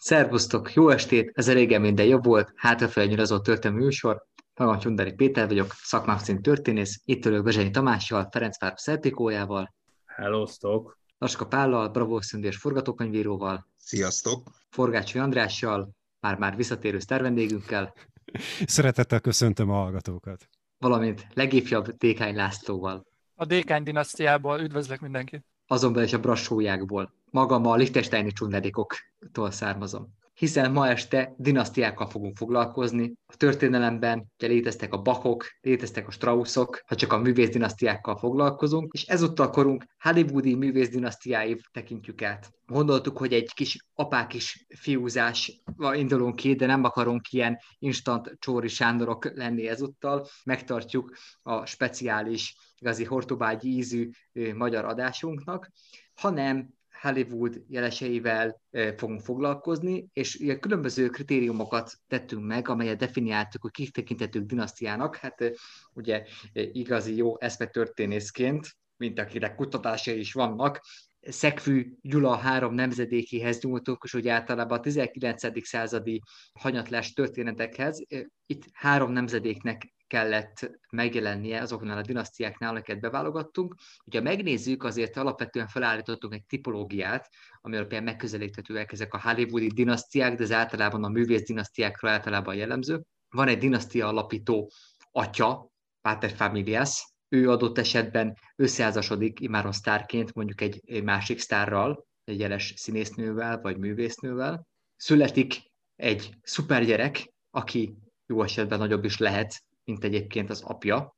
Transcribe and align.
Szervusztok, 0.00 0.74
jó 0.74 0.88
estét, 0.88 1.30
ez 1.34 1.52
régen 1.52 1.80
minden 1.80 2.06
jobb 2.06 2.24
volt, 2.24 2.52
hátrafelé 2.56 3.06
nyilazott 3.06 3.44
történelmi 3.44 3.84
műsor. 3.84 4.26
Magam 4.54 4.78
Csundari 4.78 5.12
Péter 5.12 5.46
vagyok, 5.46 5.72
szakmám 5.82 6.18
szint 6.18 6.42
történész, 6.42 7.00
itt 7.04 7.24
ülök 7.26 7.42
Bezsenyi 7.42 7.70
Tamással, 7.70 8.28
Ferencváros 8.30 8.80
Szerpikójával. 8.80 9.74
Hellóztok! 10.04 10.98
Laska 11.18 11.46
Pállal, 11.46 11.88
Bravo 11.88 12.22
Szündés 12.22 12.56
forgatókönyvíróval. 12.56 13.66
Sziasztok! 13.76 14.42
Forgácsai 14.70 15.20
Andrással, 15.20 15.90
már-már 16.20 16.56
visszatérő 16.56 16.98
sztervendégünkkel. 16.98 17.94
Szeretettel 18.66 19.20
köszöntöm 19.20 19.70
a 19.70 19.74
hallgatókat. 19.74 20.48
Valamint 20.78 21.26
legifjabb 21.34 21.88
Dékány 21.96 22.34
Lászlóval. 22.34 23.06
A 23.34 23.44
Dékány 23.44 23.82
dinasztiából 23.82 24.60
üdvözlök 24.60 25.00
mindenkit. 25.00 25.44
Azon 25.66 25.92
belül 25.92 26.06
is 26.06 26.14
a 26.14 26.20
brassójákból 26.20 27.16
magam 27.30 27.66
a 27.66 27.76
Liechtensteini 27.76 28.32
csunderikoktól 28.32 29.50
származom. 29.50 30.16
Hiszen 30.34 30.72
ma 30.72 30.88
este 30.88 31.34
dinasztiákkal 31.36 32.06
fogunk 32.06 32.36
foglalkozni. 32.36 33.12
A 33.26 33.36
történelemben 33.36 34.32
ugye 34.38 34.46
léteztek 34.46 34.92
a 34.92 35.02
Bachok, 35.02 35.44
léteztek 35.60 36.06
a 36.06 36.10
Straussok, 36.10 36.82
ha 36.86 36.94
csak 36.94 37.12
a 37.12 37.18
művész 37.18 37.48
dinasztiákkal 37.48 38.16
foglalkozunk, 38.16 38.92
és 38.92 39.04
ezúttal 39.04 39.50
korunk 39.50 39.84
hollywoodi 39.98 40.54
művész 40.54 40.88
dinasztiáiv 40.88 41.60
tekintjük 41.72 42.22
át. 42.22 42.50
Gondoltuk, 42.66 43.18
hogy 43.18 43.32
egy 43.32 43.52
kis 43.54 43.76
apák 43.94 44.34
is 44.34 44.66
fiúzás 44.78 45.62
indulunk 45.92 46.36
ki, 46.36 46.54
de 46.54 46.66
nem 46.66 46.84
akarunk 46.84 47.32
ilyen 47.32 47.58
instant 47.78 48.36
Csóri 48.38 48.68
Sándorok 48.68 49.34
lenni 49.34 49.68
ezúttal. 49.68 50.26
Megtartjuk 50.44 51.16
a 51.42 51.66
speciális, 51.66 52.56
igazi 52.80 53.04
hortobágyi 53.04 53.76
ízű 53.76 54.10
magyar 54.54 54.84
adásunknak, 54.84 55.70
hanem 56.14 56.76
Hollywood 57.00 57.62
jeleseivel 57.68 58.60
fogunk 58.96 59.20
foglalkozni, 59.20 60.08
és 60.12 60.34
ugye 60.34 60.58
különböző 60.58 61.08
kritériumokat 61.08 61.92
tettünk 62.06 62.46
meg, 62.46 62.68
amelyet 62.68 62.98
definiáltuk, 62.98 63.62
hogy 63.62 63.70
kik 63.70 63.90
tekintetők 63.90 64.44
dinasztiának. 64.44 65.16
Hát 65.16 65.52
ugye 65.92 66.24
igazi 66.52 67.16
jó 67.16 67.40
eszmetörténészként, 67.40 68.76
mint 68.96 69.18
akinek 69.18 69.54
kutatásai 69.54 70.18
is 70.18 70.32
vannak, 70.32 70.80
Szekfű 71.28 71.96
Gyula 72.00 72.36
három 72.36 72.74
nemzedékéhez 72.74 73.60
nyúltunk, 73.60 74.02
és 74.04 74.14
ugye 74.14 74.32
általában 74.32 74.78
a 74.78 74.80
19. 74.80 75.66
századi 75.66 76.22
hanyatlás 76.52 77.12
történetekhez. 77.12 78.02
Itt 78.46 78.64
három 78.72 79.12
nemzedéknek 79.12 79.94
kellett 80.06 80.70
megjelennie 80.90 81.60
azoknál 81.60 81.98
a 81.98 82.02
dinasztiáknál, 82.02 82.70
amiket 82.70 83.00
beválogattunk. 83.00 83.74
Hogyha 84.04 84.22
megnézzük, 84.22 84.84
azért 84.84 85.16
alapvetően 85.16 85.66
felállítottunk 85.66 86.34
egy 86.34 86.44
tipológiát, 86.46 87.28
ami 87.60 87.76
alapján 87.76 88.02
megközelíthetőek 88.02 88.92
ezek 88.92 89.14
a 89.14 89.20
hollywoodi 89.20 89.66
dinasztiák, 89.66 90.36
de 90.36 90.42
ez 90.42 90.52
általában 90.52 91.04
a 91.04 91.08
művész 91.08 91.46
dinasztiákra 91.46 92.10
általában 92.10 92.54
jellemző. 92.54 93.02
Van 93.28 93.48
egy 93.48 93.58
dinasztia 93.58 94.06
alapító 94.06 94.70
atya, 95.12 95.70
Pater 96.00 96.30
Familias, 96.30 97.06
ő 97.28 97.50
adott 97.50 97.78
esetben 97.78 98.38
összeházasodik 98.56 99.40
imáron 99.40 99.72
sztárként 99.72 100.34
mondjuk 100.34 100.60
egy, 100.60 101.02
másik 101.02 101.38
sztárral, 101.38 102.06
egy 102.24 102.38
jeles 102.38 102.74
színésznővel 102.76 103.60
vagy 103.60 103.78
művésznővel. 103.78 104.66
Születik 104.96 105.62
egy 105.96 106.30
szupergyerek, 106.42 107.32
aki 107.50 107.94
jó 108.26 108.42
esetben 108.42 108.78
nagyobb 108.78 109.04
is 109.04 109.18
lehet, 109.18 109.62
mint 109.84 110.04
egyébként 110.04 110.50
az 110.50 110.62
apja, 110.62 111.16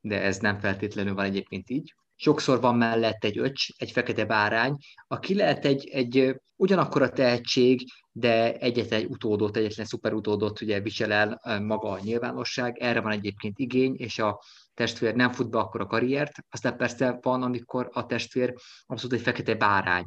de 0.00 0.22
ez 0.22 0.38
nem 0.38 0.58
feltétlenül 0.58 1.14
van 1.14 1.24
egyébként 1.24 1.70
így. 1.70 1.94
Sokszor 2.14 2.60
van 2.60 2.76
mellett 2.76 3.24
egy 3.24 3.38
öcs, 3.38 3.66
egy 3.76 3.90
fekete 3.90 4.24
bárány, 4.24 4.76
aki 5.06 5.34
lehet 5.34 5.64
egy, 5.64 5.88
egy 5.88 6.36
ugyanakkor 6.56 7.02
a 7.02 7.10
tehetség, 7.10 7.84
de 8.12 8.56
egyetlen 8.58 9.00
egy 9.00 9.10
utódot, 9.10 9.56
egyetlen 9.56 9.86
szuper 9.86 10.12
utódot 10.12 10.60
ugye 10.60 10.80
visel 10.80 11.12
el 11.12 11.60
maga 11.60 11.88
a 11.90 11.98
nyilvánosság. 12.02 12.78
Erre 12.78 13.00
van 13.00 13.12
egyébként 13.12 13.58
igény, 13.58 13.94
és 13.96 14.18
a 14.18 14.42
testvér 14.74 15.14
nem 15.14 15.32
fut 15.32 15.50
be 15.50 15.58
akkor 15.58 15.80
a 15.80 15.86
karriert. 15.86 16.32
Aztán 16.50 16.76
persze 16.76 17.18
van, 17.22 17.42
amikor 17.42 17.88
a 17.92 18.06
testvér 18.06 18.54
abszolút 18.86 19.16
egy 19.16 19.22
fekete 19.22 19.54
bárány, 19.54 20.06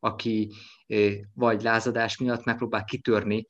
aki 0.00 0.52
vagy 1.34 1.62
lázadás 1.62 2.18
miatt 2.18 2.44
megpróbál 2.44 2.84
kitörni 2.84 3.46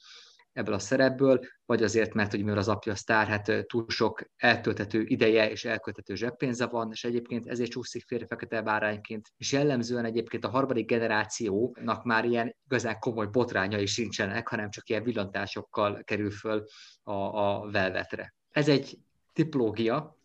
ebből 0.57 0.75
a 0.75 0.79
szerepből, 0.79 1.41
vagy 1.67 1.83
azért, 1.83 2.15
mert 2.15 2.31
hogy 2.31 2.43
mivel 2.43 2.59
az 2.59 2.69
apja 2.69 2.95
sztár, 2.95 3.27
hát 3.27 3.67
túl 3.67 3.85
sok 3.89 4.23
eltöltető 4.37 5.03
ideje 5.03 5.51
és 5.51 5.65
elköltető 5.65 6.15
zseppénze 6.15 6.67
van, 6.67 6.91
és 6.93 7.05
egyébként 7.05 7.47
ezért 7.47 7.71
csúszik 7.71 8.05
félre 8.07 8.27
fekete 8.27 8.63
bárányként. 8.63 9.33
És 9.37 9.53
jellemzően 9.53 10.05
egyébként 10.05 10.45
a 10.45 10.49
harmadik 10.49 10.87
generációnak 10.87 12.05
már 12.05 12.25
ilyen 12.25 12.57
igazán 12.65 12.99
komoly 12.99 13.27
botrányai 13.27 13.87
sincsenek, 13.87 14.49
hanem 14.49 14.71
csak 14.71 14.89
ilyen 14.89 15.03
villantásokkal 15.03 16.03
kerül 16.05 16.31
föl 16.31 16.65
a, 17.03 17.13
a 17.13 17.71
velvetre. 17.71 18.35
Ez 18.51 18.69
egy 18.69 18.99
tipológia, 19.33 20.16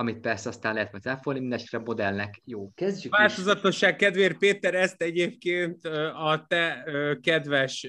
amit 0.00 0.20
persze 0.20 0.48
aztán 0.48 0.74
lehet 0.74 0.92
majd 0.92 1.06
elfogadni, 1.06 1.40
mindenesetre 1.40 1.78
modellnek 1.78 2.40
jó. 2.44 2.70
Kezdjük 2.74 3.16
Változatosság 3.16 3.96
kedvéért, 3.96 4.38
Péter, 4.38 4.74
ezt 4.74 5.02
egyébként 5.02 5.84
a 6.14 6.44
te 6.48 6.84
kedves 7.22 7.86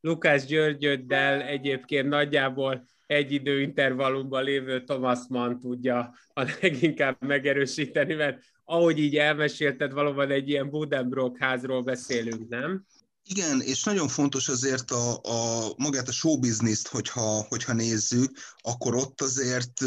Lukács 0.00 0.44
Györgyöddel 0.44 1.42
egyébként 1.42 2.08
nagyjából 2.08 2.84
egy 3.06 3.32
időintervallumban 3.32 4.44
lévő 4.44 4.84
Thomas 4.84 5.18
Mann 5.28 5.58
tudja 5.58 6.14
a 6.34 6.50
leginkább 6.60 7.16
megerősíteni, 7.20 8.14
mert 8.14 8.42
ahogy 8.64 8.98
így 8.98 9.16
elmesélted, 9.16 9.92
valóban 9.92 10.30
egy 10.30 10.48
ilyen 10.48 10.70
Budenbrock 10.70 11.38
házról 11.38 11.82
beszélünk, 11.82 12.48
nem? 12.48 12.84
Igen, 13.24 13.60
és 13.60 13.84
nagyon 13.84 14.08
fontos 14.08 14.48
azért 14.48 14.90
a, 14.90 15.12
a 15.12 15.72
magát 15.76 16.08
a 16.08 16.12
showbizniszt, 16.12 16.88
hogyha, 16.88 17.46
hogyha 17.48 17.72
nézzük, 17.72 18.30
akkor 18.60 18.94
ott 18.94 19.20
azért 19.20 19.80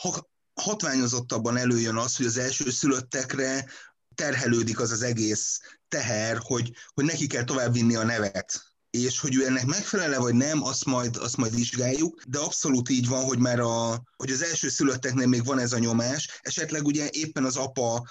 ha 0.00 0.28
hatványozottabban 0.60 1.56
előjön 1.56 1.96
az, 1.96 2.16
hogy 2.16 2.26
az 2.26 2.38
első 2.38 2.70
szülöttekre 2.70 3.66
terhelődik 4.14 4.80
az 4.80 4.90
az 4.90 5.02
egész 5.02 5.60
teher, 5.88 6.38
hogy, 6.40 6.72
hogy 6.94 7.04
neki 7.04 7.26
kell 7.26 7.44
továbbvinni 7.44 7.94
a 7.94 8.04
nevet. 8.04 8.66
És 8.90 9.20
hogy 9.20 9.34
ő 9.34 9.46
ennek 9.46 9.66
megfelele 9.66 10.18
vagy 10.18 10.34
nem, 10.34 10.62
azt 10.62 10.84
majd, 10.84 11.16
azt 11.16 11.36
majd 11.36 11.54
vizsgáljuk, 11.54 12.22
de 12.28 12.38
abszolút 12.38 12.88
így 12.88 13.08
van, 13.08 13.24
hogy 13.24 13.38
már 13.38 13.60
a, 13.60 14.02
hogy 14.16 14.30
az 14.30 14.42
első 14.42 14.68
szülötteknél 14.68 15.26
még 15.26 15.44
van 15.44 15.58
ez 15.58 15.72
a 15.72 15.78
nyomás, 15.78 16.40
esetleg 16.42 16.86
ugye 16.86 17.08
éppen 17.10 17.44
az 17.44 17.56
apa 17.56 18.08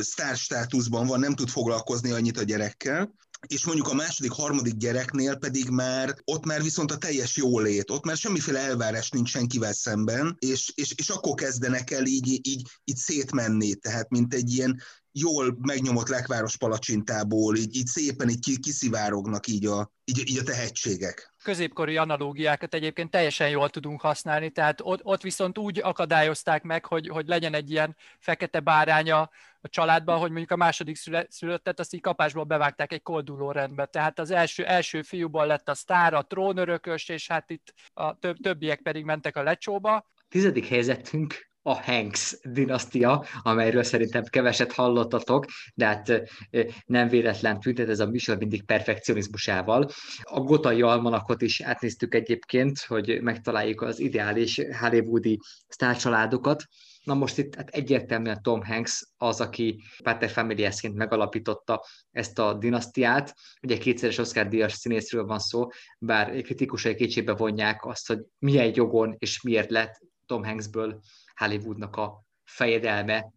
sztár 0.00 0.36
státuszban 0.36 1.06
van, 1.06 1.20
nem 1.20 1.34
tud 1.34 1.48
foglalkozni 1.48 2.10
annyit 2.10 2.38
a 2.38 2.42
gyerekkel, 2.42 3.14
és 3.46 3.64
mondjuk 3.64 3.88
a 3.88 3.94
második, 3.94 4.30
harmadik 4.30 4.76
gyereknél 4.76 5.36
pedig 5.36 5.68
már, 5.68 6.16
ott 6.24 6.44
már 6.44 6.62
viszont 6.62 6.90
a 6.90 6.98
teljes 6.98 7.36
jólét, 7.36 7.90
ott 7.90 8.04
már 8.04 8.16
semmiféle 8.16 8.58
elvárás 8.58 9.10
nincs 9.10 9.28
senkivel 9.28 9.72
szemben, 9.72 10.36
és, 10.38 10.72
és, 10.74 10.92
és 10.96 11.08
akkor 11.08 11.34
kezdenek 11.34 11.90
el 11.90 12.06
így, 12.06 12.26
így, 12.26 12.68
így 12.84 12.96
szétmenni, 12.96 13.74
tehát 13.74 14.08
mint 14.08 14.34
egy 14.34 14.52
ilyen 14.52 14.82
jól 15.12 15.58
megnyomott 15.60 16.08
lekváros 16.08 16.56
palacsintából, 16.56 17.56
így, 17.56 17.76
így 17.76 17.86
szépen 17.86 18.28
így 18.28 18.58
kiszivárognak 18.60 19.46
így 19.46 19.66
a, 19.66 19.92
így, 20.04 20.30
így 20.30 20.38
a 20.38 20.42
tehetségek 20.42 21.31
középkori 21.42 21.96
analógiákat 21.96 22.74
egyébként 22.74 23.10
teljesen 23.10 23.48
jól 23.48 23.70
tudunk 23.70 24.00
használni, 24.00 24.50
tehát 24.50 24.80
ott, 24.82 25.00
ott 25.02 25.22
viszont 25.22 25.58
úgy 25.58 25.78
akadályozták 25.78 26.62
meg, 26.62 26.84
hogy, 26.84 27.08
hogy 27.08 27.26
legyen 27.26 27.54
egy 27.54 27.70
ilyen 27.70 27.96
fekete 28.18 28.60
báránya 28.60 29.30
a 29.60 29.68
családban, 29.68 30.18
hogy 30.18 30.28
mondjuk 30.28 30.50
a 30.50 30.56
második 30.56 30.96
szülöttet 31.28 31.80
azt 31.80 31.94
így 31.94 32.00
kapásból 32.00 32.44
bevágták 32.44 32.92
egy 32.92 33.02
kolduló 33.02 33.50
rendbe. 33.50 33.86
Tehát 33.86 34.18
az 34.18 34.30
első, 34.30 34.64
első 34.64 35.02
fiúból 35.02 35.46
lett 35.46 35.68
a 35.68 35.74
sztár, 35.74 36.14
a 36.14 36.22
trónörökös, 36.22 37.08
és 37.08 37.28
hát 37.28 37.50
itt 37.50 37.74
a 37.92 38.18
több, 38.18 38.36
többiek 38.36 38.80
pedig 38.80 39.04
mentek 39.04 39.36
a 39.36 39.42
lecsóba. 39.42 40.06
Tizedik 40.28 40.66
helyzetünk 40.66 41.51
a 41.62 41.82
Hanks 41.82 42.38
dinasztia, 42.42 43.24
amelyről 43.42 43.82
szerintem 43.82 44.24
keveset 44.24 44.72
hallottatok, 44.72 45.44
de 45.74 45.86
hát 45.86 46.22
nem 46.86 47.08
véletlen 47.08 47.60
tüntet 47.60 47.88
ez 47.88 48.00
a 48.00 48.06
műsor 48.06 48.36
mindig 48.36 48.64
perfekcionizmusával. 48.64 49.90
A 50.22 50.40
Gotai 50.40 50.82
Almanakot 50.82 51.42
is 51.42 51.60
átnéztük 51.60 52.14
egyébként, 52.14 52.78
hogy 52.78 53.22
megtaláljuk 53.22 53.80
az 53.82 53.98
ideális 54.00 54.60
hollywoodi 54.80 55.38
sztárcsaládokat. 55.68 56.64
Na 57.04 57.14
most 57.14 57.38
itt 57.38 57.54
hát 57.54 57.68
egyértelműen 57.68 58.42
Tom 58.42 58.64
Hanks 58.64 59.08
az, 59.16 59.40
aki 59.40 59.82
Pater 60.02 60.30
Familiasként 60.30 60.94
megalapította 60.94 61.84
ezt 62.10 62.38
a 62.38 62.54
dinasztiát. 62.54 63.34
Ugye 63.62 63.78
kétszeres 63.78 64.18
Oscar 64.18 64.48
díjas 64.48 64.72
színészről 64.72 65.24
van 65.24 65.38
szó, 65.38 65.68
bár 65.98 66.40
kritikusai 66.42 66.94
kétségbe 66.94 67.32
vonják 67.32 67.84
azt, 67.84 68.06
hogy 68.06 68.18
milyen 68.38 68.72
jogon 68.74 69.16
és 69.18 69.42
miért 69.42 69.70
lett 69.70 70.00
Tom 70.26 70.44
Hanksből 70.44 71.00
Hollywoodnak 71.34 71.96
a 71.96 72.24
fejedelme, 72.44 73.32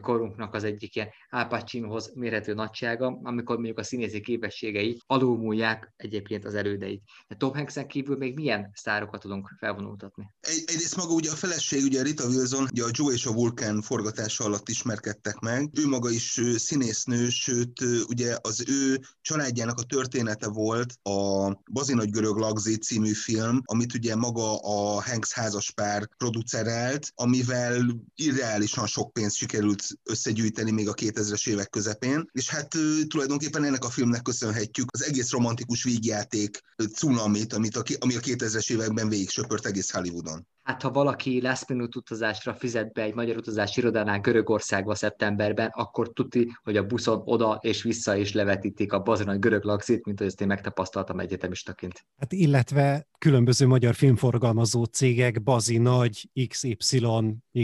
korunknak 0.00 0.54
az 0.54 0.64
egyik 0.64 0.96
ilyen 0.96 1.08
Al 1.30 1.46
Pacinohoz 1.46 2.12
mérhető 2.14 2.54
nagysága, 2.54 3.20
amikor 3.22 3.56
mondjuk 3.56 3.78
a 3.78 3.82
színészi 3.82 4.20
képességei 4.20 5.00
alulmúlják 5.06 5.92
egyébként 5.96 6.44
az 6.44 6.54
elődeit. 6.54 7.02
De 7.28 7.36
Tom 7.36 7.54
Hanks-en 7.54 7.86
kívül 7.86 8.16
még 8.16 8.34
milyen 8.34 8.70
sztárokat 8.74 9.20
tudunk 9.20 9.50
felvonultatni? 9.58 10.30
Egy, 10.40 10.64
egyrészt 10.66 10.96
maga 10.96 11.12
ugye 11.12 11.30
a 11.30 11.34
feleség, 11.34 11.82
ugye 11.82 12.02
Rita 12.02 12.26
Wilson, 12.26 12.68
ugye 12.70 12.84
a 12.84 12.90
Joe 12.90 13.12
és 13.12 13.26
a 13.26 13.32
Vulcan 13.32 13.82
forgatása 13.82 14.44
alatt 14.44 14.68
ismerkedtek 14.68 15.38
meg. 15.38 15.70
Ő 15.72 15.86
maga 15.86 16.10
is 16.10 16.40
színésznő, 16.56 17.28
sőt 17.28 17.80
ugye 18.08 18.36
az 18.40 18.64
ő 18.68 19.00
családjának 19.20 19.78
a 19.78 19.82
története 19.82 20.48
volt 20.48 20.94
a 21.02 21.50
Bazinagy 21.72 22.10
Görög 22.10 22.36
Lagzé 22.36 22.74
című 22.74 23.12
film, 23.12 23.60
amit 23.64 23.94
ugye 23.94 24.16
maga 24.16 24.58
a 24.58 25.02
Hanks 25.02 25.32
házaspár 25.32 26.08
producerelt, 26.16 27.12
amivel 27.14 27.84
irreálisan 28.14 28.86
sok 28.86 29.12
pénzt 29.12 29.36
sikerült 29.36 29.71
összegyűjteni 30.02 30.70
még 30.70 30.88
a 30.88 30.94
2000-es 30.94 31.48
évek 31.48 31.70
közepén, 31.70 32.28
és 32.32 32.48
hát 32.48 32.68
tulajdonképpen 33.08 33.64
ennek 33.64 33.84
a 33.84 33.90
filmnek 33.90 34.22
köszönhetjük 34.22 34.88
az 34.92 35.04
egész 35.04 35.30
romantikus 35.30 35.82
vígjáték 35.82 36.60
cunamit, 36.94 37.52
amit 37.52 37.76
a, 37.76 37.82
ami 37.98 38.16
a 38.16 38.20
2000-es 38.20 38.70
években 38.70 39.08
végig 39.08 39.30
söpört 39.30 39.66
egész 39.66 39.90
Hollywoodon. 39.90 40.46
Hát 40.62 40.82
ha 40.82 40.90
valaki 40.90 41.40
last 41.40 41.68
minute 41.68 41.98
utazásra 41.98 42.54
fizet 42.54 42.92
be 42.92 43.02
egy 43.02 43.14
magyar 43.14 43.36
utazási 43.36 43.80
irodánál 43.80 44.20
Görögországba 44.20 44.94
szeptemberben, 44.94 45.70
akkor 45.72 46.12
tudti, 46.12 46.52
hogy 46.62 46.76
a 46.76 46.86
buszon 46.86 47.22
oda 47.24 47.58
és 47.60 47.82
vissza 47.82 48.16
is 48.16 48.32
levetítik 48.32 48.92
a 48.92 48.98
bazonai 48.98 49.38
görög 49.38 49.64
laxit, 49.64 50.04
mint 50.04 50.18
hogy 50.18 50.26
ezt 50.26 50.40
én 50.40 50.46
megtapasztaltam 50.46 51.20
egyetemistaként. 51.20 52.06
Hát 52.18 52.32
illetve 52.32 53.06
különböző 53.18 53.66
magyar 53.66 53.94
filmforgalmazó 53.94 54.84
cégek 54.84 55.42
bazi 55.42 55.78
nagy 55.78 56.30
XY, 56.48 57.06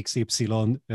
XY 0.02 0.48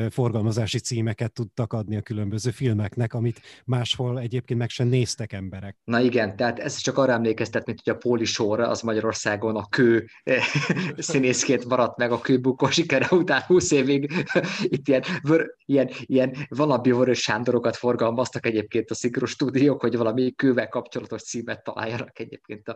forgalmazási 0.09 0.79
címeket 0.79 1.33
tudtak 1.33 1.73
adni 1.73 1.95
a 1.95 2.01
különböző 2.01 2.51
filmeknek, 2.51 3.13
amit 3.13 3.41
máshol 3.65 4.19
egyébként 4.19 4.59
meg 4.59 4.69
sem 4.69 4.88
néztek 4.88 5.33
emberek. 5.33 5.77
Na 5.83 6.00
igen, 6.00 6.35
tehát 6.35 6.59
ez 6.59 6.77
csak 6.77 6.97
arra 6.97 7.11
emlékeztet, 7.11 7.65
mint 7.65 7.81
hogy 7.83 7.94
a 7.94 7.97
Póli 7.97 8.25
Sor 8.25 8.59
az 8.59 8.81
Magyarországon 8.81 9.55
a 9.55 9.67
kő 9.67 10.05
színészként 10.97 11.65
maradt 11.65 11.93
maradt 11.98 11.98
meg 11.98 12.12
a 12.12 12.22
kőbukó 12.22 12.69
sikere 12.69 13.07
után 13.10 13.42
20 13.42 13.72
évig 13.72 14.12
itt 14.75 14.88
ilyen, 14.88 15.04
vör, 15.22 15.56
ilyen, 15.66 15.90
ilyen 16.06 16.36
valami 16.50 16.92
vörös 16.92 17.19
sándorokat 17.19 17.75
forgalmaztak 17.75 18.45
egyébként 18.45 18.90
a 18.90 18.95
szikros 18.95 19.30
stúdiók, 19.30 19.81
hogy 19.81 19.98
valami 19.98 20.34
kővel 20.36 20.69
kapcsolatos 20.69 21.24
címet 21.24 21.63
találjanak 21.63 22.19
egyébként 22.19 22.74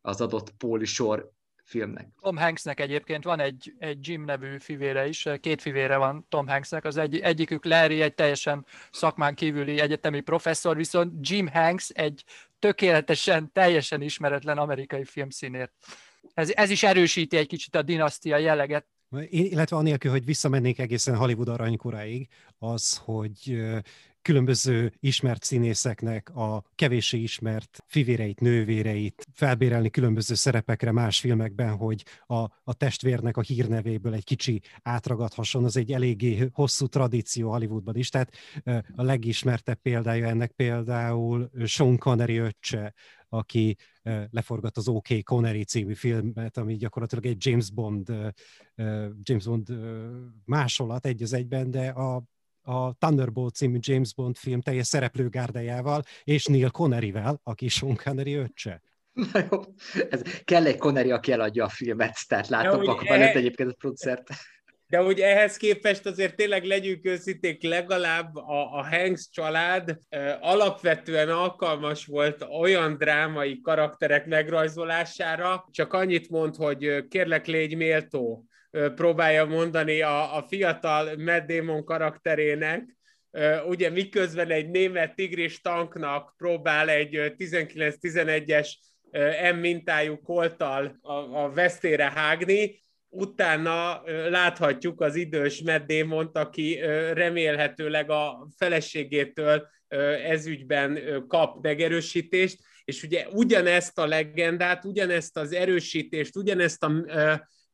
az 0.00 0.20
adott 0.20 0.50
póli 0.50 0.84
sor 0.84 1.30
filmnek. 1.64 2.08
Tom 2.20 2.36
Hanksnek 2.36 2.80
egyébként 2.80 3.24
van 3.24 3.40
egy, 3.40 3.74
egy 3.78 4.08
Jim 4.08 4.24
nevű 4.24 4.58
fivére 4.58 5.06
is, 5.06 5.28
két 5.40 5.60
fivére 5.60 5.96
van 5.96 6.26
Tom 6.28 6.46
Hanksnek, 6.46 6.84
az 6.84 6.96
egy, 6.96 7.18
egyikük 7.18 7.64
Larry, 7.64 8.02
egy 8.02 8.14
teljesen 8.14 8.66
szakmán 8.90 9.34
kívüli 9.34 9.80
egyetemi 9.80 10.20
professzor, 10.20 10.76
viszont 10.76 11.28
Jim 11.28 11.46
Hanks 11.46 11.88
egy 11.88 12.24
tökéletesen, 12.58 13.52
teljesen 13.52 14.02
ismeretlen 14.02 14.58
amerikai 14.58 15.04
filmszínért 15.04 15.72
ez, 16.34 16.50
ez 16.54 16.70
is 16.70 16.82
erősíti 16.82 17.36
egy 17.36 17.46
kicsit 17.46 17.74
a 17.74 17.82
dinasztia 17.82 18.36
jelleget. 18.36 18.86
Illetve 19.28 19.76
anélkül, 19.76 20.10
hogy 20.10 20.24
visszamennék 20.24 20.78
egészen 20.78 21.16
Hollywood 21.16 21.48
aranykoráig, 21.48 22.28
az, 22.58 22.96
hogy 23.04 23.56
különböző 24.26 24.92
ismert 25.00 25.44
színészeknek 25.44 26.36
a 26.36 26.64
kevéssé 26.74 27.18
ismert 27.18 27.84
fivéreit, 27.86 28.40
nővéreit 28.40 29.26
felbérelni 29.32 29.90
különböző 29.90 30.34
szerepekre 30.34 30.92
más 30.92 31.20
filmekben, 31.20 31.76
hogy 31.76 32.04
a, 32.26 32.34
a 32.64 32.74
testvérnek 32.76 33.36
a 33.36 33.40
hírnevéből 33.40 34.14
egy 34.14 34.24
kicsi 34.24 34.62
átragadhasson, 34.82 35.64
az 35.64 35.76
egy 35.76 35.92
eléggé 35.92 36.48
hosszú 36.52 36.86
tradíció 36.86 37.50
Hollywoodban 37.50 37.96
is. 37.96 38.08
Tehát 38.08 38.32
a 38.96 39.02
legismertebb 39.02 39.78
példája 39.82 40.26
ennek 40.26 40.50
például 40.50 41.50
Sean 41.64 41.98
Connery 41.98 42.36
öccse, 42.36 42.94
aki 43.28 43.76
leforgat 44.30 44.76
az 44.76 44.88
OK 44.88 45.08
Connery 45.22 45.64
című 45.64 45.94
filmet, 45.94 46.56
ami 46.56 46.76
gyakorlatilag 46.76 47.26
egy 47.26 47.46
James 47.46 47.70
Bond, 47.70 48.08
James 49.22 49.44
Bond 49.44 49.68
másolat 50.44 51.06
egy 51.06 51.22
az 51.22 51.32
egyben, 51.32 51.70
de 51.70 51.88
a 51.88 52.22
a 52.68 52.92
Thunderbolt 52.92 53.54
című 53.54 53.78
James 53.80 54.14
Bond 54.14 54.36
film 54.36 54.60
teljes 54.60 54.86
szereplőgárdájával, 54.86 56.02
és 56.24 56.44
Neil 56.44 56.70
Conneryvel, 56.70 57.40
aki 57.42 57.68
Sean 57.68 57.96
Connery 58.04 58.34
öccse. 58.34 58.82
Na 59.12 59.46
jó, 59.50 59.60
ez 60.10 60.22
kell 60.44 60.66
egy 60.66 60.76
Connery, 60.76 61.10
aki 61.10 61.32
eladja 61.32 61.64
a 61.64 61.68
filmet, 61.68 62.16
tehát 62.28 62.48
látom 62.48 62.88
akkor 62.88 63.06
e... 63.08 63.32
egyébként 63.34 63.70
a 63.70 63.74
producert. 63.78 64.28
De 64.88 64.98
hogy 64.98 65.20
ehhez 65.20 65.56
képest 65.56 66.06
azért 66.06 66.36
tényleg 66.36 66.64
legyünk 66.64 67.06
őszinték, 67.06 67.62
legalább 67.62 68.36
a, 68.36 68.78
a 68.78 68.86
Hanks 68.88 69.28
család 69.30 69.98
e, 70.08 70.38
alapvetően 70.40 71.28
alkalmas 71.28 72.06
volt 72.06 72.42
olyan 72.60 72.96
drámai 72.96 73.60
karakterek 73.60 74.26
megrajzolására, 74.26 75.68
csak 75.70 75.92
annyit 75.92 76.30
mond, 76.30 76.56
hogy 76.56 77.08
kérlek 77.08 77.46
légy 77.46 77.76
méltó, 77.76 78.46
próbálja 78.94 79.44
mondani 79.44 80.00
a, 80.00 80.36
a 80.36 80.42
fiatal 80.42 81.16
Matt 81.16 81.46
Damon 81.46 81.84
karakterének, 81.84 82.96
ugye 83.66 83.90
miközben 83.90 84.50
egy 84.50 84.70
német 84.70 85.14
tigris 85.14 85.60
tanknak 85.60 86.34
próbál 86.36 86.88
egy 86.88 87.34
19-11-es 87.38 88.68
M 89.54 89.56
mintájú 89.56 90.20
kolttal 90.20 90.98
a, 91.00 91.12
a 91.12 91.50
vesztére 91.50 92.10
hágni, 92.14 92.80
utána 93.16 94.02
láthatjuk 94.30 95.00
az 95.00 95.14
idős 95.14 95.62
Matt 95.62 95.86
Damon-t, 95.86 96.36
aki 96.36 96.78
remélhetőleg 97.12 98.10
a 98.10 98.48
feleségétől 98.56 99.68
ezügyben 100.24 100.98
kap 101.28 101.62
megerősítést, 101.62 102.58
és 102.84 103.02
ugye 103.02 103.26
ugyanezt 103.28 103.98
a 103.98 104.06
legendát, 104.06 104.84
ugyanezt 104.84 105.36
az 105.36 105.52
erősítést, 105.52 106.36
ugyanezt 106.36 106.82
a 106.82 106.92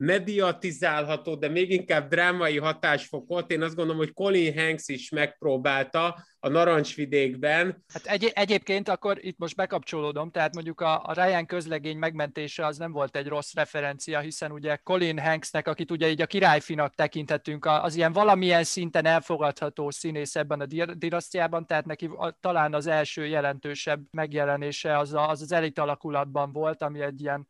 mediatizálható, 0.03 1.35
de 1.35 1.49
még 1.49 1.71
inkább 1.71 2.09
drámai 2.09 2.59
hatásfokot, 2.59 3.51
én 3.51 3.63
azt 3.63 3.75
gondolom, 3.75 4.01
hogy 4.01 4.13
Colin 4.13 4.59
Hanks 4.59 4.89
is 4.89 5.11
megpróbálta 5.11 6.25
a 6.39 6.49
Narancsvidékben. 6.49 7.85
Hát 7.93 8.07
egy, 8.07 8.31
egyébként 8.35 8.89
akkor 8.89 9.19
itt 9.21 9.39
most 9.39 9.57
bekapcsolódom, 9.57 10.31
tehát 10.31 10.55
mondjuk 10.55 10.81
a, 10.81 11.03
a 11.05 11.13
Ryan 11.13 11.47
közlegény 11.47 11.97
megmentése 11.97 12.67
az 12.67 12.79
nem 12.79 12.93
volt 12.93 13.17
egy 13.17 13.27
rossz 13.27 13.55
referencia, 13.55 14.21
hiszen 14.21 14.53
ugye 14.53 14.77
Colin 14.77 15.19
Hanksnek, 15.19 15.69
akit 15.69 15.91
ugye 15.91 16.09
így 16.09 16.23
a 16.23 16.27
királyfinak 16.27 16.95
tekinthetünk, 16.95 17.65
az 17.65 17.95
ilyen 17.95 18.13
valamilyen 18.13 18.65
szinten 18.65 19.07
elfogadható 19.07 19.91
színész 19.91 20.37
ebben 20.37 20.61
a 20.61 20.95
dinasztiában, 20.95 21.67
tehát 21.67 21.87
neki 21.87 22.11
talán 22.41 22.75
az 22.75 22.87
első 22.87 23.27
jelentősebb 23.27 24.01
megjelenése 24.11 24.99
az 24.99 25.15
az, 25.15 25.43
az 25.43 25.53
elit 25.53 25.79
alakulatban 25.79 26.53
volt, 26.53 26.83
ami 26.83 27.01
egy 27.01 27.21
ilyen 27.21 27.47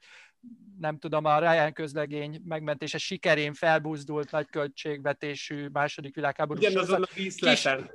nem 0.79 0.99
tudom, 0.99 1.25
a 1.25 1.39
Ryan 1.39 1.73
közlegény 1.73 2.43
megmentése 2.45 2.99
sikerén 2.99 3.55
felbuzdult 3.55 4.31
nagy 4.31 4.47
költségvetésű 4.47 5.69
második 5.69 6.15
világháború. 6.15 6.59
Ugyanazon 6.59 7.03
a 7.03 7.09
vízleten. 7.15 7.79
Kis, 7.79 7.91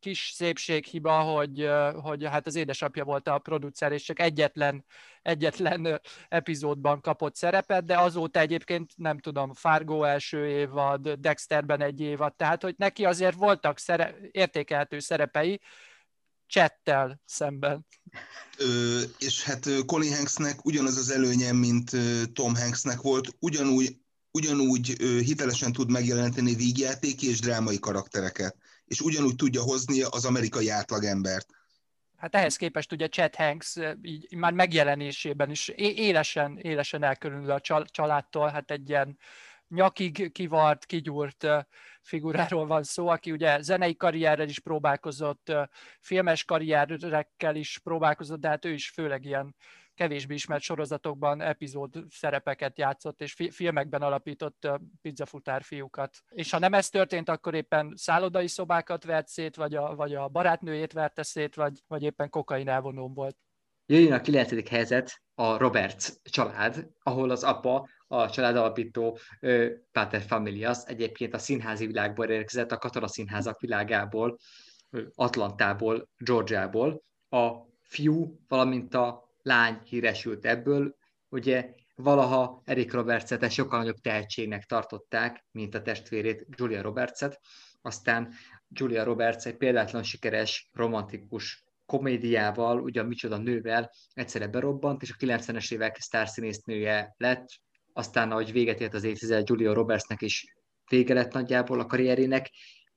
kis 0.00 0.30
szépséghiba, 0.34 1.20
hogy, 1.20 1.70
hogy 1.94 2.24
hát 2.24 2.46
az 2.46 2.54
édesapja 2.54 3.04
volt 3.04 3.28
a 3.28 3.38
producer, 3.38 3.92
és 3.92 4.02
csak 4.02 4.20
egyetlen, 4.20 4.84
egyetlen 5.22 6.00
epizódban 6.28 7.00
kapott 7.00 7.34
szerepet, 7.34 7.84
de 7.84 7.98
azóta 7.98 8.40
egyébként 8.40 8.92
nem 8.96 9.18
tudom, 9.18 9.52
Fargo 9.52 10.02
első 10.02 10.48
évad, 10.48 11.08
Dexterben 11.12 11.80
egy 11.80 12.00
évad, 12.00 12.34
tehát 12.34 12.62
hogy 12.62 12.74
neki 12.78 13.04
azért 13.04 13.36
voltak 13.36 13.78
szere- 13.78 14.16
értékelhető 14.30 14.98
szerepei, 14.98 15.60
csettel 16.52 17.20
szemben. 17.24 17.86
Ö, 18.58 19.00
és 19.18 19.42
hát 19.42 19.68
Colin 19.86 20.14
Hanksnek 20.14 20.64
ugyanaz 20.64 20.96
az 20.96 21.10
előnye, 21.10 21.52
mint 21.52 21.90
Tom 22.32 22.54
Hanksnek 22.54 23.00
volt, 23.00 23.36
ugyanúgy, 23.38 23.96
ugyanúgy 24.30 24.86
hitelesen 25.00 25.72
tud 25.72 25.90
megjeleníteni 25.90 26.54
vígjátéki 26.54 27.28
és 27.28 27.40
drámai 27.40 27.78
karaktereket, 27.78 28.56
és 28.84 29.00
ugyanúgy 29.00 29.36
tudja 29.36 29.62
hozni 29.62 30.02
az 30.02 30.24
amerikai 30.24 30.68
átlagembert. 30.68 31.46
Hát 32.16 32.34
ehhez 32.34 32.56
képest 32.56 32.92
ugye 32.92 33.08
Chet 33.08 33.36
Hanks 33.36 33.76
így 34.02 34.34
már 34.36 34.52
megjelenésében 34.52 35.50
is 35.50 35.68
élesen, 35.76 36.58
élesen 36.58 37.02
elkülönül 37.02 37.50
a 37.50 37.60
családtól, 37.90 38.48
hát 38.48 38.70
egy 38.70 38.88
ilyen 38.88 39.18
nyakig 39.74 40.32
kivart, 40.32 40.84
kigyúrt 40.84 41.46
figuráról 42.00 42.66
van 42.66 42.82
szó, 42.82 43.08
aki 43.08 43.32
ugye 43.32 43.62
zenei 43.62 43.96
karrierrel 43.96 44.48
is 44.48 44.58
próbálkozott, 44.58 45.52
filmes 46.00 46.44
karrierekkel 46.44 47.56
is 47.56 47.78
próbálkozott, 47.78 48.40
de 48.40 48.48
hát 48.48 48.64
ő 48.64 48.72
is 48.72 48.90
főleg 48.90 49.24
ilyen 49.24 49.54
kevésbé 49.94 50.34
ismert 50.34 50.62
sorozatokban 50.62 51.40
epizód 51.40 52.04
szerepeket 52.10 52.78
játszott, 52.78 53.20
és 53.20 53.32
fi- 53.32 53.54
filmekben 53.54 54.02
alapított 54.02 54.68
pizzafutár 55.00 55.62
fiúkat. 55.62 56.22
És 56.28 56.50
ha 56.50 56.58
nem 56.58 56.74
ez 56.74 56.88
történt, 56.88 57.28
akkor 57.28 57.54
éppen 57.54 57.92
szállodai 57.96 58.46
szobákat 58.46 59.04
vert 59.04 59.28
szét, 59.28 59.56
vagy 59.56 59.74
a, 59.74 59.94
vagy 59.94 60.14
a 60.14 60.28
barátnőjét 60.28 60.92
verte 60.92 61.22
szét, 61.22 61.54
vagy, 61.54 61.82
vagy 61.86 62.02
éppen 62.02 62.30
kokain 62.30 62.68
elvonón 62.68 63.14
volt. 63.14 63.36
Jöjjön 63.92 64.12
a 64.12 64.20
kilencedik 64.20 64.68
helyzet, 64.68 65.22
a 65.34 65.56
Roberts 65.56 66.08
család, 66.22 66.86
ahol 67.02 67.30
az 67.30 67.42
apa, 67.42 67.88
a 68.06 68.30
család 68.30 68.56
alapító 68.56 69.18
Pater 69.92 70.22
Familias 70.22 70.78
egyébként 70.84 71.34
a 71.34 71.38
színházi 71.38 71.86
világból 71.86 72.26
érkezett, 72.26 72.72
a 72.72 72.78
katona 72.78 73.08
színházak 73.08 73.60
világából, 73.60 74.38
Atlantából, 75.14 76.08
Georgiából. 76.16 77.02
A 77.28 77.50
fiú, 77.82 78.38
valamint 78.48 78.94
a 78.94 79.28
lány 79.42 79.80
híresült 79.84 80.46
ebből, 80.46 80.96
ugye 81.28 81.74
valaha 81.94 82.62
Eric 82.64 82.92
Robertset 82.92 83.50
sokkal 83.50 83.78
nagyobb 83.78 84.00
tehetségnek 84.00 84.64
tartották, 84.64 85.44
mint 85.50 85.74
a 85.74 85.82
testvérét 85.82 86.46
Julia 86.56 86.82
Robertset, 86.82 87.40
aztán 87.82 88.32
Julia 88.68 89.04
Roberts 89.04 89.46
egy 89.46 89.56
példátlan 89.56 90.02
sikeres, 90.02 90.68
romantikus 90.72 91.64
komédiával, 91.92 92.80
ugyan 92.80 93.06
micsoda 93.06 93.36
nővel 93.36 93.90
egyszerre 94.12 94.48
berobbant, 94.48 95.02
és 95.02 95.10
a 95.10 95.24
90-es 95.24 95.72
évek 95.72 95.96
sztárszínésznője 96.00 97.14
lett, 97.16 97.46
aztán, 97.92 98.30
ahogy 98.30 98.52
véget 98.52 98.80
ért 98.80 98.94
az 98.94 99.04
évtized, 99.04 99.48
Julia 99.48 99.72
Robertsnek 99.72 100.22
is 100.22 100.44
vége 100.90 101.14
lett 101.14 101.32
nagyjából 101.32 101.80
a 101.80 101.86
karrierének. 101.86 102.50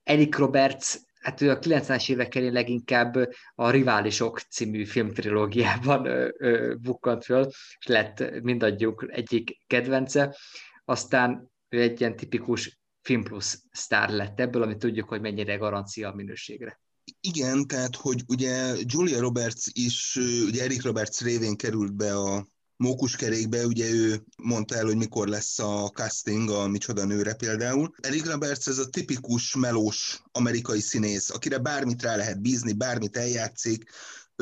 Eric 0.03 0.37
Roberts, 0.37 0.95
hát 1.21 1.41
ő 1.41 1.49
a 1.49 1.59
90-es 1.59 2.09
évek 2.09 2.35
elén 2.35 2.51
leginkább 2.51 3.15
a 3.55 3.69
Riválisok 3.69 4.39
című 4.39 4.85
filmtrilógiában 4.85 6.05
ö, 6.05 6.29
ö, 6.37 6.75
bukkant 6.75 7.23
föl, 7.23 7.45
és 7.79 7.85
lett 7.85 8.41
mindadjuk 8.41 9.05
egyik 9.07 9.57
kedvence. 9.67 10.37
Aztán 10.85 11.51
ő 11.69 11.81
egy 11.81 11.99
ilyen 11.99 12.15
tipikus 12.15 12.79
Film 13.01 13.23
Plus 13.23 13.57
sztár 13.71 14.09
lett 14.09 14.39
ebből, 14.39 14.61
amit 14.61 14.77
tudjuk, 14.77 15.09
hogy 15.09 15.21
mennyire 15.21 15.55
garancia 15.55 16.09
a 16.09 16.15
minőségre. 16.15 16.79
Igen, 17.21 17.67
tehát, 17.67 17.95
hogy 17.95 18.23
ugye 18.27 18.75
Julia 18.85 19.19
Roberts 19.19 19.63
is, 19.71 20.15
ugye 20.45 20.63
Eric 20.63 20.81
Roberts 20.81 21.21
révén 21.21 21.55
került 21.55 21.93
be 21.93 22.17
a 22.17 22.47
mókuskerékbe, 22.77 23.65
ugye 23.65 23.89
ő 23.89 24.23
mondta 24.43 24.75
el, 24.75 24.85
hogy 24.85 24.97
mikor 24.97 25.27
lesz 25.27 25.59
a 25.59 25.89
casting 25.93 26.49
a 26.49 26.67
Micsoda 26.67 27.05
nőre 27.05 27.33
például. 27.33 27.93
Eric 28.01 28.25
Roberts 28.25 28.67
ez 28.67 28.77
a 28.77 28.89
tipikus 28.89 29.55
melós 29.55 30.21
amerikai 30.31 30.79
színész, 30.79 31.29
akire 31.29 31.57
bármit 31.57 32.01
rá 32.01 32.15
lehet 32.15 32.41
bízni, 32.41 32.73
bármit 32.73 33.17
eljátszik, 33.17 33.89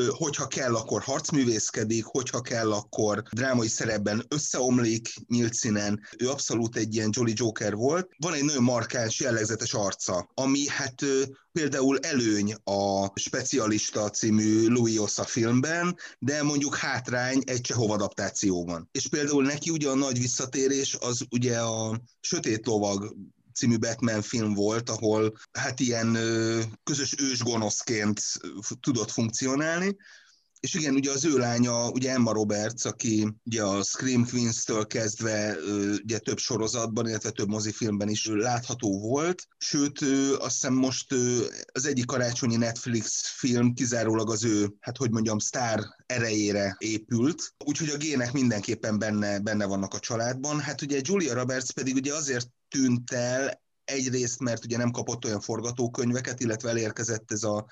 hogyha 0.09 0.47
kell, 0.47 0.75
akkor 0.75 1.01
harcművészkedik, 1.01 2.05
hogyha 2.05 2.41
kell, 2.41 2.71
akkor 2.71 3.23
drámai 3.31 3.67
szerepben 3.67 4.25
összeomlik 4.27 5.13
nyílt 5.27 5.53
színen. 5.53 5.99
Ő 6.17 6.29
abszolút 6.29 6.75
egy 6.75 6.95
ilyen 6.95 7.09
Jolly 7.11 7.33
Joker 7.35 7.75
volt. 7.75 8.09
Van 8.17 8.33
egy 8.33 8.43
nagyon 8.43 8.63
markáns, 8.63 9.19
jellegzetes 9.19 9.73
arca, 9.73 10.31
ami 10.33 10.67
hát 10.67 11.05
például 11.51 11.99
előny 11.99 12.53
a 12.63 13.11
Specialista 13.19 14.09
című 14.09 14.67
Louis 14.67 14.99
Ossa 14.99 15.23
filmben, 15.23 15.95
de 16.19 16.43
mondjuk 16.43 16.75
hátrány 16.75 17.41
egy 17.45 17.61
Csehov 17.61 17.91
adaptációban. 17.91 18.89
És 18.91 19.07
például 19.07 19.43
neki 19.43 19.69
ugye 19.69 19.89
a 19.89 19.95
nagy 19.95 20.19
visszatérés 20.19 20.97
az 20.99 21.21
ugye 21.31 21.57
a 21.57 22.01
Sötét 22.19 22.65
Lovag 22.65 23.15
című 23.53 23.77
Batman 23.77 24.21
film 24.21 24.53
volt, 24.53 24.89
ahol 24.89 25.37
hát 25.51 25.79
ilyen 25.79 26.17
közös 26.83 27.15
ős 27.19 27.39
gonoszként 27.39 28.21
tudott 28.79 29.11
funkcionálni, 29.11 29.95
és 30.63 30.73
igen, 30.73 30.95
ugye 30.95 31.11
az 31.11 31.25
ő 31.25 31.37
lánya, 31.37 31.89
ugye 31.89 32.11
Emma 32.11 32.33
Roberts, 32.33 32.85
aki 32.85 33.27
ugye 33.43 33.63
a 33.63 33.83
Scream 33.83 34.25
Queens-től 34.25 34.87
kezdve 34.87 35.55
ugye 36.03 36.17
több 36.17 36.37
sorozatban, 36.37 37.07
illetve 37.07 37.29
több 37.29 37.47
mozifilmben 37.47 38.09
is 38.09 38.27
látható 38.27 38.99
volt, 38.99 39.47
sőt, 39.57 40.01
azt 40.37 40.53
hiszem 40.53 40.73
most 40.73 41.13
az 41.71 41.85
egyik 41.85 42.05
karácsonyi 42.05 42.55
Netflix 42.55 43.27
film 43.27 43.73
kizárólag 43.73 44.29
az 44.29 44.43
ő, 44.43 44.73
hát 44.79 44.97
hogy 44.97 45.11
mondjam, 45.11 45.39
sztár 45.39 45.83
erejére 46.05 46.75
épült, 46.79 47.53
úgyhogy 47.65 47.89
a 47.89 47.97
gének 47.97 48.31
mindenképpen 48.31 48.99
benne, 48.99 49.39
benne 49.39 49.65
vannak 49.65 49.93
a 49.93 49.99
családban. 49.99 50.59
Hát 50.59 50.81
ugye 50.81 50.99
Julia 51.01 51.33
Roberts 51.33 51.71
pedig 51.71 51.95
ugye 51.95 52.13
azért 52.13 52.47
tűnt 52.73 53.11
el, 53.11 53.61
egyrészt, 53.83 54.39
mert 54.39 54.63
ugye 54.63 54.77
nem 54.77 54.91
kapott 54.91 55.25
olyan 55.25 55.41
forgatókönyveket, 55.41 56.39
illetve 56.39 56.69
elérkezett 56.69 57.31
ez 57.31 57.43
a 57.43 57.65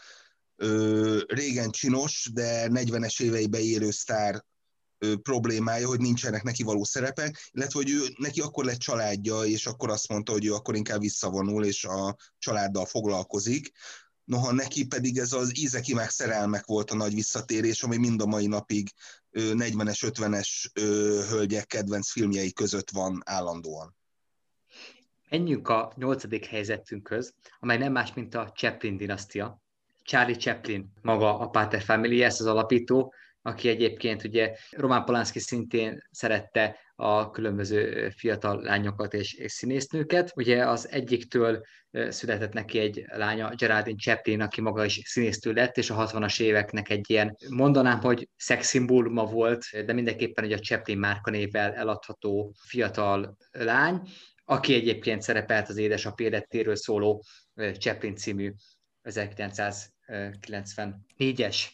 ö, 0.56 1.20
régen 1.28 1.70
csinos, 1.70 2.30
de 2.34 2.68
40-es 2.70 3.22
éveibe 3.22 3.60
élő 3.60 3.92
sztár 3.92 4.46
ö, 4.98 5.16
problémája, 5.16 5.88
hogy 5.88 6.00
nincsenek 6.00 6.44
neki 6.44 6.64
való 6.64 6.84
szerepek, 6.84 7.50
illetve 7.52 7.80
hogy 7.80 7.90
ő, 7.90 8.02
neki 8.18 8.42
akkor 8.42 8.66
lett 8.66 8.78
családja, 8.78 9.42
és 9.42 9.68
akkor 9.68 9.90
azt 9.90 10.08
mondta, 10.08 10.32
hogy 10.32 10.46
ő 10.46 10.54
akkor 10.54 10.76
inkább 10.76 11.00
visszavonul, 11.00 11.66
és 11.66 11.84
a 11.84 12.16
családdal 12.38 12.86
foglalkozik. 12.86 13.72
Noha 14.24 14.52
neki 14.52 14.86
pedig 14.86 15.18
ez 15.18 15.34
az 15.34 15.60
ízeki 15.60 15.94
megszerelmek 15.94 16.66
volt 16.66 16.92
a 16.92 16.96
nagy 16.96 17.14
visszatérés, 17.14 17.84
ami 17.84 17.98
mind 17.98 18.22
a 18.22 18.26
mai 18.26 18.48
napig 18.48 18.90
40-es, 19.34 20.00
50-es 20.02 20.70
hölgyek 21.30 21.68
kedvenc 21.68 22.12
filmjei 22.12 22.54
között 22.54 22.90
van 22.90 23.22
állandóan. 23.26 24.00
Menjünk 25.32 25.68
a 25.68 25.92
nyolcadik 25.96 26.46
helyzetünkhöz, 26.46 27.34
amely 27.60 27.78
nem 27.78 27.92
más, 27.92 28.14
mint 28.14 28.36
a 28.36 28.52
Chaplin 28.56 28.98
dinasztia. 28.98 29.62
Charlie 30.04 30.36
Chaplin, 30.36 30.94
maga 31.02 31.40
a 31.40 31.48
Pater 31.48 31.82
Family, 31.82 32.24
ez 32.24 32.40
az 32.40 32.46
alapító, 32.46 33.14
aki 33.42 33.70
egyébként 33.70 34.24
ugye 34.24 34.56
Roman 34.70 35.06
Polanski 35.06 35.40
szintén 35.40 36.08
szerette 36.10 36.78
a 36.96 37.30
különböző 37.30 38.10
fiatal 38.10 38.62
lányokat 38.62 39.14
és, 39.14 39.34
és 39.34 39.52
színésznőket. 39.52 40.32
Ugye 40.36 40.68
az 40.68 40.90
egyiktől 40.90 41.62
született 42.10 42.54
neki 42.54 42.80
egy 42.80 43.06
lánya, 43.08 43.56
Geraldine 43.56 43.98
Chaplin, 43.98 44.42
aki 44.42 44.62
maga 44.62 44.86
is 44.86 45.02
színésznő 45.04 45.54
lett, 45.54 45.78
és 45.78 45.90
a 45.90 46.08
60-as 46.08 46.42
éveknek 46.42 46.90
egy 46.90 47.10
ilyen, 47.10 47.36
mondanám, 47.50 48.00
hogy 48.00 48.30
szexszimbóluma 48.36 49.26
volt, 49.26 49.66
de 49.86 49.94
mindenképpen 49.94 50.44
egy 50.44 50.54
a 50.54 50.60
Chaplin 50.60 50.98
márkanévvel 50.98 51.74
eladható 51.74 52.54
fiatal 52.68 53.38
lány, 53.52 54.02
aki 54.52 54.74
egyébként 54.74 55.22
szerepelt 55.22 55.70
az 55.70 55.78
édesapja 55.78 56.26
életéről 56.26 56.76
szóló 56.76 57.24
Chaplin 57.56 58.16
című 58.16 58.54
1994-es 59.04 61.66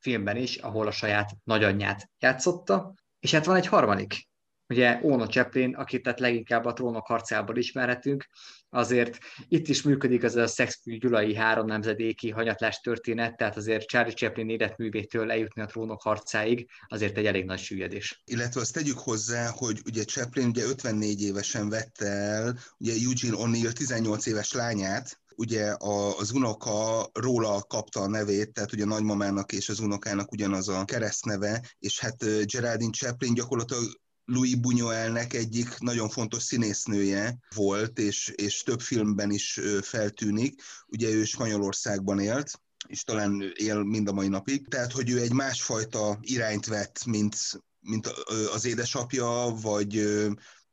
filmben 0.00 0.36
is, 0.36 0.56
ahol 0.56 0.86
a 0.86 0.90
saját 0.90 1.30
nagyanyját 1.44 2.10
játszotta. 2.18 2.94
És 3.18 3.32
hát 3.32 3.44
van 3.44 3.56
egy 3.56 3.66
harmadik, 3.66 4.25
ugye 4.68 4.98
Ono 5.02 5.26
Chaplin, 5.26 5.74
akit 5.74 6.02
tehát 6.02 6.20
leginkább 6.20 6.64
a 6.64 6.72
trónok 6.72 7.06
harcából 7.06 7.56
ismerhetünk, 7.56 8.26
azért 8.68 9.18
itt 9.48 9.68
is 9.68 9.82
működik 9.82 10.22
az 10.22 10.36
a 10.36 10.46
szexfű 10.46 10.98
gyulai 10.98 11.34
három 11.34 11.66
nemzedéki 11.66 12.30
hanyatlás 12.30 12.80
történet, 12.80 13.36
tehát 13.36 13.56
azért 13.56 13.88
Charlie 13.88 14.12
Chaplin 14.12 14.48
életművétől 14.48 15.30
eljutni 15.30 15.62
a 15.62 15.66
trónok 15.66 16.02
harcáig 16.02 16.68
azért 16.86 17.16
egy 17.16 17.26
elég 17.26 17.44
nagy 17.44 17.58
süllyedés. 17.58 18.22
Illetve 18.24 18.60
azt 18.60 18.72
tegyük 18.72 18.98
hozzá, 18.98 19.48
hogy 19.48 19.80
ugye 19.86 20.04
Chaplin 20.04 20.48
ugye 20.48 20.64
54 20.64 21.22
évesen 21.22 21.68
vette 21.68 22.06
el 22.06 22.58
ugye 22.78 22.92
Eugene 22.92 23.36
O'Neill 23.38 23.72
18 23.72 24.26
éves 24.26 24.52
lányát, 24.52 25.20
ugye 25.36 25.74
az 26.18 26.32
unoka 26.32 27.06
róla 27.12 27.62
kapta 27.62 28.00
a 28.00 28.08
nevét, 28.08 28.52
tehát 28.52 28.72
ugye 28.72 28.82
a 28.82 28.86
nagymamának 28.86 29.52
és 29.52 29.68
az 29.68 29.80
unokának 29.80 30.32
ugyanaz 30.32 30.68
a 30.68 30.84
keresztneve, 30.84 31.62
és 31.78 32.00
hát 32.00 32.44
Geraldine 32.44 32.90
Chaplin 32.90 33.34
gyakorlatilag 33.34 33.82
Louis 34.26 34.56
Buñuelnek 34.56 35.32
egyik 35.32 35.78
nagyon 35.78 36.08
fontos 36.08 36.42
színésznője 36.42 37.38
volt, 37.54 37.98
és, 37.98 38.32
és 38.34 38.62
több 38.62 38.80
filmben 38.80 39.30
is 39.30 39.60
feltűnik. 39.82 40.62
Ugye 40.86 41.10
ő 41.10 41.24
Spanyolországban 41.24 42.18
élt, 42.18 42.60
és 42.88 43.02
talán 43.02 43.52
él 43.54 43.82
mind 43.82 44.08
a 44.08 44.12
mai 44.12 44.28
napig. 44.28 44.68
Tehát, 44.68 44.92
hogy 44.92 45.10
ő 45.10 45.20
egy 45.20 45.32
másfajta 45.32 46.18
irányt 46.20 46.66
vett, 46.66 47.04
mint, 47.04 47.36
mint 47.80 48.06
az 48.52 48.64
édesapja, 48.64 49.56
vagy 49.60 49.96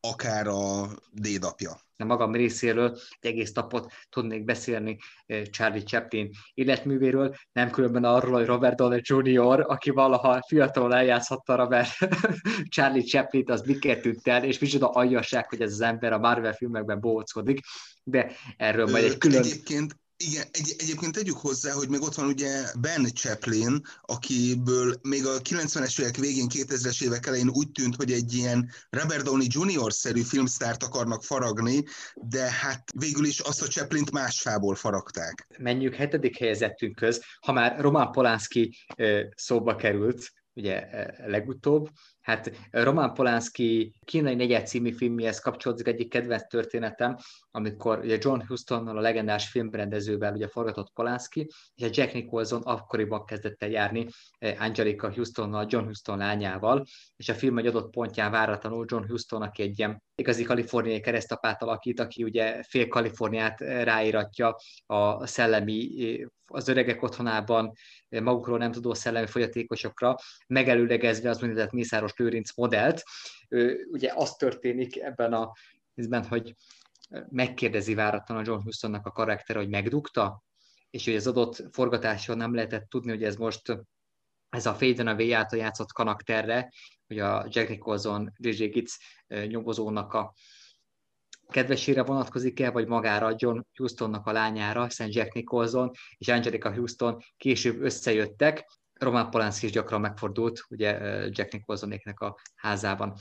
akár 0.07 0.47
a 0.47 0.87
dédapja. 1.11 1.71
A 1.97 2.05
magam 2.05 2.33
részéről 2.33 2.97
egy 3.19 3.31
egész 3.31 3.51
napot 3.51 3.91
tudnék 4.09 4.43
beszélni 4.43 4.97
Charlie 5.49 5.83
Chaplin 5.83 6.29
életművéről, 6.53 7.35
nem 7.51 7.71
különben 7.71 8.03
arról, 8.03 8.33
hogy 8.33 8.45
Robert 8.45 8.75
Downey 8.75 9.01
Jr., 9.03 9.65
aki 9.67 9.89
valaha 9.89 10.43
fiatalon 10.47 10.93
eljátszhatta 10.93 11.55
Robert 11.55 11.89
Charlie 12.75 13.03
Chaplin, 13.03 13.51
az 13.51 13.61
miket 13.61 14.01
tűnt 14.01 14.27
el, 14.27 14.43
és 14.43 14.59
micsoda 14.59 14.89
aljasság, 14.89 15.49
hogy 15.49 15.61
ez 15.61 15.71
az 15.71 15.81
ember 15.81 16.13
a 16.13 16.19
Marvel 16.19 16.53
filmekben 16.53 16.99
bóckodik, 16.99 17.59
de 18.03 18.31
erről 18.57 18.87
majd 18.87 19.03
egy 19.03 19.17
külön... 19.17 19.39
Egyébként 19.39 19.95
igen, 20.17 20.43
egy, 20.51 20.75
egyébként 20.77 21.13
tegyük 21.13 21.37
hozzá, 21.37 21.71
hogy 21.71 21.89
még 21.89 22.01
ott 22.01 22.15
van 22.15 22.27
ugye 22.27 22.63
Ben 22.79 23.05
Chaplin, 23.13 23.81
akiből 24.01 24.95
még 25.01 25.25
a 25.25 25.41
90-es 25.41 26.01
évek 26.01 26.15
végén, 26.15 26.47
2000-es 26.49 27.03
évek 27.03 27.25
elején 27.25 27.49
úgy 27.49 27.71
tűnt, 27.71 27.95
hogy 27.95 28.11
egy 28.11 28.33
ilyen 28.33 28.69
Robert 28.89 29.23
Downey 29.23 29.47
Jr.-szerű 29.49 30.21
filmsztárt 30.21 30.83
akarnak 30.83 31.23
faragni, 31.23 31.83
de 32.13 32.51
hát 32.51 32.83
végül 32.95 33.25
is 33.25 33.39
azt 33.39 33.61
a 33.61 33.67
Chaplint 33.67 34.11
más 34.11 34.41
fából 34.41 34.75
faragták. 34.75 35.47
Menjünk 35.57 35.95
hetedik 35.95 36.37
helyezettünkhöz, 36.37 37.21
ha 37.39 37.51
már 37.51 37.79
Roman 37.79 38.11
Polanski 38.11 38.77
szóba 39.35 39.75
került, 39.75 40.31
ugye 40.53 40.87
legutóbb. 41.25 41.89
Hát 42.23 42.51
Roman 42.71 43.13
Polanski 43.13 43.93
kínai 44.05 44.35
negyed 44.35 44.67
című 44.67 44.91
filmjehez 44.91 45.39
kapcsolódik 45.39 45.87
egyik 45.87 46.09
kedvenc 46.09 46.47
történetem, 46.47 47.17
amikor 47.51 47.99
ugye 47.99 48.17
John 48.21 48.41
Hustonnal, 48.47 48.97
a 48.97 49.01
legendás 49.01 49.49
filmrendezővel 49.49 50.33
ugye 50.33 50.47
forgatott 50.47 50.93
Polanski, 50.93 51.49
és 51.75 51.83
a 51.85 51.89
Jack 51.91 52.13
Nicholson 52.13 52.61
akkoriban 52.61 53.25
kezdett 53.25 53.63
el 53.63 53.69
járni 53.69 54.07
Angelica 54.59 55.13
Houstonnal, 55.13 55.65
John 55.69 55.85
Huston 55.85 56.17
lányával, 56.17 56.85
és 57.15 57.29
a 57.29 57.33
film 57.33 57.57
egy 57.57 57.67
adott 57.67 57.91
pontján 57.91 58.31
váratlanul 58.31 58.85
John 58.89 59.07
Huston, 59.07 59.41
aki 59.41 59.61
egy 59.61 59.79
ilyen 59.79 60.03
igazi 60.15 60.43
kaliforniai 60.43 60.99
keresztapát 60.99 61.61
alakít, 61.61 61.99
aki 61.99 62.23
ugye 62.23 62.63
fél 62.63 62.87
Kaliforniát 62.87 63.59
ráíratja 63.59 64.55
a 64.85 65.27
szellemi, 65.27 65.89
az 66.45 66.67
öregek 66.67 67.03
otthonában 67.03 67.73
magukról 68.09 68.57
nem 68.57 68.71
tudó 68.71 68.93
szellemi 68.93 69.27
fogyatékosokra, 69.27 70.15
megelőlegezve 70.47 71.29
az 71.29 71.41
úgynevezett 71.41 71.71
Mészáros 71.71 72.13
Lőrinc 72.15 72.55
modellt. 72.55 73.03
Ugye 73.91 74.11
az 74.15 74.35
történik 74.35 75.01
ebben 75.01 75.33
a 75.33 75.51
részben, 75.95 76.25
hogy 76.25 76.55
megkérdezi 77.29 77.93
váratlan 77.93 78.37
a 78.37 78.43
John 78.45 78.63
Hustonnak 78.63 79.05
a 79.05 79.11
karakter, 79.11 79.55
hogy 79.55 79.69
megdugta, 79.69 80.43
és 80.89 81.05
hogy 81.05 81.15
az 81.15 81.27
adott 81.27 81.63
forgatáson 81.71 82.37
nem 82.37 82.55
lehetett 82.55 82.89
tudni, 82.89 83.09
hogy 83.09 83.23
ez 83.23 83.35
most 83.35 83.77
ez 84.49 84.65
a 84.65 84.73
Faden 84.73 85.07
a 85.07 85.35
által 85.35 85.59
játszott 85.59 85.91
karakterre, 85.91 86.71
hogy 87.13 87.21
a 87.21 87.47
Jack 87.49 87.69
Nicholson, 87.69 88.33
J.J. 88.37 88.65
Gitz 88.65 88.97
nyomozónak 89.47 90.13
a 90.13 90.33
kedvesére 91.49 92.03
vonatkozik-e, 92.03 92.71
vagy 92.71 92.87
magára 92.87 93.35
John 93.37 93.59
Houstonnak 93.77 94.27
a 94.27 94.31
lányára, 94.31 94.83
hiszen 94.83 95.09
Jack 95.11 95.33
Nicholson 95.33 95.91
és 96.17 96.27
Angelica 96.27 96.73
Houston 96.73 97.23
később 97.37 97.81
összejöttek. 97.81 98.65
Roman 98.93 99.29
Polanski 99.29 99.65
is 99.65 99.71
gyakran 99.71 100.01
megfordult, 100.01 100.65
ugye 100.69 100.91
Jack 101.29 101.51
Nicholsonéknek 101.51 102.19
a 102.19 102.37
házában. 102.55 103.15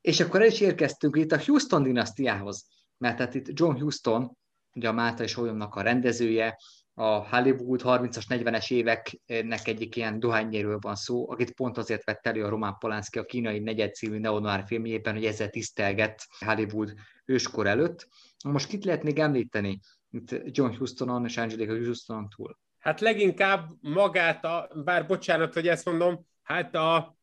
És 0.00 0.20
akkor 0.20 0.40
el 0.40 0.46
is 0.46 0.60
érkeztünk 0.60 1.16
itt 1.16 1.32
a 1.32 1.42
Houston 1.44 1.82
dinasztiához, 1.82 2.66
mert 2.98 3.18
hát 3.18 3.34
itt 3.34 3.58
John 3.58 3.78
Houston, 3.78 4.36
ugye 4.74 4.88
a 4.88 4.92
Máta 4.92 5.22
és 5.22 5.36
Olyomnak 5.36 5.74
a 5.74 5.82
rendezője, 5.82 6.58
a 7.00 7.26
Hollywood 7.28 7.80
30-as, 7.84 8.24
40-es 8.28 8.70
éveknek 8.70 9.66
egyik 9.68 9.96
ilyen 9.96 10.20
dohányéről 10.20 10.78
van 10.80 10.94
szó, 10.94 11.30
akit 11.30 11.50
pont 11.50 11.78
azért 11.78 12.04
vett 12.04 12.26
elő 12.26 12.44
a 12.44 12.48
Roman 12.48 12.78
Polanski 12.78 13.18
a 13.18 13.24
kínai 13.24 13.58
negyed 13.58 13.94
című 13.94 14.18
neonoir 14.18 14.62
filmjében, 14.66 15.14
hogy 15.14 15.24
ezzel 15.24 15.48
tisztelget 15.48 16.26
Hollywood 16.46 16.94
őskor 17.24 17.66
előtt. 17.66 18.08
Most 18.44 18.68
kit 18.68 18.84
lehet 18.84 19.02
még 19.02 19.18
említeni 19.18 19.80
itt 20.10 20.56
John 20.56 20.76
Houstonon 20.76 21.24
és 21.24 21.36
Angelica 21.36 21.76
Houstonon 21.76 22.28
túl? 22.36 22.58
Hát 22.78 23.00
leginkább 23.00 23.68
magát, 23.80 24.44
a, 24.44 24.70
bár 24.84 25.06
bocsánat, 25.06 25.54
hogy 25.54 25.68
ezt 25.68 25.84
mondom, 25.84 26.26
hát 26.42 26.74
a 26.74 27.16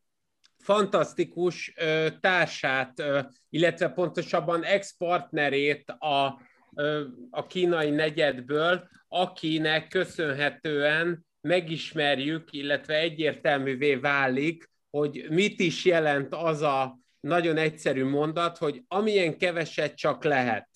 fantasztikus 0.58 1.74
ö, 1.76 2.08
társát, 2.20 3.00
ö, 3.00 3.20
illetve 3.50 3.90
pontosabban 3.90 4.64
ex-partnerét 4.64 5.90
a, 5.90 6.42
ö, 6.76 7.04
a 7.30 7.48
kínai 7.48 7.90
negyedből, 7.90 8.88
akinek 9.08 9.88
köszönhetően 9.88 11.26
megismerjük, 11.42 12.52
illetve 12.52 12.96
egyértelművé 12.96 13.96
válik, 13.96 14.70
hogy 14.90 15.26
mit 15.30 15.60
is 15.60 15.86
jelent 15.86 16.34
az 16.34 16.62
a 16.62 16.98
nagyon 17.20 17.58
egyszerű 17.58 18.06
mondat, 18.06 18.58
hogy 18.58 18.84
amilyen 18.88 19.38
keveset 19.38 19.96
csak 19.96 20.24
lehet. 20.24 20.70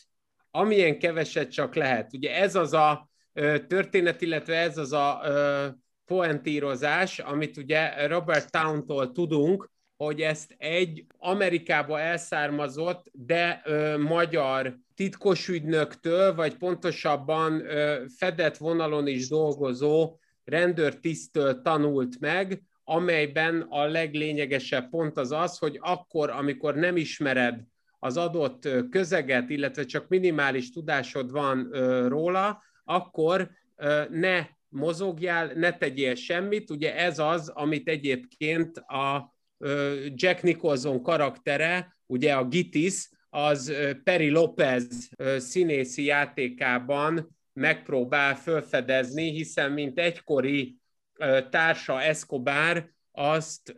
Amilyen 0.51 0.99
keveset 0.99 1.51
csak 1.51 1.75
lehet. 1.75 2.13
Ugye 2.13 2.35
ez 2.35 2.55
az 2.55 2.73
a 2.73 3.09
történet, 3.67 4.21
illetve 4.21 4.55
ez 4.55 4.77
az 4.77 4.93
a 4.93 5.21
poentírozás, 6.05 7.19
amit 7.19 7.57
ugye 7.57 8.07
Robert 8.07 8.51
Towntól 8.51 9.11
tudunk, 9.11 9.70
hogy 10.03 10.21
ezt 10.21 10.55
egy 10.57 11.05
Amerikába 11.17 11.99
elszármazott, 11.99 13.05
de 13.11 13.61
ö, 13.65 13.97
magyar 13.97 14.77
titkosügynöktől, 14.95 16.35
vagy 16.35 16.57
pontosabban 16.57 17.65
ö, 17.65 18.03
fedett 18.17 18.57
vonalon 18.57 19.07
is 19.07 19.27
dolgozó 19.27 20.19
rendőrtisztől 20.43 21.61
tanult 21.61 22.19
meg, 22.19 22.63
amelyben 22.83 23.65
a 23.69 23.85
leglényegesebb 23.85 24.89
pont 24.89 25.17
az 25.17 25.31
az, 25.31 25.57
hogy 25.57 25.77
akkor, 25.81 26.29
amikor 26.29 26.75
nem 26.75 26.97
ismered 26.97 27.59
az 27.99 28.17
adott 28.17 28.67
közeget, 28.89 29.49
illetve 29.49 29.85
csak 29.85 30.07
minimális 30.07 30.71
tudásod 30.71 31.31
van 31.31 31.69
róla, 32.07 32.63
akkor 32.83 33.49
ne 34.09 34.47
mozogjál, 34.67 35.51
ne 35.55 35.77
tegyél 35.77 36.15
semmit. 36.15 36.69
Ugye 36.69 36.95
ez 36.95 37.19
az, 37.19 37.49
amit 37.49 37.87
egyébként 37.87 38.77
a 38.77 39.30
Jack 40.13 40.41
Nicholson 40.41 41.01
karaktere, 41.01 41.97
ugye 42.05 42.33
a 42.33 42.45
Gitis, 42.45 43.09
az 43.29 43.73
Peri 44.03 44.29
Lopez 44.29 45.09
színészi 45.37 46.03
játékában 46.03 47.37
megpróbál 47.53 48.35
felfedezni, 48.35 49.31
hiszen 49.31 49.71
mint 49.71 49.99
egykori 49.99 50.77
társa 51.49 52.01
Escobar 52.01 52.91
azt 53.11 53.73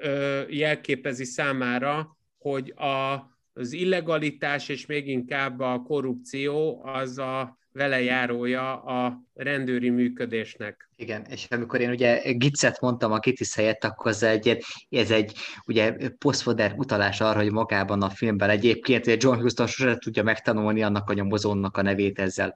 jelképezi 0.49 1.23
számára, 1.23 2.17
hogy 2.37 2.73
a, 2.75 3.13
az 3.53 3.71
illegalitás 3.71 4.69
és 4.69 4.85
még 4.85 5.07
inkább 5.07 5.59
a 5.59 5.81
korrupció 5.81 6.81
az 6.85 7.17
a 7.17 7.57
vele 7.73 8.01
járója 8.01 8.83
a 8.83 9.21
rendőri 9.33 9.89
működésnek. 9.89 10.89
Igen, 10.95 11.25
és 11.29 11.47
amikor 11.49 11.81
én 11.81 11.89
ugye 11.89 12.31
Gicet 12.31 12.81
mondtam 12.81 13.11
a 13.11 13.19
Kitis 13.19 13.55
helyett, 13.55 13.83
akkor 13.83 14.11
ez 14.11 14.23
egy, 14.23 14.63
ez 14.89 15.11
egy 15.11 15.37
ugye 15.65 15.95
posztmodern 16.17 16.79
utalás 16.79 17.21
arra, 17.21 17.39
hogy 17.39 17.51
magában 17.51 18.01
a 18.01 18.09
filmben 18.09 18.49
egyébként 18.49 19.23
John 19.23 19.39
Huston 19.39 19.67
sosem 19.67 19.99
tudja 19.99 20.23
megtanulni 20.23 20.83
annak 20.83 21.09
a 21.09 21.13
nyomozónak 21.13 21.77
a 21.77 21.81
nevét 21.81 22.19
ezzel, 22.19 22.55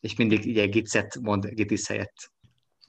és 0.00 0.16
mindig 0.16 0.44
ugye 0.46 0.66
Gicet 0.66 1.18
mond 1.22 1.46
Gitis 1.46 1.86
helyett. 1.86 2.30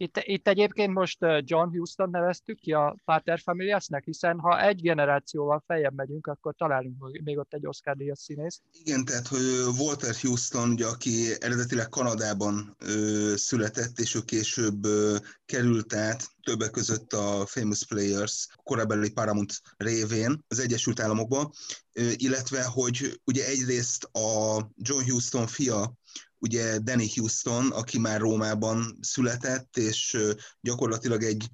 Itt, 0.02 0.18
itt 0.24 0.48
egyébként 0.48 0.94
most 0.94 1.18
John 1.40 1.70
Houston 1.70 2.10
neveztük 2.10 2.60
ki 2.60 2.72
a 2.72 2.96
Pater 3.06 3.40
Familiasnek, 3.40 4.04
hiszen 4.04 4.40
ha 4.40 4.62
egy 4.62 4.82
generációval 4.82 5.64
feljebb 5.66 5.94
megyünk, 5.94 6.28
akkor 6.28 6.56
találunk 6.56 7.22
még 7.24 7.38
ott 7.38 7.54
egy 7.54 7.68
Oscar 7.68 7.96
díjas 7.96 8.20
színész. 8.20 8.62
Igen, 8.72 9.06
tehát 9.06 9.28
hogy 9.28 9.42
Walter 9.80 10.16
Houston, 10.22 10.70
ugye, 10.70 10.86
aki 10.86 11.12
eredetileg 11.40 11.90
Kanadában 11.90 12.76
ö, 12.80 13.34
született, 13.36 14.00
és 14.00 14.16
ő 14.16 14.20
később 14.26 14.86
ö, 14.86 15.16
került 15.46 15.94
át 15.94 16.28
többek 16.44 16.72
között 16.72 17.14
a 17.14 17.46
Famous 17.46 17.86
Players 17.86 18.48
korabeli 18.64 19.12
Paramount 19.12 19.62
révén 19.78 20.44
az 20.48 20.60
Egyesült 20.60 21.00
Államokba, 21.00 21.52
ö, 21.94 22.10
illetve 22.16 22.64
hogy 22.64 23.22
ugye 23.26 23.46
egyrészt 23.46 24.04
a 24.04 24.60
John 24.76 25.10
Houston 25.10 25.48
fia 25.48 25.94
ugye 26.42 26.80
Danny 26.80 27.12
Houston, 27.16 27.72
aki 27.72 28.00
már 28.00 28.20
Rómában 28.20 28.98
született, 29.02 29.78
és 29.78 30.18
gyakorlatilag 30.62 31.24
egy 31.24 31.50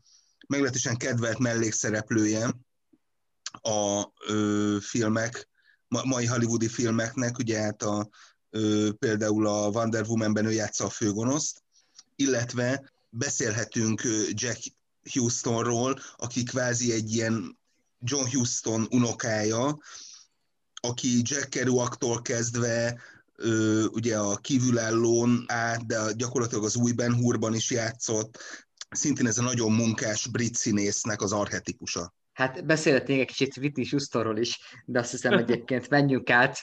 meglehetősen 0.47 0.97
kedvelt 0.97 1.37
mellékszereplője 1.37 2.55
a 3.61 4.05
ö, 4.27 4.77
filmek, 4.81 5.49
ma, 5.87 6.03
mai 6.03 6.25
hollywoodi 6.25 6.67
filmeknek, 6.67 7.37
ugye 7.37 7.59
hát 7.59 7.83
a, 7.83 8.09
ö, 8.49 8.89
például 8.99 9.47
a 9.47 9.69
Wonder 9.69 10.05
Woman-ben 10.07 10.45
ő 10.45 10.51
játsza 10.51 10.85
a 10.85 10.89
főgonoszt, 10.89 11.63
illetve 12.15 12.91
beszélhetünk 13.09 14.01
Jack 14.29 14.61
Houstonról, 15.13 15.99
aki 16.15 16.43
kvázi 16.43 16.91
egy 16.91 17.13
ilyen 17.13 17.59
John 17.99 18.29
Houston 18.29 18.87
unokája, 18.89 19.77
aki 20.73 21.21
Jack 21.23 21.49
Kerouaktól 21.49 22.21
kezdve 22.21 23.01
ö, 23.37 23.85
ugye 23.85 24.17
a 24.17 24.35
kívülállón 24.35 25.43
át, 25.47 25.85
de 25.85 25.99
gyakorlatilag 26.15 26.63
az 26.63 26.75
új 26.75 26.91
Ben 26.91 27.13
Hurban 27.13 27.53
is 27.53 27.71
játszott. 27.71 28.37
Szintén 28.89 29.27
ez 29.27 29.37
a 29.37 29.43
nagyon 29.43 29.71
munkás 29.71 30.27
brit 30.27 30.55
színésznek 30.55 31.21
az 31.21 31.31
archetipusa. 31.31 32.13
Hát 32.33 32.65
beszélhetnénk 32.65 33.19
egy 33.19 33.27
kicsit 33.27 33.57
Whitney 33.57 33.87
Houstonról 33.89 34.37
is, 34.37 34.59
de 34.85 34.99
azt 34.99 35.11
hiszem 35.11 35.33
egyébként 35.33 35.89
menjünk 35.89 36.29
át 36.29 36.61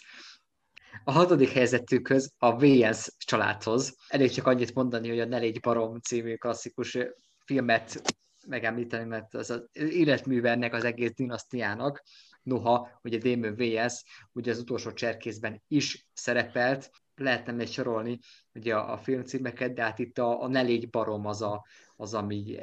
a 1.04 1.12
hatodik 1.12 1.48
helyzetükhöz, 1.48 2.32
a 2.38 2.56
VS 2.56 3.14
családhoz. 3.18 3.96
Elég 4.08 4.30
csak 4.30 4.46
annyit 4.46 4.74
mondani, 4.74 5.08
hogy 5.08 5.20
a 5.20 5.24
Ne 5.24 5.38
légy 5.38 5.60
barom 5.60 6.00
című 6.00 6.34
klasszikus 6.34 6.98
filmet 7.44 8.02
megemlíteni, 8.46 9.04
mert 9.04 9.34
az, 9.34 9.50
az 9.50 9.62
életműve 9.72 10.50
ennek 10.50 10.74
az 10.74 10.84
egész 10.84 11.14
dinasztiának. 11.14 12.02
Noha 12.44 13.00
ugye 13.02 13.18
Damon 13.18 13.54
VS 13.57 14.04
ugye 14.33 14.50
az 14.50 14.59
utolsó 14.59 14.92
cserkészben 14.92 15.62
is 15.68 16.07
szerepelt, 16.12 16.90
lehetne 17.16 17.52
még 17.52 17.68
sorolni 17.68 18.18
ugye 18.52 18.76
a, 18.76 18.92
a 18.92 18.98
filmcímeket, 18.98 19.74
de 19.74 19.83
hát 19.83 19.98
itt 19.98 20.18
a, 20.18 20.42
a 20.42 20.48
Ne 20.48 20.61
légy 20.61 20.90
barom 20.90 21.26
az, 21.26 21.42
a, 21.42 21.64
az 21.96 22.14
ami 22.14 22.57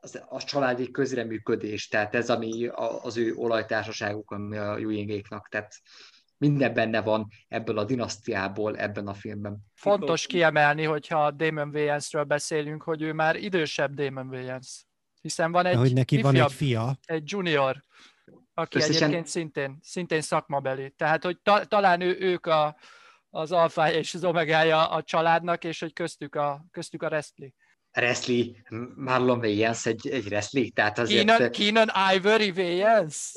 az, 0.00 0.22
a 0.28 0.42
családi 0.42 0.90
közreműködés, 0.90 1.88
tehát 1.88 2.14
ez, 2.14 2.30
ami 2.30 2.66
a, 2.66 3.04
az 3.04 3.16
ő 3.16 3.34
olajtársaságuk, 3.34 4.30
ami 4.30 4.56
a 4.56 4.76
Ewingéknak, 4.76 5.48
tehát 5.48 5.72
minden 6.36 6.74
benne 6.74 7.00
van 7.00 7.28
ebből 7.48 7.78
a 7.78 7.84
dinasztiából 7.84 8.76
ebben 8.76 9.06
a 9.06 9.14
filmben. 9.14 9.58
Fontos 9.74 10.26
kiemelni, 10.26 10.84
hogyha 10.84 11.30
Damon 11.30 11.68
Wayans-ről 11.68 12.24
beszélünk, 12.24 12.82
hogy 12.82 13.02
ő 13.02 13.12
már 13.12 13.36
idősebb 13.36 13.94
Damon 13.94 14.28
Wayans. 14.28 14.84
hiszen 15.20 15.52
van 15.52 15.66
egy 15.66 15.76
hogy 15.76 15.92
neki 15.92 16.20
van 16.20 16.36
egy 16.36 16.52
fia. 16.52 16.98
Egy 17.04 17.22
junior, 17.30 17.84
aki 18.60 18.78
Összesen... 18.78 19.02
egyébként 19.02 19.26
szintén, 19.26 19.78
szintén 19.82 20.20
szakmabeli. 20.20 20.90
Tehát, 20.96 21.24
hogy 21.24 21.38
ta, 21.42 21.64
talán 21.64 22.00
ő, 22.00 22.16
ők 22.20 22.46
a, 22.46 22.76
az 23.30 23.52
alfája 23.52 23.98
és 23.98 24.14
az 24.14 24.24
omegája 24.24 24.88
a 24.88 25.02
családnak, 25.02 25.64
és 25.64 25.80
hogy 25.80 25.92
köztük 25.92 26.34
a, 26.34 26.64
köztük 26.70 27.02
a 27.02 27.08
Restli. 27.08 27.54
Restli, 27.92 28.62
Marlon 28.94 29.38
Wayans 29.38 29.86
egy, 29.86 30.08
egy 30.08 30.28
Restli, 30.28 30.70
tehát 30.70 30.98
azért... 30.98 31.26
Keenan, 31.26 31.50
Keenan 31.50 31.90
Ivory 32.14 32.50
Wayans? 32.50 33.32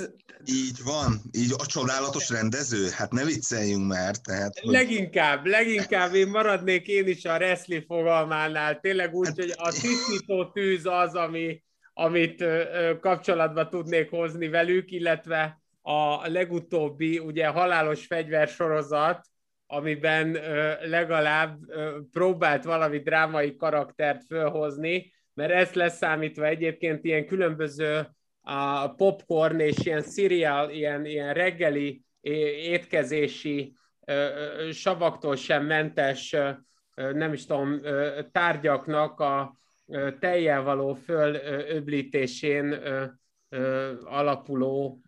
Így 0.46 0.84
van, 0.84 1.22
így 1.32 1.54
a 1.58 1.66
csodálatos 1.66 2.30
rendező, 2.30 2.90
hát 2.90 3.12
ne 3.12 3.24
vicceljünk 3.24 3.88
már, 3.88 4.16
tehát... 4.18 4.60
Hogy... 4.60 4.72
Leginkább, 4.72 5.46
leginkább 5.46 6.14
én 6.14 6.28
maradnék 6.28 6.88
én 6.88 7.08
is 7.08 7.26
a 7.26 7.38
Restli 7.38 7.84
fogalmánál, 7.88 8.80
tényleg 8.80 9.14
úgy, 9.14 9.28
hát... 9.28 9.36
hogy 9.36 9.54
a 9.58 9.72
tisztító 9.72 10.52
tűz 10.52 10.86
az, 10.86 11.16
ami, 11.16 11.64
amit 11.94 12.42
ö, 12.42 12.94
kapcsolatba 13.00 13.70
tudnék 13.70 14.10
hozni 14.10 14.48
velük, 14.48 14.92
illetve 14.92 15.62
a 15.82 16.28
legutóbbi, 16.28 17.20
ugye 17.20 17.48
halálos 17.48 18.06
fegyver 18.06 18.48
sorozat, 18.48 19.26
amiben 19.68 20.32
legalább 20.84 21.58
próbált 22.12 22.64
valami 22.64 23.00
drámai 23.00 23.56
karaktert 23.56 24.24
fölhozni, 24.24 25.14
mert 25.34 25.52
ezt 25.52 25.76
leszámítva 25.76 26.46
egyébként 26.46 27.06
ilyen 27.06 27.26
különböző 27.26 28.08
a 28.42 28.88
popcorn 28.88 29.60
és 29.60 29.76
ilyen 29.84 30.02
serial, 30.02 30.70
ilyen, 30.70 31.06
ilyen 31.06 31.34
reggeli 31.34 32.04
étkezési 32.22 33.76
savaktól 34.72 35.36
sem 35.36 35.66
mentes, 35.66 36.36
nem 36.96 37.34
is 37.34 37.46
tudom, 37.46 37.82
tárgyaknak 38.32 39.20
a 39.20 39.58
tejjel 40.20 40.64
való 40.64 40.94
fölöblítésén 40.94 42.76
alapuló 44.04 45.02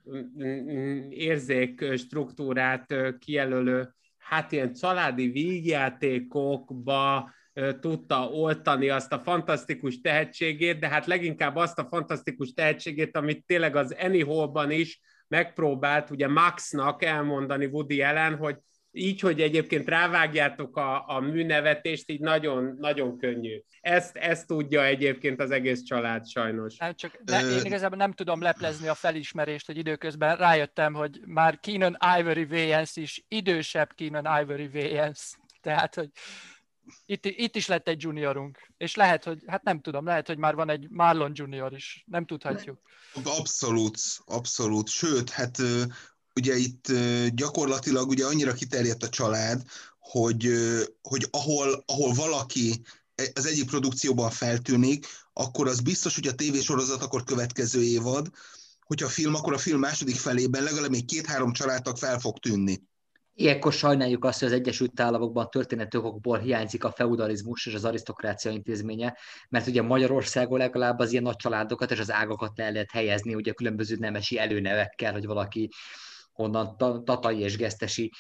érzék 1.09 1.85
struktúrát 1.97 2.95
kijelölő 3.19 3.93
hát 4.17 4.51
ilyen 4.51 4.73
családi 4.73 5.27
vígjátékokba 5.27 7.31
tudta 7.79 8.29
oltani 8.29 8.89
azt 8.89 9.13
a 9.13 9.19
fantasztikus 9.19 10.01
tehetségét, 10.01 10.79
de 10.79 10.87
hát 10.87 11.05
leginkább 11.05 11.55
azt 11.55 11.79
a 11.79 11.87
fantasztikus 11.89 12.53
tehetségét, 12.53 13.17
amit 13.17 13.45
tényleg 13.45 13.75
az 13.75 13.95
Anyhole-ban 13.99 14.71
is 14.71 14.99
megpróbált 15.27 16.09
ugye 16.09 16.27
Maxnak 16.27 17.03
elmondani 17.03 17.65
Woody 17.65 18.01
ellen, 18.01 18.35
hogy 18.35 18.57
így, 18.95 19.19
hogy 19.19 19.41
egyébként 19.41 19.87
rávágjátok 19.87 20.77
a, 20.77 21.07
a 21.07 21.19
műnevetést, 21.19 22.09
így 22.09 22.19
nagyon, 22.19 22.75
nagyon 22.79 23.17
könnyű. 23.17 23.61
Ezt, 23.81 24.15
ezt 24.15 24.47
tudja 24.47 24.85
egyébként 24.85 25.41
az 25.41 25.51
egész 25.51 25.83
család 25.83 26.27
sajnos. 26.27 26.77
Nem, 26.77 26.95
csak 26.95 27.19
ne, 27.25 27.39
én 27.39 27.65
igazából 27.65 27.97
nem 27.97 28.11
tudom 28.11 28.41
leplezni 28.41 28.87
a 28.87 28.93
felismerést, 28.93 29.65
hogy 29.65 29.77
időközben 29.77 30.37
rájöttem, 30.37 30.93
hogy 30.93 31.19
már 31.25 31.59
Keenan 31.59 31.97
Ivory 32.19 32.43
Wayans 32.43 32.95
is 32.95 33.25
idősebb 33.27 33.93
Keenan 33.95 34.41
Ivory 34.41 34.69
Wayans. 34.73 35.37
Tehát, 35.61 35.95
hogy 35.95 36.09
itt, 37.05 37.25
itt 37.25 37.55
is 37.55 37.67
lett 37.67 37.87
egy 37.87 38.01
juniorunk, 38.01 38.71
és 38.77 38.95
lehet, 38.95 39.23
hogy, 39.23 39.43
hát 39.47 39.63
nem 39.63 39.79
tudom, 39.79 40.05
lehet, 40.05 40.27
hogy 40.27 40.37
már 40.37 40.55
van 40.55 40.69
egy 40.69 40.89
Marlon 40.89 41.31
junior 41.33 41.73
is, 41.73 42.03
nem 42.07 42.25
tudhatjuk. 42.25 42.81
Abszolút, 43.23 43.99
abszolút, 44.25 44.87
sőt, 44.87 45.29
hát 45.29 45.57
ugye 46.35 46.55
itt 46.55 46.91
gyakorlatilag 47.33 48.09
ugye 48.09 48.25
annyira 48.25 48.53
kiterjedt 48.53 49.03
a 49.03 49.09
család, 49.09 49.61
hogy, 49.99 50.49
hogy 51.01 51.27
ahol, 51.31 51.83
ahol 51.85 52.13
valaki 52.13 52.81
e, 53.15 53.23
az 53.33 53.45
egyik 53.45 53.65
produkcióban 53.65 54.29
feltűnik, 54.29 55.05
akkor 55.33 55.67
az 55.67 55.79
biztos, 55.79 56.15
hogy 56.15 56.27
a 56.27 56.35
tévésorozat 56.35 57.01
akkor 57.01 57.23
következő 57.23 57.83
évad, 57.83 58.29
hogyha 58.85 59.05
a 59.05 59.09
film, 59.09 59.35
akkor 59.35 59.53
a 59.53 59.57
film 59.57 59.79
második 59.79 60.15
felében 60.15 60.63
legalább 60.63 60.89
még 60.89 61.05
két-három 61.05 61.53
családtag 61.53 61.97
fel 61.97 62.19
fog 62.19 62.39
tűnni. 62.39 62.83
Ilyenkor 63.37 63.73
sajnáljuk 63.73 64.25
azt, 64.25 64.39
hogy 64.39 64.47
az 64.47 64.53
Egyesült 64.53 64.99
Államokban 64.99 65.49
történetokból 65.49 66.39
hiányzik 66.39 66.83
a 66.83 66.91
feudalizmus 66.91 67.65
és 67.65 67.73
az 67.73 67.85
arisztokrácia 67.85 68.51
intézménye, 68.51 69.17
mert 69.49 69.67
ugye 69.67 69.81
Magyarországon 69.81 70.57
legalább 70.57 70.99
az 70.99 71.11
ilyen 71.11 71.23
nagy 71.23 71.35
családokat 71.35 71.91
és 71.91 71.99
az 71.99 72.11
ágakat 72.11 72.57
le 72.57 72.69
lehet 72.69 72.91
helyezni, 72.91 73.35
ugye 73.35 73.51
különböző 73.51 73.95
nemesi 73.99 74.37
előnevekkel, 74.37 75.11
hogy 75.11 75.25
valaki 75.25 75.69
honnan 76.35 76.77
Tatai 77.05 77.39
és 77.39 77.57
Gesztesi 77.57 78.11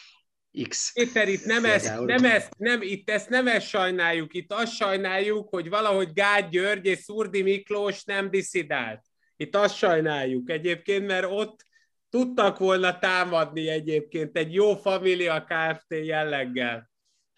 X. 0.67 0.93
Péter, 0.93 1.27
itt 1.27 1.45
nem 1.45 1.65
ezt, 1.65 1.99
nem 2.05 2.25
ezt, 2.25 2.57
nem, 2.57 2.81
itt 2.81 3.09
ezt 3.09 3.29
nem 3.29 3.47
ezt 3.47 3.67
sajnáljuk, 3.67 4.33
itt 4.33 4.53
azt 4.53 4.73
sajnáljuk, 4.73 5.49
hogy 5.49 5.69
valahogy 5.69 6.13
Gágy 6.13 6.49
György 6.49 6.85
és 6.85 6.99
Szurdi 6.99 7.41
Miklós 7.41 8.03
nem 8.03 8.29
diszidált. 8.29 9.01
Itt 9.35 9.55
azt 9.55 9.75
sajnáljuk 9.75 10.49
egyébként, 10.49 11.07
mert 11.07 11.27
ott 11.29 11.65
tudtak 12.09 12.57
volna 12.57 12.99
támadni 12.99 13.69
egyébként 13.69 14.37
egy 14.37 14.53
jó 14.53 14.75
família 14.75 15.43
Kft. 15.43 15.85
jelleggel. 16.05 16.89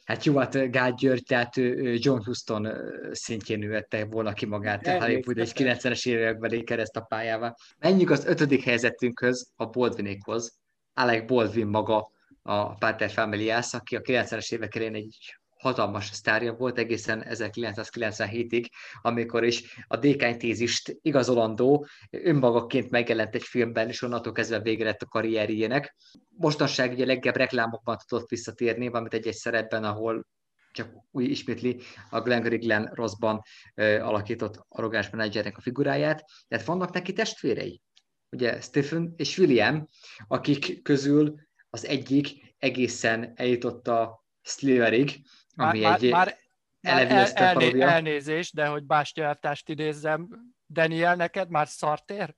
Hát 0.06 0.24
jó, 0.24 0.38
hát 0.38 0.72
Gágy 0.72 0.94
György, 0.94 1.24
tehát 1.24 1.56
John 1.96 2.24
Huston 2.24 2.68
szintjén 3.12 3.60
nőtte 3.60 4.06
volna 4.06 4.34
ki 4.34 4.46
magát 4.46 4.88
a 4.88 5.00
Hollywood 5.00 5.38
egy 5.38 5.52
90-es 5.56 6.08
évekbeli 6.08 6.64
keresztapájával. 6.64 7.56
Menjünk 7.78 8.10
az 8.10 8.26
ötödik 8.26 8.64
helyzetünkhöz, 8.64 9.52
a 9.56 9.66
Baldwinékhoz. 9.66 10.60
Alec 10.98 11.28
Baldwin 11.28 11.68
maga 11.68 12.12
a 12.42 12.76
Pater 12.76 13.10
Familias, 13.10 13.74
aki 13.74 13.96
a 13.96 14.02
90-es 14.02 14.54
évek 14.54 14.76
elején 14.76 14.96
egy 14.96 15.38
hatalmas 15.58 16.06
sztárja 16.06 16.54
volt 16.54 16.78
egészen 16.78 17.26
1997-ig, 17.30 18.66
amikor 19.02 19.44
is 19.44 19.78
a 19.88 19.98
dékány 19.98 20.38
tézist 20.38 20.98
igazolandó 21.02 21.88
önmagaként 22.10 22.90
megjelent 22.90 23.36
egy 23.36 23.44
filmben, 23.44 23.88
és 23.88 24.02
onnantól 24.02 24.34
kezdve 24.34 24.60
vége 24.60 24.84
lett 24.84 25.02
a 25.02 25.06
karrierjének. 25.06 25.96
Mostanság 26.38 26.92
ugye 26.92 27.06
legjobb 27.06 27.36
reklámokban 27.36 27.98
tudott 28.08 28.30
visszatérni, 28.30 28.88
valamit 28.88 29.14
egy-egy 29.14 29.34
szerepben, 29.34 29.84
ahol 29.84 30.26
csak 30.72 30.90
új 31.12 31.26
ismétli 31.26 31.82
a 32.10 32.22
Glenn 32.22 32.60
Glenn 32.60 32.94
Rossban 32.94 33.42
alakított 33.76 34.66
arrogáns 34.70 35.10
menedzsernek 35.10 35.58
a 35.58 35.62
figuráját. 35.62 36.24
Tehát 36.48 36.66
vannak 36.66 36.94
neki 36.94 37.14
testvérei 37.14 37.82
ugye 38.30 38.62
Stephen 38.62 39.14
és 39.18 39.38
William, 39.38 39.88
akik 40.28 40.82
közül 40.82 41.40
az 41.70 41.86
egyik 41.86 42.56
egészen 42.58 43.34
eljutott 43.36 43.88
a 43.88 44.26
Sliverig, 44.42 45.22
ami 45.56 45.80
már, 45.80 46.04
egy 46.04 46.12
már, 46.12 46.38
már 46.82 47.08
el, 47.08 47.28
elné, 47.34 47.82
elnézést, 47.82 48.54
de 48.54 48.66
hogy 48.66 48.84
Bástyártást 48.84 49.70
idézzem, 49.70 50.28
Daniel, 50.70 51.16
neked 51.16 51.50
már 51.50 51.68
szartér? 51.68 52.36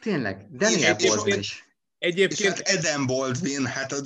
Tényleg, 0.00 0.46
Daniel 0.50 0.96
Baldwin 0.96 1.38
is. 1.38 1.64
Egyébként 1.98 2.40
és 2.40 2.46
hát 2.46 2.58
Eden 2.58 3.06
Baldwin, 3.06 3.66
hát 3.66 3.92
a, 3.92 3.96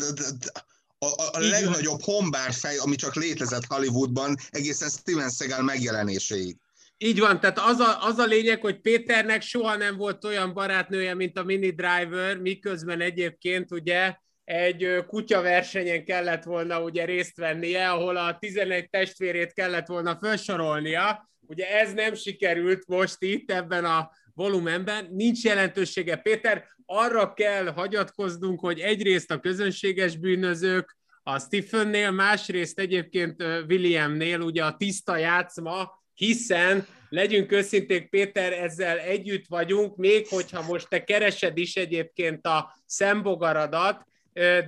a, 0.98 1.06
a, 1.06 1.28
a 1.32 1.38
legnagyobb 1.38 2.00
hombár 2.02 2.52
fej, 2.52 2.76
ami 2.76 2.96
csak 2.96 3.14
létezett 3.14 3.64
Hollywoodban, 3.64 4.36
egészen 4.50 4.88
Steven 4.88 5.30
Seagal 5.30 5.62
megjelenéséig. 5.62 6.56
Így 7.00 7.18
van, 7.18 7.40
tehát 7.40 7.58
az 7.58 7.78
a, 7.78 8.02
az 8.06 8.18
a 8.18 8.24
lényeg, 8.24 8.60
hogy 8.60 8.80
Péternek 8.80 9.42
soha 9.42 9.76
nem 9.76 9.96
volt 9.96 10.24
olyan 10.24 10.54
barátnője, 10.54 11.14
mint 11.14 11.38
a 11.38 11.44
Mini 11.44 11.70
Driver, 11.70 12.38
miközben 12.38 13.00
egyébként 13.00 13.72
ugye 13.72 14.14
egy 14.44 15.04
kutyaversenyen 15.06 16.04
kellett 16.04 16.42
volna 16.42 16.82
ugye 16.82 17.04
részt 17.04 17.36
vennie, 17.36 17.90
ahol 17.90 18.16
a 18.16 18.38
11 18.38 18.90
testvérét 18.90 19.52
kellett 19.52 19.86
volna 19.86 20.18
felsorolnia. 20.20 21.30
Ugye 21.40 21.78
ez 21.78 21.92
nem 21.92 22.14
sikerült 22.14 22.86
most 22.86 23.16
itt 23.18 23.50
ebben 23.50 23.84
a 23.84 24.10
volumenben. 24.34 25.08
Nincs 25.10 25.44
jelentősége, 25.44 26.16
Péter. 26.16 26.64
Arra 26.86 27.32
kell 27.32 27.66
hagyatkoznunk, 27.66 28.60
hogy 28.60 28.80
egyrészt 28.80 29.30
a 29.30 29.40
közönséges 29.40 30.16
bűnözők, 30.16 30.96
a 31.22 31.38
Stephennél, 31.38 32.10
másrészt 32.10 32.78
egyébként 32.78 33.42
Williamnél 33.42 34.40
ugye 34.40 34.64
a 34.64 34.76
tiszta 34.76 35.16
játszma, 35.16 35.97
hiszen 36.18 36.86
legyünk 37.08 37.52
őszinték, 37.52 38.08
Péter, 38.08 38.52
ezzel 38.52 38.98
együtt 38.98 39.46
vagyunk, 39.48 39.96
még 39.96 40.26
hogyha 40.28 40.62
most 40.62 40.88
te 40.88 41.04
keresed 41.04 41.58
is 41.58 41.76
egyébként 41.76 42.46
a 42.46 42.74
szembogaradat, 42.86 44.06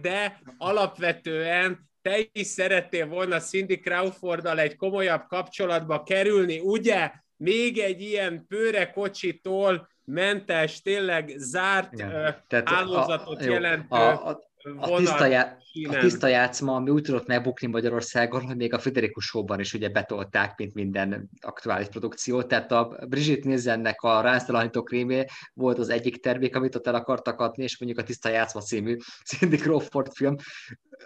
de 0.01 0.41
alapvetően 0.59 1.89
te 2.03 2.19
is 2.33 2.47
szerettél 2.47 3.07
volna 3.07 3.39
Cindy 3.39 3.79
Crawforddal 3.81 4.61
egy 4.61 4.77
komolyabb 4.77 5.27
kapcsolatba 5.27 6.03
kerülni, 6.03 6.59
ugye? 6.59 7.11
Még 7.37 7.79
egy 7.79 8.03
ilyen 8.03 8.47
pőrekocsitól 8.49 9.89
mentes, 10.05 10.83
tényleg 10.83 11.35
zárt 11.37 11.93
Igen. 11.93 12.45
hálózatot 12.65 13.45
jelentő 13.45 13.97
a, 13.97 14.29
a, 14.29 14.50
a 14.77 14.97
tiszta, 14.97 15.27
já, 15.27 15.57
a 15.89 15.99
tiszta 15.99 16.27
játszma, 16.27 16.75
ami 16.75 16.91
úgy 16.91 17.03
tudott 17.03 17.27
megbukni 17.27 17.67
Magyarországon, 17.67 18.43
hogy 18.43 18.57
még 18.57 18.73
a 18.75 18.79
Federikus 18.79 19.25
Show-ban 19.25 19.61
is 19.61 19.75
ugye 19.75 19.89
betolták, 19.89 20.57
mint 20.57 20.75
minden 20.75 21.31
aktuális 21.41 21.87
produkció. 21.87 22.43
Tehát 22.43 22.73
a 22.73 22.99
Brigitte 23.09 23.49
Nielsennek 23.49 24.03
a 24.03 24.21
Ránztalanító 24.21 24.83
krémé 24.83 25.25
volt 25.55 25.79
az 25.79 25.89
egyik 25.89 26.21
termék, 26.23 26.57
amit 26.57 26.75
ott 26.75 26.87
el 26.87 26.95
akartak 26.95 27.41
adni, 27.41 27.63
és 27.63 27.79
mondjuk 27.79 28.01
a 28.01 28.07
Tiszta 28.07 28.29
játszma 28.29 28.61
című 28.61 28.97
Cindy 29.29 29.57
Crawford 29.57 30.13
film, 30.15 30.37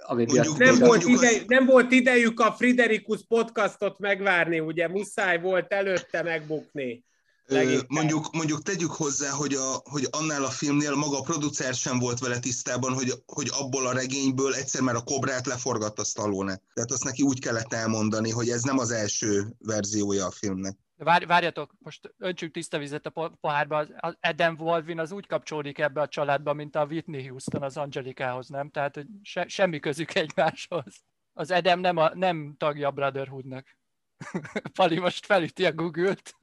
ami 0.07 0.25
mondjuk, 0.25 0.59
nem, 0.59 0.79
volt 0.79 1.05
idejük, 1.05 1.41
az... 1.41 1.47
nem 1.47 1.67
volt 1.67 1.93
idejük 1.93 2.41
a 2.41 2.53
Friderikus 2.53 3.21
podcastot 3.29 3.99
megvárni, 3.99 4.61
ugye 4.61 4.89
muszáj 4.89 5.41
volt 5.41 5.73
előtte 5.73 6.23
megbukni. 6.23 7.05
Leginkább. 7.47 7.89
Mondjuk, 7.89 8.33
mondjuk 8.33 8.63
tegyük 8.63 8.91
hozzá, 8.91 9.31
hogy, 9.31 9.55
a, 9.55 9.83
hogy 9.85 10.09
annál 10.11 10.45
a 10.45 10.51
filmnél 10.51 10.95
maga 10.95 11.19
a 11.19 11.23
producer 11.23 11.75
sem 11.75 11.99
volt 11.99 12.19
vele 12.19 12.39
tisztában, 12.39 12.93
hogy, 12.93 13.13
hogy 13.27 13.51
abból 13.53 13.87
a 13.87 13.93
regényből 13.93 14.55
egyszer 14.55 14.83
már 14.83 14.95
a 14.95 15.05
kobrát 15.05 15.47
leforgatta 15.47 16.05
Stallone. 16.05 16.61
Tehát 16.75 16.91
azt 16.91 17.05
neki 17.05 17.23
úgy 17.23 17.41
kellett 17.41 17.73
elmondani, 17.73 18.31
hogy 18.31 18.49
ez 18.49 18.63
nem 18.63 18.79
az 18.79 18.91
első 18.91 19.55
verziója 19.59 20.27
a 20.27 20.31
filmnek. 20.31 20.77
Várj, 20.97 21.25
várjatok, 21.25 21.75
most 21.79 22.15
öntsük 22.19 22.53
tiszta 22.53 22.79
vizet 22.79 23.07
a 23.07 23.37
pohárba. 23.41 23.87
Az 23.97 24.17
Adam 24.21 24.57
Baldwin 24.57 24.99
az 24.99 25.13
úgy 25.13 25.27
kapcsolódik 25.27 25.79
ebbe 25.79 26.01
a 26.01 26.09
családba, 26.09 26.53
mint 26.53 26.77
a 26.77 26.85
Whitney 26.85 27.29
Houston 27.29 27.63
az 27.63 27.77
Angelikához, 27.77 28.49
nem? 28.49 28.71
Tehát 28.71 28.95
hogy 28.95 29.07
se, 29.23 29.49
semmi 29.49 29.79
közük 29.79 30.15
egymáshoz. 30.15 31.05
Az 31.33 31.51
Adam 31.51 31.81
nem, 31.81 31.97
a, 31.97 32.15
nem 32.15 32.55
tagja 32.59 32.89
a 32.89 32.91
Brotherhoodnak. 32.91 33.77
Pali 34.75 34.99
most 34.99 35.27
felüti 35.27 35.65
a 35.65 35.73
Google-t. 35.73 36.35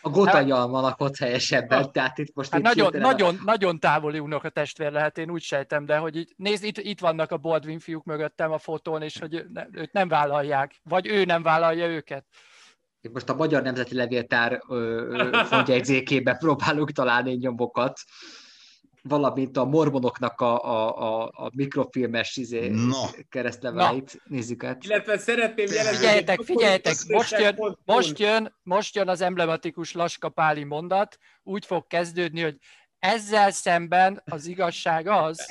A 0.00 0.08
Gotanyalma 0.08 0.80
lakott 0.80 1.16
helyesebben, 1.16 1.82
ah. 1.82 1.90
tehát 1.90 2.18
itt 2.18 2.34
most 2.34 2.50
hát 2.50 2.60
itt 2.60 2.66
nagyon, 2.66 3.00
nagyon, 3.00 3.34
a... 3.34 3.42
nagyon 3.44 3.78
távoli 3.78 4.18
a 4.18 4.48
testvér 4.48 4.92
lehet, 4.92 5.18
én 5.18 5.30
úgy 5.30 5.42
sejtem, 5.42 5.84
de 5.84 5.96
hogy 5.96 6.16
így, 6.16 6.32
nézd, 6.36 6.64
itt, 6.64 6.78
itt 6.78 7.00
vannak 7.00 7.30
a 7.30 7.36
Baldwin 7.36 7.78
fiúk 7.78 8.04
mögöttem 8.04 8.52
a 8.52 8.58
fotón, 8.58 9.02
és 9.02 9.18
hogy 9.18 9.44
ne, 9.52 9.66
őt 9.72 9.92
nem 9.92 10.08
vállalják, 10.08 10.80
vagy 10.82 11.06
ő 11.06 11.24
nem 11.24 11.42
vállalja 11.42 11.86
őket. 11.86 12.26
Itt 13.00 13.12
most 13.12 13.28
a 13.28 13.34
Magyar 13.34 13.62
Nemzeti 13.62 13.94
Levéltár 13.94 14.60
fontjegyzékébe 15.44 16.34
próbálunk 16.34 16.90
találni 16.90 17.32
nyomokat, 17.32 18.00
valamint 19.08 19.56
a 19.56 19.64
mormonoknak 19.64 20.40
a, 20.40 20.64
a, 20.64 20.98
a, 20.98 21.30
a 21.34 21.50
mikrofilmes 21.54 22.36
izé, 22.36 22.68
no. 22.68 23.06
keresztleveleit 23.28 24.20
nézzük 24.24 24.64
át. 24.64 24.84
Illetve 24.84 25.18
szeretném 25.18 25.66
jelezni... 25.66 25.96
Figyeljetek, 25.96 26.40
figyeljetek, 26.40 26.94
most 27.06 27.38
jön, 27.38 27.78
most, 27.84 28.18
jön, 28.18 28.54
most 28.62 28.94
jön 28.94 29.08
az 29.08 29.20
emblematikus 29.20 29.92
Laska 29.92 30.28
Páli 30.28 30.64
mondat, 30.64 31.18
úgy 31.42 31.66
fog 31.66 31.86
kezdődni, 31.86 32.42
hogy 32.42 32.56
ezzel 32.98 33.50
szemben 33.50 34.22
az 34.24 34.46
igazság 34.46 35.06
az... 35.06 35.46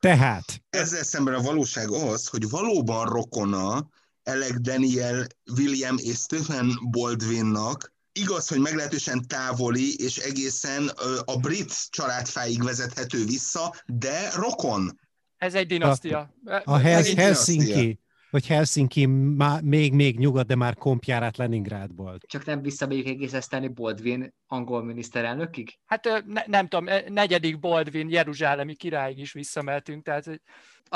Tehát. 0.00 0.44
Ezzel 0.70 1.02
szemben 1.02 1.34
a 1.34 1.42
valóság 1.42 1.90
az, 1.90 2.26
hogy 2.26 2.50
valóban 2.50 3.06
rokona 3.06 3.88
Alec 4.22 4.60
Daniel, 4.60 5.26
William 5.56 5.96
és 5.98 6.16
Stephen 6.16 6.78
Baldwinnak, 6.90 7.92
igaz, 8.12 8.48
hogy 8.48 8.58
meglehetősen 8.58 9.26
távoli 9.26 9.94
és 9.96 10.16
egészen 10.16 10.90
a 11.24 11.36
brit 11.36 11.90
családfáig 11.90 12.62
vezethető 12.62 13.24
vissza, 13.24 13.74
de 13.86 14.30
rokon. 14.34 15.00
Ez 15.36 15.54
egy 15.54 15.66
dinasztia. 15.66 16.34
A, 16.44 16.60
a 16.64 16.76
Hel- 16.76 17.14
Helsinki, 17.14 18.00
hogy 18.30 18.46
Helsinki 18.46 19.06
má, 19.06 19.58
még, 19.62 19.92
még 19.92 20.18
nyugat, 20.18 20.46
de 20.46 20.54
már 20.54 20.74
kompjárát 20.74 21.36
Leningrádból. 21.36 22.18
Csak 22.26 22.44
nem 22.44 22.62
visszamegyük 22.62 23.06
egészeszteni 23.06 23.68
Baldwin 23.68 24.34
angol 24.46 24.84
miniszterelnökig? 24.84 25.78
Hát 25.84 26.24
ne, 26.26 26.42
nem 26.46 26.68
tudom, 26.68 26.88
negyedik 27.08 27.58
Baldwin 27.58 28.10
Jeruzsálemi 28.10 28.74
királyig 28.74 29.18
is 29.18 29.32
visszameltünk, 29.32 30.04
tehát 30.04 30.40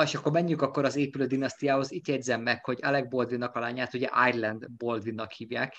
és 0.02 0.14
akkor 0.14 0.32
menjünk 0.32 0.62
akkor 0.62 0.84
az 0.84 0.96
épülő 0.96 1.26
dinasztiához. 1.26 1.92
Itt 1.92 2.08
jegyzem 2.08 2.42
meg, 2.42 2.64
hogy 2.64 2.78
Alec 2.82 3.08
Baldwinnak 3.08 3.54
a 3.54 3.60
lányát 3.60 3.94
ugye 3.94 4.08
Ireland 4.28 4.70
Baldwinnak 4.70 5.32
hívják, 5.32 5.74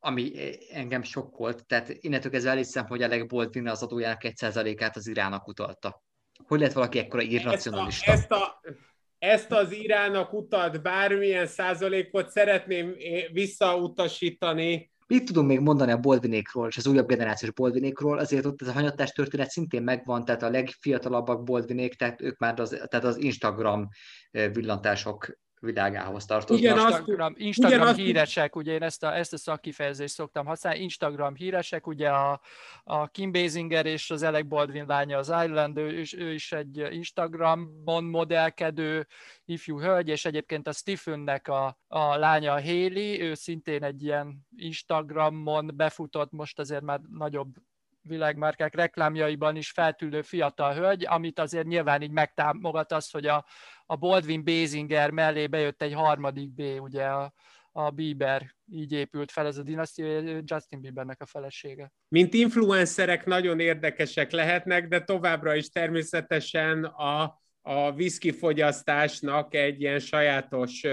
ami 0.00 0.32
engem 0.70 1.02
sokkolt. 1.02 1.66
Tehát 1.66 1.88
innentől 2.00 2.30
kezdve 2.30 2.50
elhiszem, 2.50 2.86
hogy 2.86 3.02
Alec 3.02 3.28
Baldwin 3.28 3.68
az 3.68 3.82
adójának 3.82 4.20
1%-át 4.24 4.96
az 4.96 5.06
Irának 5.06 5.48
utalta. 5.48 6.02
Hogy 6.46 6.58
lehet 6.58 6.74
valaki 6.74 6.98
ekkora 6.98 7.22
irracionalista? 7.22 8.12
Ezt 8.12 8.30
a, 8.30 8.34
ezt 8.34 8.50
a, 8.66 8.74
ezt 9.18 9.52
az 9.52 9.72
Irának 9.72 10.32
utalt 10.32 10.82
bármilyen 10.82 11.46
százalékot 11.46 12.30
szeretném 12.30 12.94
visszautasítani 13.32 14.90
Mit 15.10 15.24
tudunk 15.24 15.46
még 15.46 15.60
mondani 15.60 15.92
a 15.92 15.98
Baldwinékról 15.98 16.68
és 16.68 16.76
az 16.76 16.86
újabb 16.86 17.08
generációs 17.08 17.52
Baldwinékról? 17.52 18.18
Azért 18.18 18.44
ott 18.44 18.62
ez 18.62 18.68
a 18.68 18.72
hanyattás 18.72 19.10
történet 19.10 19.50
szintén 19.50 19.82
megvan, 19.82 20.24
tehát 20.24 20.42
a 20.42 20.50
legfiatalabbak 20.50 21.44
Baldwinék, 21.44 21.94
tehát 21.94 22.20
ők 22.20 22.38
már 22.38 22.60
az, 22.60 22.68
tehát 22.68 23.04
az 23.04 23.16
Instagram 23.16 23.88
villantások 24.30 25.38
világához 25.60 26.24
tartoznak. 26.24 26.72
Ugyanazt, 26.72 26.98
Instagram, 26.98 27.34
Instagram 27.36 27.80
ugyanazt, 27.80 27.98
híresek, 27.98 28.56
ugye 28.56 28.72
én 28.72 28.82
ezt 28.82 29.02
a, 29.02 29.16
ezt 29.16 29.32
a 29.32 29.36
szakkifejezést 29.36 30.14
szoktam 30.14 30.46
használni, 30.46 30.80
Instagram 30.80 31.34
híresek, 31.34 31.86
ugye 31.86 32.08
a, 32.08 32.40
a 32.84 33.08
Kim 33.08 33.32
Basinger 33.32 33.86
és 33.86 34.10
az 34.10 34.22
Alec 34.22 34.46
Baldwin 34.46 34.84
lánya 34.86 35.18
az 35.18 35.32
Island, 35.44 35.78
ő, 35.78 36.04
ő 36.16 36.32
is 36.32 36.52
egy 36.52 36.76
Instagramon 36.90 38.04
modellkedő 38.04 39.06
ifjú 39.44 39.80
hölgy, 39.80 40.08
és 40.08 40.24
egyébként 40.24 40.68
a 40.68 40.72
Stephennek 40.72 41.48
a, 41.48 41.78
a 41.88 42.16
lánya 42.16 42.52
a 42.52 42.62
Haley, 42.62 43.20
ő 43.20 43.34
szintén 43.34 43.84
egy 43.84 44.02
ilyen 44.02 44.46
Instagramon 44.56 45.70
befutott, 45.74 46.30
most 46.30 46.58
azért 46.58 46.82
már 46.82 47.00
nagyobb 47.10 47.54
világmárkák 48.02 48.74
reklámjaiban 48.74 49.56
is 49.56 49.70
feltűnő 49.70 50.22
fiatal 50.22 50.74
hölgy, 50.74 51.06
amit 51.06 51.38
azért 51.38 51.66
nyilván 51.66 52.02
így 52.02 52.10
megtámogat 52.10 52.92
az, 52.92 53.10
hogy 53.10 53.26
a, 53.26 53.46
a 53.86 53.96
Baldwin 53.96 54.44
Basinger 54.44 55.10
mellé 55.10 55.46
bejött 55.46 55.82
egy 55.82 55.92
harmadik 55.92 56.50
B, 56.54 56.62
ugye 56.80 57.04
a, 57.04 57.32
a 57.72 57.90
Bieber, 57.90 58.54
így 58.72 58.92
épült 58.92 59.30
fel 59.30 59.46
ez 59.46 59.56
a 59.56 59.62
dinasztia, 59.62 60.40
Justin 60.44 60.80
Biebernek 60.80 61.20
a 61.20 61.26
felesége. 61.26 61.92
Mint 62.08 62.34
influencerek 62.34 63.26
nagyon 63.26 63.60
érdekesek 63.60 64.30
lehetnek, 64.30 64.88
de 64.88 65.00
továbbra 65.00 65.54
is 65.54 65.68
természetesen 65.68 66.84
a, 66.84 67.22
a 67.62 67.90
whisky 67.90 68.30
fogyasztásnak 68.30 69.54
egy 69.54 69.80
ilyen 69.80 69.98
sajátos 69.98 70.86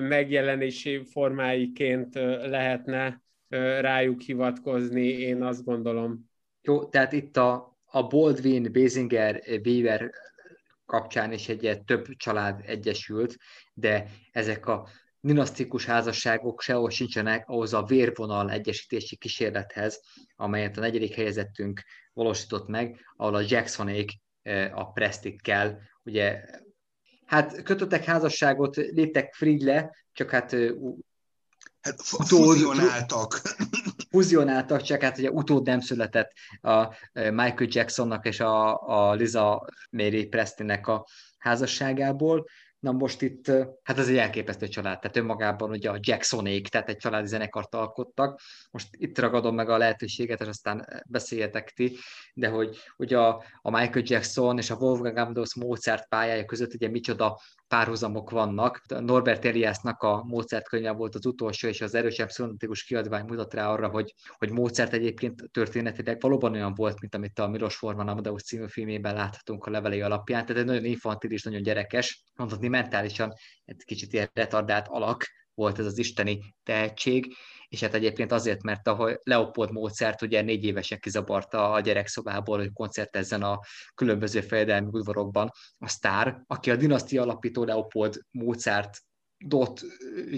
megjelenési 0.00 1.04
formáiként 1.04 2.14
lehetne 2.44 3.22
rájuk 3.80 4.20
hivatkozni, 4.20 5.06
én 5.06 5.42
azt 5.42 5.64
gondolom. 5.64 6.30
Jó, 6.62 6.84
tehát 6.84 7.12
itt 7.12 7.36
a, 7.36 7.78
a 7.84 8.06
Baldwin, 8.06 8.72
Basinger, 8.72 9.60
Bieber 9.62 10.10
kapcsán 10.86 11.32
is 11.32 11.48
egy 11.48 11.82
több 11.84 12.06
család 12.16 12.60
egyesült, 12.66 13.36
de 13.74 14.06
ezek 14.32 14.66
a 14.66 14.88
dinasztikus 15.20 15.84
házasságok 15.84 16.60
sehol 16.60 16.90
sincsenek 16.90 17.48
ahhoz 17.48 17.74
a 17.74 17.84
vérvonal 17.84 18.50
egyesítési 18.50 19.16
kísérlethez, 19.16 20.00
amelyet 20.36 20.76
a 20.76 20.80
negyedik 20.80 21.14
helyezettünk 21.14 21.82
valósított 22.12 22.68
meg, 22.68 23.00
ahol 23.16 23.34
a 23.34 23.44
Jacksonék 23.48 24.10
a 24.72 24.92
Prestikkel, 24.92 25.80
ugye, 26.02 26.44
hát 27.26 27.62
kötöttek 27.62 28.04
házasságot, 28.04 28.76
léptek 28.76 29.34
Friedle, 29.34 29.96
csak 30.12 30.30
hát 30.30 30.56
Hát 31.84 32.02
fuzionáltak. 32.02 33.40
Fuzionáltak, 34.10 34.82
csak 34.82 35.02
hát 35.02 35.18
ugye 35.18 35.30
utód 35.30 35.66
nem 35.66 35.80
született 35.80 36.32
a 36.60 36.88
Michael 37.12 37.68
Jacksonnak 37.68 38.26
és 38.26 38.40
a, 38.40 38.82
a 38.82 39.12
Liza 39.12 39.66
Mary 39.90 40.26
Prestonnek 40.26 40.86
a 40.86 41.06
házasságából. 41.38 42.46
Na 42.78 42.92
most 42.92 43.22
itt, 43.22 43.46
hát 43.82 43.98
ez 43.98 44.08
egy 44.08 44.16
elképesztő 44.16 44.68
család, 44.68 45.00
tehát 45.00 45.16
önmagában 45.16 45.70
ugye 45.70 45.90
a 45.90 45.98
Jacksonék, 46.00 46.68
tehát 46.68 46.88
egy 46.88 46.96
családi 46.96 47.26
zenekart 47.26 47.74
alkottak. 47.74 48.40
Most 48.70 48.88
itt 48.90 49.18
ragadom 49.18 49.54
meg 49.54 49.68
a 49.68 49.78
lehetőséget, 49.78 50.40
és 50.40 50.46
aztán 50.46 51.02
beszéljetek 51.06 51.70
ti, 51.70 51.96
de 52.34 52.48
hogy 52.48 52.78
ugye 52.96 53.18
a, 53.18 53.44
a 53.62 53.70
Michael 53.70 54.04
Jackson 54.06 54.58
és 54.58 54.70
a 54.70 54.76
Wolfgang 54.76 55.16
Amadeus 55.16 55.54
Mozart 55.54 56.08
pályája 56.08 56.44
között 56.44 56.74
ugye 56.74 56.88
micsoda 56.88 57.40
párhuzamok 57.68 58.30
vannak. 58.30 58.80
Norbert 58.88 59.44
Eliasnak 59.44 60.02
a 60.02 60.24
Mozart 60.24 60.68
volt 60.96 61.14
az 61.14 61.26
utolsó, 61.26 61.68
és 61.68 61.80
az 61.80 61.94
erősebb 61.94 62.30
szonatikus 62.30 62.84
kiadvány 62.84 63.24
mutat 63.24 63.54
rá 63.54 63.68
arra, 63.68 63.88
hogy, 63.88 64.14
hogy 64.38 64.50
Mozart 64.50 64.92
egyébként 64.92 65.42
történetileg 65.50 66.20
valóban 66.20 66.52
olyan 66.52 66.74
volt, 66.74 67.00
mint 67.00 67.14
amit 67.14 67.38
a 67.38 67.48
Milos 67.48 67.76
Forman 67.76 68.08
Amadeus 68.08 68.42
című 68.42 68.66
filmében 68.68 69.14
láthatunk 69.14 69.66
a 69.66 69.70
levelei 69.70 70.00
alapján, 70.00 70.46
tehát 70.46 70.62
egy 70.62 70.68
nagyon 70.68 70.84
infantilis, 70.84 71.42
nagyon 71.42 71.62
gyerekes, 71.62 72.22
mondhatni 72.34 72.68
mentálisan 72.68 73.32
egy 73.64 73.84
kicsit 73.84 74.12
ilyen 74.12 74.30
retardált 74.32 74.86
alak 74.88 75.24
volt 75.54 75.78
ez 75.78 75.86
az 75.86 75.98
isteni 75.98 76.54
tehetség, 76.62 77.34
és 77.68 77.80
hát 77.80 77.94
egyébként 77.94 78.32
azért, 78.32 78.62
mert 78.62 78.86
a 78.86 79.18
Leopold 79.22 79.70
Mozart 79.70 80.22
ugye 80.22 80.42
négy 80.42 80.64
évesen 80.64 80.98
kizabarta 80.98 81.72
a 81.72 81.80
gyerekszobából, 81.80 82.58
hogy 82.58 82.72
koncertezzen 82.72 83.42
a 83.42 83.60
különböző 83.94 84.40
fejedelmi 84.40 84.88
udvarokban 84.90 85.50
a 85.78 85.88
sztár, 85.88 86.42
aki 86.46 86.70
a 86.70 86.76
dinasztia 86.76 87.22
alapító 87.22 87.64
Leopold 87.64 88.20
Mozart 88.30 88.98
dot 89.38 89.80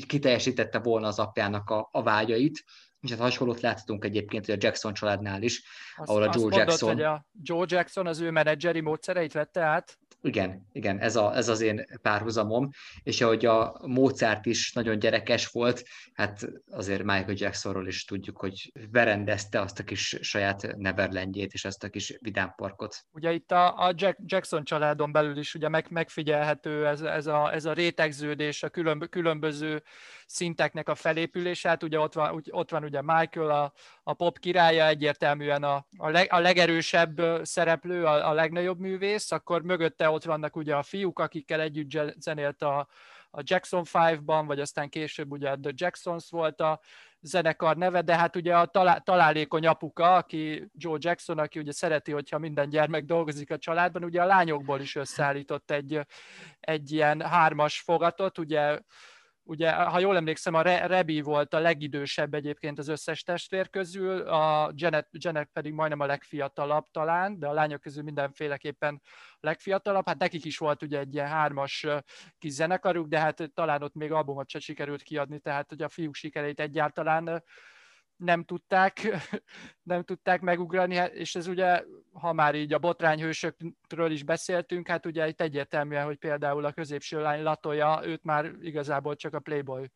kiteljesítette 0.07 0.79
volna 0.79 1.07
az 1.07 1.19
apjának 1.19 1.71
a, 1.71 1.89
a 1.93 2.03
vágyait, 2.03 2.65
és 3.01 3.11
hát 3.11 3.21
hasonlót 3.21 3.61
láthatunk 3.61 4.05
egyébként 4.05 4.49
a 4.49 4.55
Jackson 4.59 4.95
családnál 4.95 5.43
is, 5.43 5.63
azt, 5.97 6.11
ahol 6.11 6.23
a 6.23 6.33
Joe 6.35 6.47
azt 6.47 6.57
Jackson... 6.57 6.89
Mondod, 6.89 7.07
hogy 7.07 7.15
a 7.15 7.27
Joe 7.43 7.65
Jackson 7.69 8.07
az 8.07 8.21
ő 8.21 8.31
menedzseri 8.31 8.81
módszereit 8.81 9.33
vette 9.33 9.61
át? 9.61 9.99
Igen, 10.21 10.67
igen, 10.73 10.99
ez, 10.99 11.17
a, 11.17 11.37
ez 11.37 11.49
az 11.49 11.61
én 11.61 11.85
párhuzamom, 12.03 12.71
és 13.03 13.21
ahogy 13.21 13.47
a 13.47 13.81
Mozart 13.87 14.47
is 14.47 14.73
nagyon 14.73 14.99
gyerekes 14.99 15.47
volt, 15.47 15.85
hát 16.15 16.49
azért 16.71 17.03
Michael 17.03 17.35
Jacksonról 17.37 17.87
is 17.87 18.05
tudjuk, 18.05 18.39
hogy 18.39 18.73
berendezte 18.91 19.61
azt 19.61 19.79
a 19.79 19.85
kis 19.85 20.19
saját 20.21 20.77
Neverlandjét 20.77 21.53
és 21.53 21.65
azt 21.65 21.85
a 21.85 21.89
kis 21.89 22.17
vidámparkot. 22.21 22.97
Ugye 23.11 23.33
itt 23.33 23.53
a, 23.53 23.87
a 23.87 23.93
Jack, 23.95 24.19
Jackson 24.25 24.65
családon 24.65 25.13
belül 25.13 25.39
is 25.39 25.55
ugye 25.55 25.69
meg, 25.69 25.87
megfigyelhető 25.91 26.87
ez, 26.87 27.01
ez, 27.01 27.27
a, 27.27 27.53
ez 27.53 27.65
a 27.65 27.73
rétegződés, 27.73 28.63
a 28.63 28.69
különb, 28.69 29.09
különböző 29.09 29.83
szinteknek 30.27 30.89
a 30.89 30.95
felépülése, 30.95 31.69
hát 31.69 31.83
ugye 31.83 31.99
ott 31.99 32.15
van, 32.15 32.43
ott 32.51 32.71
van 32.71 32.85
ugye 32.85 33.03
Michael, 33.03 33.51
a, 33.51 33.73
a 34.03 34.13
pop 34.13 34.39
királya, 34.39 34.87
egyértelműen 34.87 35.63
a, 35.63 35.87
a, 35.97 36.09
leg, 36.09 36.27
a 36.31 36.39
legerősebb 36.39 37.21
szereplő, 37.43 38.05
a, 38.05 38.29
a 38.29 38.33
legnagyobb 38.33 38.79
művész, 38.79 39.31
akkor 39.33 39.63
mögötte 39.63 40.06
ott 40.11 40.25
vannak 40.25 40.57
ugye 40.57 40.77
a 40.77 40.83
fiúk, 40.83 41.19
akikkel 41.19 41.61
együtt 41.61 42.21
zenélt 42.21 42.63
a, 42.63 42.89
a 43.31 43.43
Jackson 43.43 43.83
5-ban, 43.93 44.45
vagy 44.47 44.61
aztán 44.61 44.89
később 44.89 45.33
ugye 45.33 45.57
The 45.57 45.73
Jacksons 45.75 46.31
volt 46.31 46.61
a 46.61 46.81
zenekar 47.21 47.77
neve, 47.77 48.03
de 48.03 48.17
hát 48.17 48.37
ugye 48.37 48.57
a 48.57 48.67
talá- 48.67 49.05
találékony 49.05 49.67
apuka, 49.67 50.15
aki 50.15 50.71
Joe 50.75 50.99
Jackson, 51.01 51.39
aki 51.39 51.59
ugye 51.59 51.73
szereti, 51.73 52.13
hogyha 52.13 52.39
minden 52.39 52.69
gyermek 52.69 53.05
dolgozik 53.05 53.51
a 53.51 53.59
családban, 53.59 54.05
ugye 54.05 54.23
a 54.23 54.27
lányokból 54.27 54.81
is 54.81 54.97
összeállított 54.97 55.71
egy, 55.71 56.01
egy 56.61 56.93
ilyen 56.93 57.23
hármas 57.23 57.81
fogatot, 57.81 58.39
ugye 58.39 58.79
ugye, 59.49 59.73
ha 59.73 59.99
jól 59.99 60.17
emlékszem, 60.17 60.55
a 60.55 60.63
Rebi 60.63 61.21
volt 61.21 61.55
a 61.55 61.59
legidősebb 61.59 62.35
egyébként 62.35 62.79
az 62.79 62.89
összes 62.89 63.23
testvér 63.23 63.71
közül, 63.71 64.21
a 64.21 64.73
Janet, 64.75 65.09
Janet 65.11 65.49
pedig 65.53 65.73
majdnem 65.73 66.01
a 66.01 66.07
legfiatalabb 66.07 66.85
talán, 66.91 67.39
de 67.39 67.47
a 67.47 67.53
lányok 67.53 67.81
közül 67.81 68.03
mindenféleképpen 68.03 69.03
a 69.31 69.47
legfiatalabb. 69.47 70.07
Hát 70.07 70.19
nekik 70.19 70.45
is 70.45 70.59
volt 70.59 70.83
ugye 70.83 70.99
egy 70.99 71.15
ilyen 71.15 71.29
hármas 71.29 71.87
kis 72.39 72.53
zenekaruk, 72.53 73.09
de 73.09 73.19
hát 73.19 73.51
talán 73.55 73.83
ott 73.83 73.95
még 73.95 74.13
albumot 74.13 74.49
se 74.49 74.59
sikerült 74.59 75.03
kiadni, 75.03 75.39
tehát 75.39 75.69
hogy 75.69 75.83
a 75.83 75.89
fiúk 75.89 76.15
sikereit 76.15 76.61
egyáltalán 76.61 77.43
nem 78.17 78.45
tudták, 78.45 79.09
nem 79.83 80.03
tudták 80.03 80.41
megugrani, 80.41 80.97
hát, 80.97 81.13
és 81.13 81.35
ez 81.35 81.47
ugye, 81.47 81.83
ha 82.21 82.33
már 82.33 82.55
így 82.55 82.73
a 82.73 82.79
botrányhősökről 82.79 84.11
is 84.11 84.23
beszéltünk, 84.23 84.89
hát 84.89 85.07
ugye 85.07 85.29
itt 85.29 85.41
egyértelműen, 85.41 86.05
hogy 86.05 86.17
például 86.17 86.65
a 86.65 86.73
középső 86.73 87.21
lány 87.21 87.43
Latoya, 87.43 88.01
őt 88.05 88.25
már 88.25 88.53
igazából 88.61 89.17
csak 89.17 89.35
a 89.35 89.41
Playboy 89.41 89.91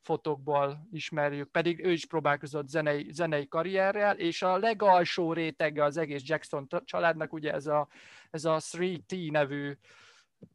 fotókból 0.00 0.88
ismerjük, 0.90 1.50
pedig 1.50 1.84
ő 1.84 1.90
is 1.90 2.06
próbálkozott 2.06 2.68
zenei, 2.68 3.12
zenei 3.12 3.48
karrierrel, 3.48 4.18
és 4.18 4.42
a 4.42 4.58
legalsó 4.58 5.32
rétege 5.32 5.84
az 5.84 5.96
egész 5.96 6.22
Jackson 6.24 6.66
családnak 6.84 7.32
ugye 7.32 7.52
ez 7.52 7.66
a, 7.66 7.88
ez 8.30 8.44
a 8.44 8.58
3T 8.60 9.30
nevű 9.30 9.72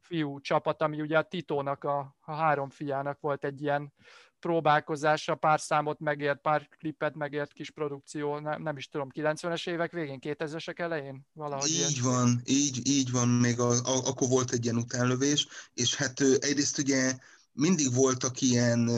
fiú 0.00 0.40
csapat, 0.40 0.82
ami 0.82 1.00
ugye 1.00 1.18
a 1.18 1.22
Titónak, 1.22 1.84
a, 1.84 2.16
a 2.20 2.34
három 2.34 2.70
fiának 2.70 3.20
volt 3.20 3.44
egy 3.44 3.62
ilyen 3.62 3.92
próbálkozásra 4.40 5.34
pár 5.34 5.60
számot 5.60 5.98
megért, 6.00 6.40
pár 6.40 6.68
klipet 6.78 7.14
megért 7.14 7.52
kis 7.52 7.70
produkció, 7.70 8.38
nem, 8.38 8.62
nem 8.62 8.76
is 8.76 8.88
tudom, 8.88 9.08
90-es 9.14 9.68
évek 9.68 9.92
végén, 9.92 10.18
2000-esek 10.22 10.78
elején? 10.78 11.26
Valahogy 11.32 11.70
így 11.70 11.98
ilyen. 12.00 12.02
van, 12.02 12.40
így, 12.44 12.86
így 12.88 13.10
van, 13.10 13.28
még 13.28 13.60
a, 13.60 13.70
a, 13.70 14.06
akkor 14.06 14.28
volt 14.28 14.52
egy 14.52 14.64
ilyen 14.64 14.76
utánlövés, 14.76 15.46
és 15.74 15.94
hát 15.94 16.20
egyrészt 16.20 16.78
ugye 16.78 17.16
mindig 17.52 17.94
voltak 17.94 18.40
ilyen 18.40 18.90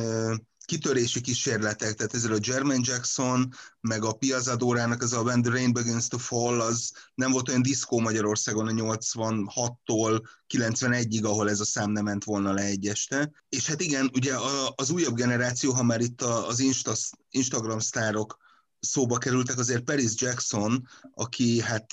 kitörési 0.71 1.21
kísérletek, 1.21 1.95
tehát 1.95 2.15
ezzel 2.15 2.33
a 2.33 2.39
German 2.39 2.81
Jackson, 2.83 3.53
meg 3.81 4.05
a 4.05 4.13
Piazzadórának 4.13 5.03
az 5.03 5.13
a 5.13 5.21
When 5.21 5.43
the 5.43 5.53
Rain 5.53 5.73
Begins 5.73 6.09
to 6.09 6.19
Fall, 6.19 6.61
az 6.61 6.93
nem 7.15 7.31
volt 7.31 7.49
olyan 7.49 7.63
diszkó 7.63 7.99
Magyarországon 7.99 8.67
a 8.67 8.99
86-tól 8.99 10.23
91-ig, 10.55 11.25
ahol 11.25 11.51
ez 11.51 11.61
a 11.61 11.65
szám 11.65 11.91
nem 11.91 12.05
ment 12.05 12.25
volna 12.25 12.53
le 12.53 12.63
egy 12.63 12.87
este. 12.87 13.31
És 13.49 13.67
hát 13.67 13.81
igen, 13.81 14.11
ugye 14.15 14.35
az 14.75 14.91
újabb 14.91 15.15
generáció, 15.15 15.73
ha 15.73 15.83
már 15.83 16.01
itt 16.01 16.23
az 16.23 16.61
Insta, 16.61 16.93
Instagram 17.31 17.79
sztárok 17.79 18.37
szóba 18.81 19.19
kerültek, 19.19 19.59
azért 19.59 19.83
Paris 19.83 20.13
Jackson, 20.15 20.89
aki 21.15 21.61
hát 21.61 21.87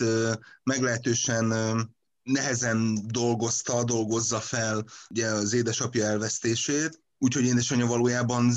meglehetősen 0.64 1.54
nehezen 2.24 3.08
dolgozta, 3.08 3.84
dolgozza 3.84 4.40
fel 4.40 4.86
ugye 5.10 5.28
az 5.28 5.54
édesapja 5.54 6.06
elvesztését, 6.06 7.06
úgyhogy 7.18 7.44
édesanyja 7.44 7.86
valójában 7.86 8.54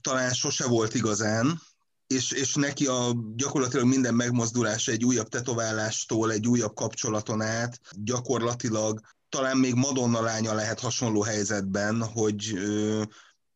talán 0.00 0.32
sose 0.32 0.66
volt 0.66 0.94
igazán, 0.94 1.60
és, 2.06 2.32
és 2.32 2.54
neki 2.54 2.86
a 2.86 3.14
gyakorlatilag 3.36 3.86
minden 3.86 4.14
megmozdulása 4.14 4.92
egy 4.92 5.04
újabb 5.04 5.28
tetoválástól, 5.28 6.32
egy 6.32 6.48
újabb 6.48 6.74
kapcsolaton 6.74 7.40
át, 7.40 7.80
gyakorlatilag 7.96 9.00
talán 9.28 9.56
még 9.56 9.74
Madonna 9.74 10.20
lánya 10.20 10.54
lehet 10.54 10.80
hasonló 10.80 11.22
helyzetben, 11.22 12.02
hogy 12.02 12.54
ö, 12.54 13.02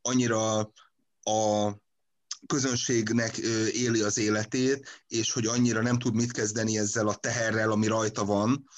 annyira 0.03 0.59
a 1.23 1.73
közönségnek 2.47 3.37
éli 3.73 4.01
az 4.01 4.19
életét, 4.19 5.05
és 5.09 5.33
hogy 5.33 5.47
annyira 5.47 5.83
nem 5.83 5.99
tud 5.99 6.15
mit 6.15 6.33
kezdeni 6.33 6.79
ezzel 6.79 7.09
a 7.09 7.15
teherrel, 7.15 7.71
ami 7.71 7.87
rajta 7.87 8.25
van, 8.25 8.69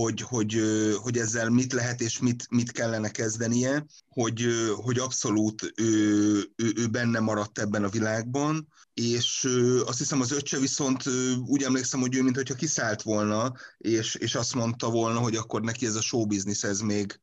hogy, 0.00 0.20
hogy, 0.20 0.60
hogy 1.02 1.18
ezzel 1.18 1.50
mit 1.50 1.72
lehet 1.72 2.00
és 2.00 2.18
mit, 2.18 2.46
mit 2.50 2.72
kellene 2.72 3.10
kezdenie, 3.10 3.86
hogy, 4.08 4.46
hogy 4.74 4.98
abszolút 4.98 5.72
ő, 5.76 6.36
ő, 6.56 6.72
ő 6.76 6.86
benne 6.86 7.20
maradt 7.20 7.58
ebben 7.58 7.84
a 7.84 7.88
világban, 7.88 8.68
és 8.94 9.48
azt 9.86 9.98
hiszem 9.98 10.20
az 10.20 10.32
öccse 10.32 10.58
viszont 10.58 11.02
úgy 11.46 11.62
emlékszem, 11.62 12.00
hogy 12.00 12.16
ő 12.16 12.22
mintha 12.22 12.54
kiszállt 12.54 13.02
volna, 13.02 13.52
és, 13.78 14.14
és 14.14 14.34
azt 14.34 14.54
mondta 14.54 14.90
volna, 14.90 15.18
hogy 15.18 15.36
akkor 15.36 15.60
neki 15.60 15.86
ez 15.86 15.94
a 15.94 16.00
show 16.00 16.26
business, 16.26 16.62
ez 16.62 16.80
még, 16.80 17.20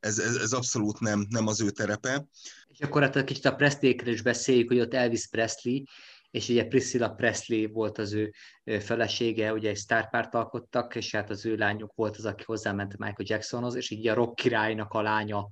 ez, 0.00 0.18
ez, 0.18 0.34
ez 0.34 0.52
abszolút 0.52 1.00
nem, 1.00 1.26
nem 1.28 1.46
az 1.46 1.60
ő 1.60 1.70
terepe. 1.70 2.26
És 2.68 2.80
akkor 2.80 3.02
hát 3.02 3.24
kicsit 3.24 3.44
a 3.44 3.54
Presley-kről 3.54 4.12
is 4.12 4.22
beszéljük, 4.22 4.68
hogy 4.68 4.80
ott 4.80 4.94
Elvis 4.94 5.26
Presley, 5.26 5.82
és 6.32 6.48
ugye 6.48 6.64
Priscilla 6.64 7.08
Presley 7.08 7.68
volt 7.72 7.98
az 7.98 8.12
ő 8.12 8.32
felesége, 8.64 9.52
ugye 9.52 9.68
egy 9.68 9.76
sztárpárt 9.76 10.34
alkottak, 10.34 10.94
és 10.94 11.14
hát 11.14 11.30
az 11.30 11.46
ő 11.46 11.56
lányuk 11.56 11.92
volt 11.94 12.16
az, 12.16 12.24
aki 12.24 12.42
hozzáment 12.46 12.98
Michael 12.98 13.16
Jacksonhoz, 13.28 13.74
és 13.74 13.90
így 13.90 14.08
a 14.08 14.14
rock 14.14 14.34
királynak 14.34 14.92
a 14.92 15.02
lánya 15.02 15.48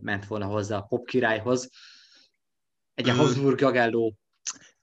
ment 0.00 0.26
volna 0.26 0.46
hozzá 0.46 0.76
a 0.76 0.82
pop 0.82 1.06
királyhoz. 1.06 1.68
Egy 2.94 3.08
a 3.08 3.14
Habsburg 3.14 3.60
jagelló 3.60 4.16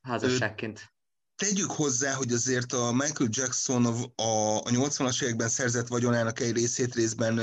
házasságként. 0.01 0.95
Tegyük 1.35 1.71
hozzá, 1.71 2.13
hogy 2.13 2.31
azért 2.31 2.73
a 2.73 2.91
Michael 2.91 3.29
Jackson 3.31 3.85
a, 3.85 4.21
a, 4.23 4.57
a 4.57 4.69
80-as 4.69 5.23
években 5.23 5.49
szerzett 5.49 5.87
vagyonának 5.87 6.39
egy 6.39 6.55
részét 6.55 6.95
részben 6.95 7.35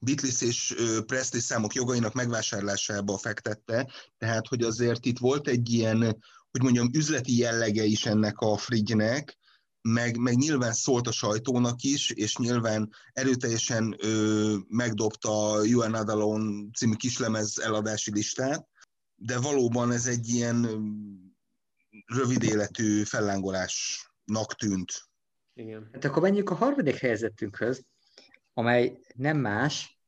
Beatles 0.00 0.40
és 0.40 0.74
Presley 1.06 1.40
számok 1.40 1.74
jogainak 1.74 2.12
megvásárlásába 2.12 3.18
fektette, 3.18 3.90
tehát 4.18 4.46
hogy 4.46 4.62
azért 4.62 5.04
itt 5.04 5.18
volt 5.18 5.48
egy 5.48 5.70
ilyen 5.70 6.16
hogy 6.52 6.62
mondjam, 6.62 6.90
üzleti 6.94 7.38
jellege 7.38 7.84
is 7.84 8.06
ennek 8.06 8.38
a 8.38 8.56
frigynek, 8.56 9.38
meg, 9.82 10.16
meg 10.16 10.34
nyilván 10.34 10.72
szólt 10.72 11.06
a 11.06 11.12
sajtónak 11.12 11.82
is, 11.82 12.10
és 12.10 12.36
nyilván 12.36 12.90
erőteljesen 13.12 13.96
ö, 13.98 14.56
megdobta 14.68 15.50
a 15.50 15.64
You 15.64 15.80
Are 15.80 15.98
Alone 15.98 16.70
című 16.74 16.94
kislemez 16.94 17.58
eladási 17.58 18.12
listát, 18.12 18.66
de 19.14 19.40
valóban 19.40 19.92
ez 19.92 20.06
egy 20.06 20.28
ilyen 20.28 20.66
rövid 22.06 22.42
életű 22.42 23.02
fellángolásnak 23.02 24.54
tűnt. 24.54 25.10
Igen. 25.54 25.88
Hát 25.92 26.04
akkor 26.04 26.22
menjünk 26.22 26.50
a 26.50 26.54
harmadik 26.54 26.96
helyzetünkhöz, 26.96 27.84
amely 28.54 28.98
nem 29.14 29.36
más, 29.36 29.98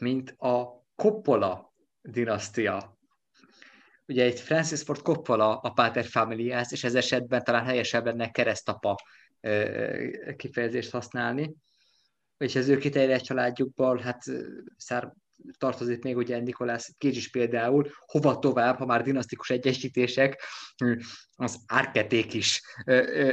mint 0.00 0.30
a 0.30 0.84
Coppola 0.96 1.74
dinasztia 2.02 2.97
ugye 4.08 4.24
egy 4.24 4.40
Francis 4.40 4.82
Ford 4.82 5.02
Coppola 5.02 5.58
a 5.58 5.70
Pater 5.70 6.04
Familias, 6.04 6.72
és 6.72 6.84
ez 6.84 6.94
esetben 6.94 7.44
talán 7.44 7.64
helyesebb 7.64 8.04
lenne 8.04 8.30
keresztapa 8.30 8.96
kifejezést 10.36 10.90
használni. 10.90 11.54
És 12.36 12.56
az 12.56 12.68
ő 12.68 12.76
kiterjedt 12.76 13.24
családjukból, 13.24 13.98
hát 13.98 14.24
szár, 14.76 15.12
tartozik 15.58 16.02
még 16.02 16.16
ugye 16.16 16.38
Nikolász 16.38 16.94
Kécs 16.98 17.16
is 17.16 17.30
például, 17.30 17.90
hova 18.06 18.38
tovább, 18.38 18.78
ha 18.78 18.86
már 18.86 19.02
dinasztikus 19.02 19.50
egyesítések, 19.50 20.42
az 21.40 21.58
árketék 21.66 22.34
is 22.34 22.62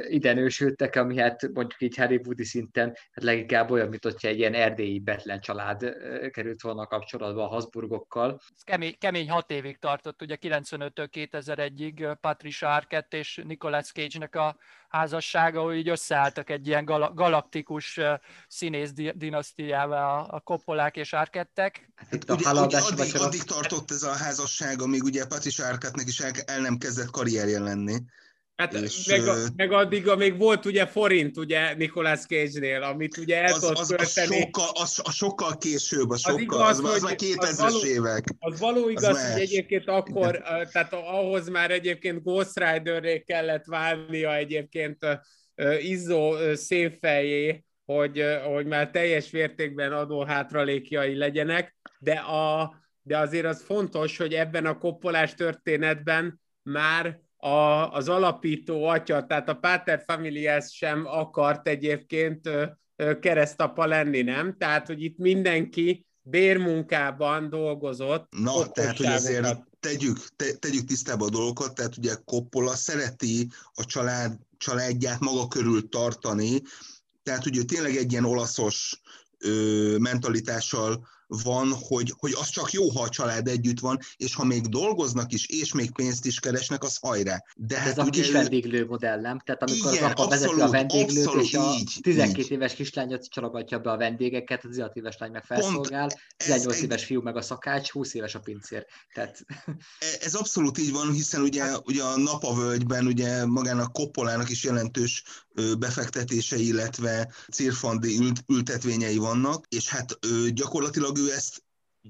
ide 0.10 0.34
nősültek, 0.34 0.96
ami 0.96 1.20
hát 1.20 1.42
mondjuk 1.42 1.82
így 1.82 1.96
Hollywoodi 1.96 2.44
szinten 2.44 2.88
hát 2.88 3.24
leginkább 3.24 3.72
olyan, 3.72 3.90
mint 3.90 4.04
hogyha 4.04 4.28
egy 4.28 4.38
ilyen 4.38 4.54
erdélyi 4.54 5.00
betlen 5.00 5.40
család 5.40 5.96
került 6.32 6.62
volna 6.62 6.88
kapcsolatba 6.88 7.44
a 7.44 7.48
Habsburgokkal. 7.48 8.42
Ez 8.56 8.64
kemény, 8.64 8.96
kemény 8.98 9.30
hat 9.30 9.52
évig 9.52 9.78
tartott, 9.78 10.22
ugye 10.22 10.38
95-től 10.42 11.08
2001-ig 11.12 12.18
Patricia 12.22 12.74
Arquette 12.74 13.18
és 13.18 13.42
Nicolas 13.46 13.92
Cage-nek 13.92 14.36
a 14.36 14.58
házassága, 14.96 15.62
hogy 15.62 15.76
így 15.76 15.90
összeálltak 15.90 16.50
egy 16.50 16.68
ilyen 16.68 16.86
gal- 16.86 17.14
galaktikus 17.14 18.00
színész 18.48 18.92
dinasztiával 19.16 19.98
a, 19.98 20.36
a 20.36 20.40
Koppolák 20.40 20.98
és 20.98 21.14
Árkettek. 21.14 21.90
Hát 21.96 22.14
itt 22.14 22.30
a 22.30 22.34
addig, 22.34 23.16
addig, 23.16 23.44
tartott 23.44 23.92
ez 23.92 24.04
a 24.04 24.14
házasság, 24.14 24.82
amíg 24.82 25.04
ugye 25.04 25.26
Patricia 25.26 25.66
Arquette-nek 25.66 26.08
is 26.08 26.20
el, 26.20 26.32
el 26.46 26.62
nem 26.62 26.78
kezdett 26.78 27.10
karrierje 27.10 27.60
lenni 27.60 27.95
Hát 28.56 28.74
és, 28.74 29.06
meg, 29.06 29.22
meg 29.56 29.72
addig, 29.72 30.08
amíg 30.08 30.38
volt 30.38 30.66
ugye 30.66 30.86
forint, 30.86 31.38
ugye 31.38 31.74
Nicolas 31.74 32.26
Cage-nél, 32.26 32.82
amit 32.82 33.18
ugye 33.18 33.44
el 33.44 33.54
az, 33.54 33.64
az, 33.64 33.96
az, 33.98 34.12
sokkal, 34.12 34.70
az, 34.74 35.00
az 35.04 35.14
sokkal 35.14 35.58
később, 35.58 36.10
az, 36.10 36.20
sokkal, 36.20 36.62
az, 36.62 36.80
igaz, 36.80 36.80
az, 36.80 36.96
az 36.96 37.02
már 37.02 37.16
2000-es 37.18 37.84
évek. 37.84 38.24
Az 38.40 38.60
való 38.60 38.90
igaz, 38.90 39.04
az 39.04 39.32
hogy 39.32 39.42
egyébként 39.42 39.88
akkor, 39.88 40.36
Igen. 40.36 40.70
tehát 40.72 40.94
ahhoz 40.94 41.50
már 41.50 41.72
egyébként 41.72 42.24
Ghost 42.24 42.60
Rider-ré 42.60 43.20
kellett 43.20 43.66
válnia 43.66 44.36
egyébként 44.36 44.98
izzó 45.80 46.36
szénfejé, 46.54 47.64
hogy, 47.86 48.24
hogy 48.54 48.66
már 48.66 48.92
teljes 48.92 49.30
mértékben 49.30 49.92
adó 49.92 50.24
hátralékjai 50.24 51.16
legyenek, 51.16 51.76
de, 52.00 52.14
a, 52.14 52.76
de 53.02 53.18
azért 53.18 53.46
az 53.46 53.64
fontos, 53.64 54.18
hogy 54.18 54.34
ebben 54.34 54.66
a 54.66 54.78
koppolás 54.78 55.34
történetben 55.34 56.42
már 56.62 57.24
a, 57.46 57.92
az 57.92 58.10
alapító 58.10 58.84
atya, 58.84 59.26
tehát 59.26 59.50
a 59.50 59.56
Pater 59.56 60.04
Familias 60.06 60.76
sem 60.76 61.06
akart 61.06 61.68
egyébként 61.68 62.50
keresztapa 63.20 63.86
lenni, 63.86 64.22
nem? 64.22 64.58
Tehát, 64.58 64.88
hogy 64.88 65.04
itt 65.04 65.18
mindenki 65.18 66.06
bérmunkában 66.22 67.50
dolgozott. 67.50 68.28
Na, 68.30 68.72
tehát, 68.72 68.98
hogy 68.98 69.06
azért 69.06 69.64
tegyük, 69.80 70.18
te, 70.36 70.54
tegyük 70.54 70.86
tisztába 70.86 71.26
a 71.26 71.30
dolgokat, 71.30 71.76
tehát 71.76 71.98
ugye 71.98 72.14
Coppola 72.26 72.76
szereti 72.76 73.48
a 73.74 73.86
család, 73.86 74.38
családját 74.58 75.20
maga 75.20 75.48
körül 75.48 75.90
tartani, 75.90 76.62
tehát 77.24 77.46
ugye 77.46 77.64
tényleg 77.64 77.96
egy 77.96 78.12
ilyen 78.12 78.26
olaszos 78.26 79.02
ö, 79.38 79.96
mentalitással 80.00 81.08
van, 81.28 81.74
hogy, 81.80 82.14
hogy 82.18 82.34
az 82.40 82.50
csak 82.50 82.72
jó, 82.72 82.90
ha 82.90 83.02
a 83.02 83.10
család 83.10 83.48
együtt 83.48 83.80
van, 83.80 84.00
és 84.18 84.36
ha 84.36 84.44
még 84.44 84.68
dolgoznak 84.68 85.34
is, 85.34 85.48
és 85.48 85.74
még 85.74 85.92
pénzt 85.92 86.26
is 86.26 86.40
keresnek, 86.40 86.84
az 86.84 86.98
hajrá. 87.02 87.44
De 87.56 87.78
hát 87.78 87.88
Ez 87.88 87.98
a 87.98 88.10
kis 88.10 88.32
vendéglő 88.32 88.86
modell, 88.86 89.20
nem? 89.20 89.40
Tehát 89.40 89.64
amikor 89.64 89.94
igen, 89.94 90.04
az 90.04 90.12
apa 90.12 90.28
vezeti 90.28 90.62
a 90.62 90.70
vendéglőt, 90.70 91.26
abszolút, 91.26 91.44
és 91.44 91.54
a 91.54 91.74
így, 91.78 91.98
12 92.02 92.42
így. 92.42 92.52
éves 92.52 92.74
kislányot 92.74 93.26
csalogatja 93.26 93.80
be 93.80 93.92
a 93.92 93.98
vendégeket, 93.98 94.64
az 94.64 94.70
16 94.70 94.96
éves 94.96 95.18
lány 95.18 95.32
meg 95.32 95.46
felszolgál, 95.46 96.10
18 96.38 96.82
éves 96.82 97.06
fiú 97.06 97.22
meg 97.22 97.36
a 97.36 97.42
szakács, 97.42 97.92
20 97.92 98.14
éves 98.14 98.36
a 98.36 98.40
pincér. 98.40 98.86
Tehát... 99.14 99.46
E, 100.00 100.06
ez 100.22 100.34
abszolút 100.34 100.78
így 100.78 100.92
van, 100.92 101.12
hiszen 101.12 101.42
ugye, 101.42 101.64
ugye 101.86 102.04
a 102.04 102.18
napavölgyben 102.18 103.06
ugye 103.06 103.46
magának 103.46 103.92
Koppolának 103.92 104.50
is 104.50 104.64
jelentős 104.64 105.24
befektetései, 105.80 106.68
illetve 106.68 107.34
cirfandi 107.52 108.18
ült, 108.18 108.44
ültetvényei 108.48 109.18
vannak, 109.18 109.66
és 109.70 109.90
hát 109.90 110.20
gyakorlatilag 110.54 111.15
ő 111.18 111.32
ezt 111.32 111.64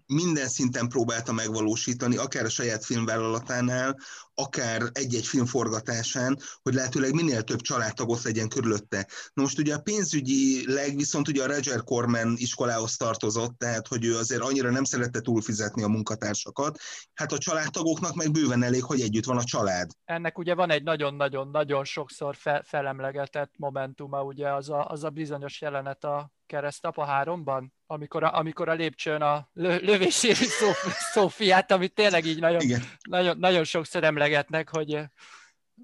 minden 0.06 0.48
szinten 0.48 0.88
próbálta 0.88 1.34
megvalósítani, 1.34 2.18
akár 2.18 2.46
a 2.46 2.50
saját 2.50 2.86
filmvállalatánál, 2.86 3.98
akár 4.34 4.82
egy-egy 4.92 5.26
film 5.26 5.46
forgatásán, 5.46 6.38
hogy 6.62 6.74
lehetőleg 6.74 7.14
minél 7.14 7.44
több 7.44 7.62
családtagot 7.62 8.24
legyen 8.24 8.50
körülötte. 8.50 9.08
Na 9.34 9.42
most 9.42 9.60
ugye 9.60 9.74
a 9.74 9.80
pénzügyi 9.80 10.74
leg 10.74 10.96
viszont 10.96 11.28
ugye 11.28 11.44
a 11.44 11.48
Roger 11.48 11.84
Corman 11.84 12.34
iskolához 12.38 12.96
tartozott, 12.96 13.58
tehát 13.58 13.88
hogy 13.88 14.06
ő 14.06 14.18
azért 14.18 14.42
annyira 14.42 14.70
nem 14.70 14.84
szerette 14.84 15.22
túlfizetni 15.22 15.84
a 15.84 15.88
munkatársakat, 15.88 16.80
hát 17.14 17.32
a 17.32 17.38
családtagoknak 17.38 18.16
meg 18.16 18.32
bőven 18.32 18.64
elég, 18.64 18.84
hogy 18.84 19.02
együtt 19.02 19.26
van 19.26 19.38
a 19.38 19.44
család. 19.44 19.92
Ennek 20.06 20.38
ugye 20.38 20.56
van 20.56 20.70
egy 20.70 20.84
nagyon-nagyon-nagyon 20.84 21.84
sokszor 21.84 22.36
fe- 22.36 22.68
felemlegetett 22.68 23.54
momentuma, 23.58 24.24
ugye 24.24 24.54
az 24.54 24.70
a, 24.70 24.86
az 24.86 25.04
a 25.04 25.10
bizonyos 25.10 25.62
jelenet 25.62 26.04
a 26.04 26.35
keresztapa 26.46 27.06
háromban, 27.06 27.74
amikor 27.88 28.24
a, 28.24 28.38
amikor 28.38 28.70
a 28.70 28.74
lépcsőn 28.74 29.22
a 29.22 29.50
lö, 29.54 29.78
lövésérű 29.78 30.46
Szófiát, 31.14 31.72
amit 31.72 31.94
tényleg 31.94 32.26
így 32.26 32.40
nagyon, 32.40 32.82
nagyon, 33.10 33.38
nagyon 33.38 33.64
sokszor 33.64 34.04
emlegetnek, 34.04 34.70
hogy 34.70 35.00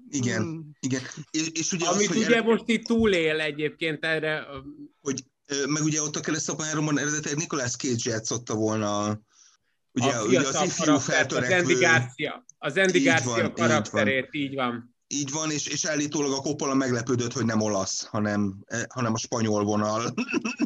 igen, 0.08 0.42
mm. 0.42 0.60
igen. 0.80 1.00
És, 1.30 1.48
és 1.52 1.72
ugye 1.72 1.86
Amit 1.86 2.08
az, 2.08 2.16
ugye 2.16 2.26
erre, 2.26 2.42
most 2.42 2.62
itt 2.66 2.84
túlél 2.84 3.40
egyébként 3.40 4.04
erre. 4.04 4.46
Hogy, 5.00 5.24
meg 5.66 5.82
ugye 5.82 6.02
ott 6.02 6.16
a 6.16 6.20
keresztapa 6.20 6.62
háromban 6.62 6.98
eredetileg 6.98 7.36
Nikolás 7.36 7.76
Cage 7.76 8.10
játszotta 8.10 8.54
volna 8.54 9.20
ugye, 9.92 10.12
a 10.12 10.24
ugye 10.24 10.38
az 10.38 10.62
ifjú 10.64 10.96
feltörekvő... 10.96 11.54
Az 11.54 11.62
Andy 11.62 11.74
Garcia, 11.74 12.44
az 12.58 12.76
Andy 12.76 13.02
Garcia 13.02 13.42
van, 13.42 13.52
karakterét, 13.52 14.28
így 14.30 14.54
van. 14.54 14.72
így 14.72 14.74
van. 14.74 14.91
Így 15.14 15.30
van, 15.30 15.50
és, 15.50 15.66
és 15.66 15.84
állítólag 15.84 16.32
a 16.32 16.40
Coppola 16.40 16.74
meglepődött, 16.74 17.32
hogy 17.32 17.44
nem 17.44 17.60
olasz, 17.60 18.06
hanem, 18.06 18.56
eh, 18.66 18.82
hanem 18.88 19.12
a 19.12 19.18
spanyol 19.18 19.64
vonal. 19.64 20.14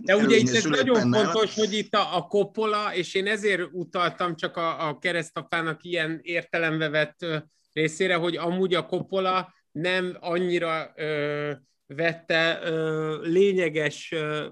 De 0.04 0.16
ugye 0.16 0.36
itt 0.36 0.54
ez 0.54 0.64
nagyon 0.64 1.08
nála. 1.08 1.24
fontos, 1.24 1.54
hogy 1.54 1.72
itt 1.72 1.94
a, 1.94 2.16
a 2.16 2.22
Coppola, 2.22 2.94
és 2.94 3.14
én 3.14 3.26
ezért 3.26 3.68
utaltam 3.72 4.36
csak 4.36 4.56
a, 4.56 4.88
a 4.88 4.98
keresztapának 4.98 5.84
ilyen 5.84 6.20
értelembe 6.22 6.88
vett 6.88 7.26
részére, 7.72 8.14
hogy 8.14 8.36
amúgy 8.36 8.74
a 8.74 8.86
Coppola 8.86 9.54
nem 9.72 10.16
annyira 10.20 10.92
ö, 10.96 11.52
vette 11.86 12.60
ö, 12.64 13.20
lényeges 13.22 14.12
ö, 14.12 14.46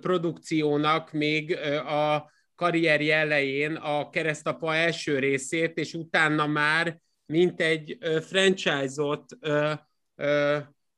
produkciónak 0.00 1.12
még 1.12 1.50
ö, 1.50 1.76
a 1.76 2.30
karrierje 2.54 3.16
elején 3.16 3.74
a 3.74 4.10
keresztapa 4.10 4.74
első 4.74 5.18
részét, 5.18 5.76
és 5.76 5.94
utána 5.94 6.46
már 6.46 7.00
mint 7.32 7.60
egy 7.60 7.98
franchise-ot 8.20 9.24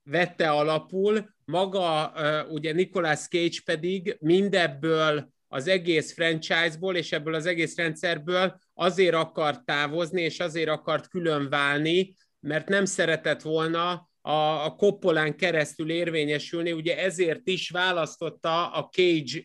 vette 0.03 0.51
alapul, 0.51 1.35
maga 1.45 2.12
ugye 2.49 2.72
Nicolas 2.72 3.28
Cage 3.28 3.59
pedig 3.64 4.16
mindebből 4.20 5.33
az 5.49 5.68
egész 5.68 6.12
franchise-ból 6.12 6.97
és 6.97 7.12
ebből 7.12 7.35
az 7.35 7.47
egész 7.47 7.76
rendszerből 7.76 8.59
azért 8.74 9.14
akart 9.14 9.64
távozni, 9.64 10.22
és 10.22 10.41
azért 10.41 10.68
akart 10.68 11.09
külön 11.09 11.49
válni, 11.49 12.14
mert 12.41 12.68
nem 12.68 12.85
szeretett 12.85 13.43
volna 13.43 14.09
a, 14.20 14.64
a 14.64 14.74
Coppolán 14.74 15.37
keresztül 15.37 15.91
érvényesülni, 15.91 16.72
ugye 16.72 16.99
ezért 16.99 17.49
is 17.49 17.70
választotta 17.70 18.70
a 18.70 18.89
Cage 18.89 19.43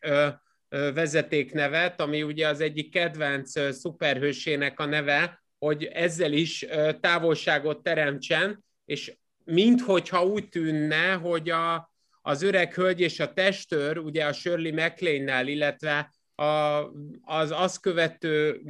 vezetéknevet, 0.69 2.01
ami 2.01 2.23
ugye 2.23 2.47
az 2.47 2.61
egyik 2.61 2.91
kedvenc 2.91 3.55
ö, 3.55 3.71
szuperhősének 3.71 4.79
a 4.79 4.85
neve, 4.85 5.44
hogy 5.65 5.83
ezzel 5.83 6.33
is 6.33 6.65
távolságot 6.99 7.83
teremtsen, 7.83 8.63
és 8.85 9.13
minthogyha 9.43 10.25
úgy 10.25 10.49
tűnne, 10.49 11.13
hogy 11.13 11.49
a, 11.49 11.91
az 12.21 12.41
öreg 12.41 12.73
hölgy 12.73 12.99
és 12.99 13.19
a 13.19 13.33
testőr, 13.33 13.97
ugye 13.97 14.25
a 14.25 14.33
Shirley 14.33 14.73
MacLaine-nel, 14.73 15.47
illetve 15.47 16.11
a, 16.35 16.45
az 17.21 17.51
azt 17.51 17.79
követő, 17.79 18.61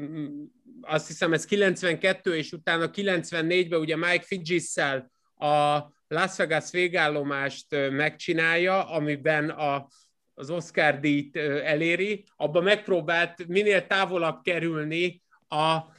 azt 0.82 1.08
hiszem 1.08 1.34
ez 1.34 1.46
92, 1.46 2.36
és 2.36 2.52
utána 2.52 2.90
94-ben 2.94 3.80
ugye 3.80 3.96
Mike 3.96 4.24
Figgis-szel 4.26 5.12
a 5.38 5.80
Las 6.08 6.36
Vegas 6.38 6.72
végállomást 6.72 7.66
megcsinálja, 7.90 8.90
amiben 8.90 9.50
a, 9.50 9.88
az 10.34 10.50
Oscar 10.50 11.00
díjt 11.00 11.36
eléri, 11.64 12.26
abban 12.36 12.64
megpróbált 12.64 13.48
minél 13.48 13.88
távolabb 13.88 14.42
kerülni 14.42 15.24
a 15.48 15.95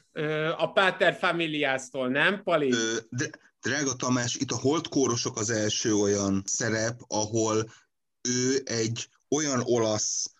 a 0.56 0.72
Páter 0.72 1.14
Familiásztól, 1.14 2.08
nem, 2.08 2.42
Pali? 2.42 2.74
De, 3.08 3.30
drága 3.60 3.94
Tamás, 3.94 4.34
itt 4.34 4.50
a 4.50 4.56
holdkórosok 4.56 5.38
az 5.38 5.50
első 5.50 5.94
olyan 5.94 6.42
szerep, 6.46 7.00
ahol 7.06 7.70
ő 8.28 8.62
egy 8.64 9.08
olyan 9.28 9.62
olasz 9.64 10.34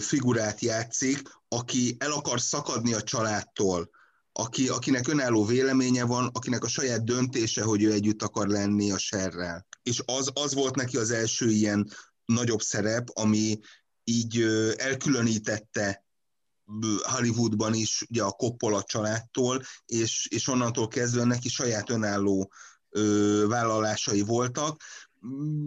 figurát 0.00 0.60
játszik, 0.60 1.28
aki 1.48 1.96
el 1.98 2.12
akar 2.12 2.40
szakadni 2.40 2.94
a 2.94 3.02
családtól, 3.02 3.90
aki, 4.32 4.68
akinek 4.68 5.08
önálló 5.08 5.44
véleménye 5.44 6.04
van, 6.04 6.30
akinek 6.32 6.64
a 6.64 6.68
saját 6.68 7.04
döntése, 7.04 7.62
hogy 7.62 7.82
ő 7.82 7.92
együtt 7.92 8.22
akar 8.22 8.48
lenni 8.48 8.90
a 8.90 8.98
serrel. 8.98 9.66
És 9.82 10.02
az, 10.06 10.30
az 10.34 10.54
volt 10.54 10.74
neki 10.74 10.96
az 10.96 11.10
első 11.10 11.50
ilyen 11.50 11.90
nagyobb 12.24 12.60
szerep, 12.60 13.08
ami 13.12 13.58
így 14.04 14.42
elkülönítette 14.76 16.04
Hollywoodban 17.02 17.74
is 17.74 18.04
ugye 18.10 18.22
a 18.22 18.30
Coppola 18.30 18.82
családtól, 18.82 19.62
és, 19.86 20.28
és 20.30 20.48
onnantól 20.48 20.88
kezdve 20.88 21.24
neki 21.24 21.48
saját 21.48 21.90
önálló 21.90 22.52
ö, 22.90 23.44
vállalásai 23.48 24.20
voltak. 24.20 24.82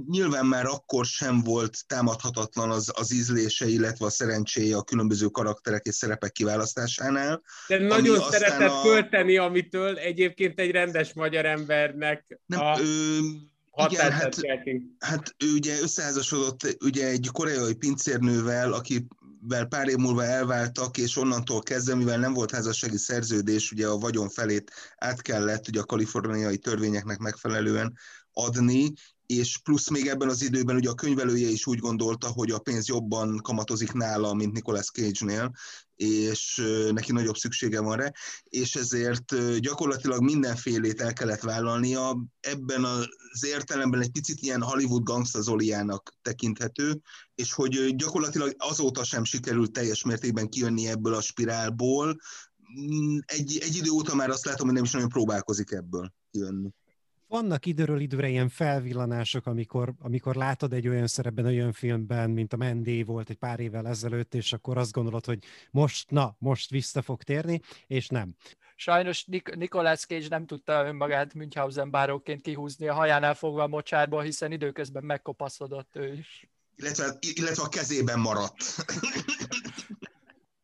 Nyilván 0.07 0.45
már 0.45 0.65
akkor 0.65 1.05
sem 1.05 1.43
volt 1.43 1.77
támadhatatlan 1.87 2.69
az, 2.69 2.91
az 2.95 3.11
ízlése, 3.11 3.67
illetve 3.67 4.05
a 4.05 4.09
szerencséje 4.09 4.77
a 4.77 4.83
különböző 4.83 5.27
karakterek 5.27 5.85
és 5.85 5.95
szerepek 5.95 6.31
kiválasztásánál. 6.31 7.41
De 7.67 7.79
nagyon 7.79 8.21
szeretett 8.21 8.69
a... 8.69 8.81
költeni, 8.81 9.37
amitől 9.37 9.97
egyébként 9.97 10.59
egy 10.59 10.71
rendes 10.71 11.13
magyar 11.13 11.45
embernek 11.45 12.39
Nem, 12.45 12.59
a... 12.59 12.79
Ö, 12.79 13.17
igen, 13.87 14.11
hát, 14.11 14.35
hát 14.99 15.35
ő 15.37 15.53
ugye 15.53 15.81
összeházasodott 15.81 16.77
ugye 16.83 17.07
egy 17.07 17.29
koreai 17.31 17.75
pincérnővel, 17.75 18.73
aki 18.73 19.07
vel 19.41 19.65
pár 19.65 19.87
év 19.87 19.95
múlva 19.95 20.23
elváltak, 20.23 20.97
és 20.97 21.17
onnantól 21.17 21.61
kezdve, 21.61 21.95
mivel 21.95 22.17
nem 22.17 22.33
volt 22.33 22.51
házassági 22.51 22.97
szerződés, 22.97 23.71
ugye 23.71 23.87
a 23.87 23.97
vagyon 23.97 24.29
felét 24.29 24.71
át 24.97 25.21
kellett 25.21 25.67
ugye 25.67 25.79
a 25.79 25.85
kaliforniai 25.85 26.57
törvényeknek 26.57 27.17
megfelelően 27.17 27.97
adni, 28.31 28.93
és 29.25 29.57
plusz 29.57 29.89
még 29.89 30.07
ebben 30.07 30.29
az 30.29 30.41
időben 30.41 30.75
ugye 30.75 30.89
a 30.89 30.93
könyvelője 30.93 31.47
is 31.47 31.67
úgy 31.67 31.79
gondolta, 31.79 32.27
hogy 32.27 32.51
a 32.51 32.59
pénz 32.59 32.87
jobban 32.87 33.37
kamatozik 33.37 33.91
nála, 33.91 34.33
mint 34.33 34.53
Nicolas 34.53 34.91
Cage-nél, 34.91 35.51
és 35.99 36.61
neki 36.91 37.11
nagyobb 37.11 37.37
szüksége 37.37 37.81
van 37.81 37.97
rá, 37.97 38.11
és 38.43 38.75
ezért 38.75 39.59
gyakorlatilag 39.59 40.21
mindenfélét 40.21 41.01
el 41.01 41.13
kellett 41.13 41.41
vállalnia. 41.41 42.23
Ebben 42.39 42.83
az 42.83 43.43
értelemben 43.45 44.01
egy 44.01 44.11
picit 44.11 44.41
ilyen 44.41 44.61
Hollywood 44.61 45.03
gangsta 45.03 45.41
Zoliának 45.41 46.13
tekinthető, 46.21 47.01
és 47.35 47.53
hogy 47.53 47.95
gyakorlatilag 47.95 48.53
azóta 48.57 49.03
sem 49.03 49.23
sikerült 49.23 49.71
teljes 49.71 50.03
mértékben 50.03 50.49
kijönni 50.49 50.87
ebből 50.87 51.13
a 51.13 51.21
spirálból. 51.21 52.19
Mm, 52.79 53.17
egy, 53.25 53.57
egy 53.61 53.75
idő 53.75 53.89
óta 53.89 54.15
már 54.15 54.29
azt 54.29 54.45
látom, 54.45 54.65
hogy 54.65 54.75
nem 54.75 54.83
is 54.83 54.91
nagyon 54.91 55.09
próbálkozik 55.09 55.71
ebből 55.71 56.13
kijönni 56.31 56.69
vannak 57.29 57.65
időről 57.65 57.99
időre 57.99 58.27
ilyen 58.27 58.49
felvillanások, 58.49 59.45
amikor, 59.45 59.93
amikor 59.99 60.35
látod 60.35 60.73
egy 60.73 60.87
olyan 60.87 61.07
szerepben, 61.07 61.45
olyan 61.45 61.71
filmben, 61.71 62.29
mint 62.29 62.53
a 62.53 62.57
Mendy 62.57 63.03
volt 63.03 63.29
egy 63.29 63.37
pár 63.37 63.59
évvel 63.59 63.87
ezelőtt, 63.87 64.33
és 64.33 64.53
akkor 64.53 64.77
azt 64.77 64.91
gondolod, 64.91 65.25
hogy 65.25 65.43
most, 65.71 66.09
na, 66.09 66.35
most 66.39 66.69
vissza 66.69 67.01
fog 67.01 67.23
térni, 67.23 67.61
és 67.87 68.07
nem. 68.07 68.35
Sajnos 68.75 69.25
Nik- 69.25 69.55
Nicolas 69.55 70.05
Cage 70.05 70.27
nem 70.29 70.45
tudta 70.45 70.85
önmagát 70.85 71.33
Münchhausen 71.33 71.91
báróként 71.91 72.41
kihúzni 72.41 72.87
a 72.87 72.93
hajánál 72.93 73.33
fogva 73.33 73.63
a 73.63 73.67
mocsárból, 73.67 74.21
hiszen 74.21 74.51
időközben 74.51 75.03
megkopaszodott 75.03 75.95
ő 75.95 76.13
is. 76.13 76.49
Illetve, 76.75 77.17
illetve 77.19 77.63
a 77.63 77.69
kezében 77.69 78.19
maradt. 78.19 78.75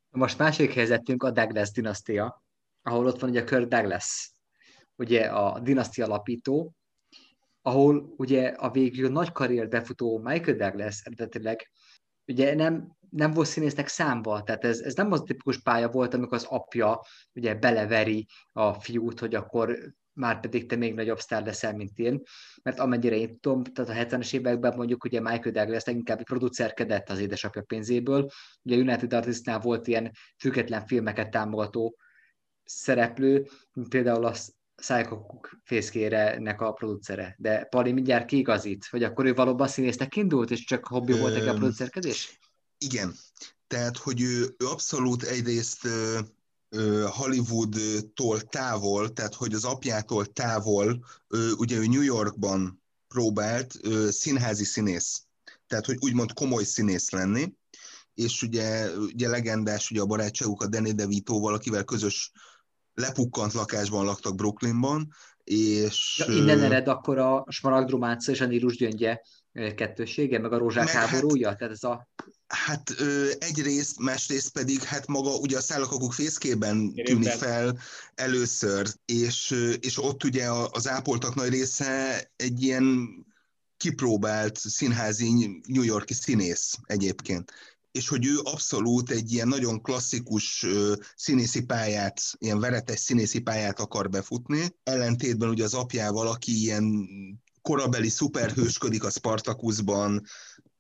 Most 0.10 0.38
másik 0.38 0.74
helyzetünk 0.74 1.24
a 1.24 1.32
Douglas 1.32 1.72
dinasztia, 1.72 2.44
ahol 2.82 3.06
ott 3.06 3.20
van 3.20 3.30
ugye 3.30 3.44
Kirk 3.44 3.68
Douglas, 3.68 4.35
ugye 4.96 5.22
a 5.26 5.60
dinasztia 5.60 6.06
alapító, 6.06 6.74
ahol 7.62 8.14
ugye 8.18 8.48
a 8.48 8.72
végül 8.72 9.10
nagy 9.10 9.32
karrier 9.32 9.68
befutó 9.68 10.18
Michael 10.18 10.58
Douglas 10.58 11.02
eredetileg 11.04 11.70
ugye 12.28 12.56
nem, 12.56 12.98
nem 13.10 13.32
volt 13.32 13.48
színésznek 13.48 13.88
számba, 13.88 14.44
tehát 14.44 14.66
ez, 14.66 14.80
ez 14.80 14.94
nem 14.94 15.12
az 15.12 15.22
tipikus 15.26 15.62
pálya 15.62 15.90
volt, 15.90 16.14
amikor 16.14 16.38
az 16.38 16.46
apja 16.50 17.02
ugye 17.34 17.56
beleveri 17.56 18.28
a 18.52 18.74
fiút, 18.74 19.20
hogy 19.20 19.36
akkor 19.36 19.78
már 20.14 20.40
pedig 20.40 20.66
te 20.66 20.76
még 20.76 20.94
nagyobb 20.94 21.20
sztár 21.20 21.46
leszel, 21.46 21.76
mint 21.76 22.00
én, 22.00 22.22
mert 22.64 22.80
amennyire 22.80 23.16
én 23.16 23.40
tudom, 23.40 23.64
tehát 23.64 24.12
a 24.12 24.18
70-es 24.18 24.34
években 24.34 24.76
mondjuk 24.76 25.04
ugye 25.04 25.20
Michael 25.20 25.52
Douglas 25.52 25.84
inkább 25.86 26.24
producerkedett 26.24 27.10
az 27.10 27.20
édesapja 27.20 27.62
pénzéből, 27.62 28.30
ugye 28.62 28.78
United 28.78 29.14
Artists-nál 29.14 29.60
volt 29.60 29.88
ilyen 29.88 30.12
független 30.38 30.86
filmeket 30.86 31.30
támogató 31.30 31.98
szereplő, 32.64 33.48
mint 33.74 33.90
például 33.90 34.26
az 34.26 34.56
Psychokuk 34.76 35.62
fészkére 35.64 36.54
a 36.58 36.72
producere. 36.72 37.36
De 37.38 37.64
Pali 37.64 37.92
mindjárt 37.92 38.26
kiigazít, 38.26 38.86
hogy 38.86 39.04
akkor 39.04 39.26
ő 39.26 39.34
valóban 39.34 39.68
színésznek 39.68 40.16
indult, 40.16 40.52
és 40.52 40.64
csak 40.64 40.88
hobbi 40.88 41.20
volt 41.20 41.48
a 41.48 41.54
producerkedés? 41.54 42.40
Igen. 42.78 43.16
Tehát, 43.68 43.98
hogy 43.98 44.22
ő, 44.22 44.56
ő 44.58 44.66
abszolút 44.66 45.24
egyrészt 45.24 45.88
Hollywoodtól 47.10 48.42
távol, 48.42 49.14
tehát 49.14 49.34
hogy 49.36 49.54
az 49.54 49.64
apjától 49.64 50.26
távol, 50.26 51.06
ugye 51.58 51.78
ő 51.78 51.86
New 51.86 52.02
Yorkban 52.02 52.84
próbált 53.08 53.80
színházi 54.10 54.64
színész, 54.64 55.24
tehát 55.68 55.86
hogy 55.86 55.98
úgymond 56.00 56.34
komoly 56.34 56.64
színész 56.64 57.10
lenni, 57.10 57.54
és 58.14 58.42
ugye, 58.42 58.98
ugye 58.98 59.28
legendás 59.28 59.92
ugye 59.92 60.02
a 60.02 60.06
barátságuk 60.06 60.62
a 60.62 60.68
Danny 60.68 60.96
DeVito-val, 60.96 61.54
akivel 61.54 61.84
közös 61.84 62.32
lepukkant 62.96 63.54
lakásban 63.54 64.06
laktak 64.06 64.36
Brooklynban, 64.36 65.14
és... 65.44 66.24
Ja, 66.28 66.34
innen 66.34 66.62
ered 66.64 66.88
akkor 66.88 67.18
a 67.18 67.46
Smaragdrumáca 67.50 68.32
és 68.32 68.42
a 68.42 68.46
Nírus 68.46 68.78
gyöngye 68.78 69.22
kettősége, 69.76 70.40
meg 70.40 70.54
a 70.54 70.58
rózsák 70.58 70.86
meg 70.86 70.94
hát- 70.94 71.08
háborúja? 71.08 71.48
Hát, 71.48 71.58
Tehát 71.58 71.74
ez 71.74 71.84
a... 71.84 72.08
Hát 72.48 72.90
egyrészt, 73.40 74.00
másrészt 74.00 74.52
pedig 74.52 74.82
hát 74.82 75.08
maga 75.08 75.36
ugye 75.36 75.58
a 75.58 75.62
szállakakuk 75.62 76.14
fészkében 76.14 76.94
tűnik 76.94 77.30
fel 77.30 77.78
először, 78.16 78.88
és, 79.06 79.56
és 79.80 80.04
ott 80.04 80.24
ugye 80.24 80.50
az 80.72 80.88
ápoltak 80.88 81.36
nagy 81.36 81.50
része 81.50 82.24
egy 82.36 82.62
ilyen 82.62 83.10
kipróbált 83.78 84.58
színházi 84.58 85.62
New 85.68 85.84
Yorki 85.84 86.14
színész 86.14 86.78
egyébként 86.86 87.52
és 87.96 88.08
hogy 88.08 88.26
ő 88.26 88.40
abszolút 88.44 89.12
egy 89.12 89.32
ilyen 89.32 89.48
nagyon 89.48 89.82
klasszikus 89.82 90.66
színészi 91.16 91.64
pályát, 91.64 92.22
ilyen 92.38 92.60
veretes 92.60 93.00
színészi 93.00 93.40
pályát 93.40 93.80
akar 93.80 94.10
befutni, 94.10 94.76
ellentétben 94.84 95.50
ugye 95.50 95.64
az 95.64 95.74
apjával, 95.74 96.28
aki 96.28 96.62
ilyen 96.62 97.08
korabeli 97.62 98.10
szuperhősködik 98.10 99.04
a 99.04 99.10
Spartakuszban, 99.10 100.24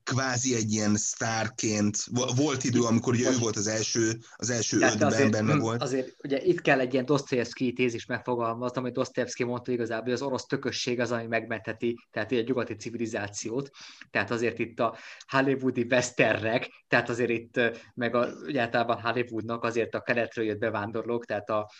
kvázi 0.05 0.55
egy 0.55 0.71
ilyen 0.71 0.95
sztárként. 0.95 1.97
Volt 2.35 2.63
idő, 2.63 2.81
amikor 2.81 3.13
ugye 3.13 3.31
ő 3.31 3.37
volt 3.37 3.55
az 3.55 3.67
első, 3.67 4.17
az 4.35 4.49
első 4.49 4.79
Tehát 4.79 4.93
ötben 4.93 5.07
azért, 5.07 5.31
benne 5.31 5.57
volt. 5.57 5.81
Azért 5.81 6.15
ugye 6.23 6.41
itt 6.41 6.61
kell 6.61 6.79
egy 6.79 6.93
ilyen 6.93 7.05
Dostoyevsky 7.05 7.73
tézis 7.73 8.05
megfogalmazni, 8.05 8.77
amit 8.77 8.93
Dostoyevsky 8.93 9.43
mondta 9.43 9.71
igazából, 9.71 10.03
hogy 10.03 10.13
az 10.13 10.21
orosz 10.21 10.45
tökösség 10.45 10.99
az, 10.99 11.11
ami 11.11 11.25
megmentheti, 11.25 11.95
tehát 12.11 12.31
egy 12.31 12.47
nyugati 12.47 12.75
civilizációt. 12.75 13.69
Tehát 14.11 14.31
azért 14.31 14.59
itt 14.59 14.79
a 14.79 14.97
hollywoodi 15.27 15.85
westernek, 15.89 16.69
tehát 16.87 17.09
azért 17.09 17.29
itt 17.29 17.59
meg 17.93 18.15
a, 18.15 18.27
ugye 18.45 18.61
általában 18.61 19.01
Hollywoodnak 19.01 19.63
azért 19.63 19.95
a 19.95 20.01
keletről 20.01 20.45
jött 20.45 20.59
bevándorlók, 20.59 21.25
tehát 21.25 21.49
a 21.49 21.71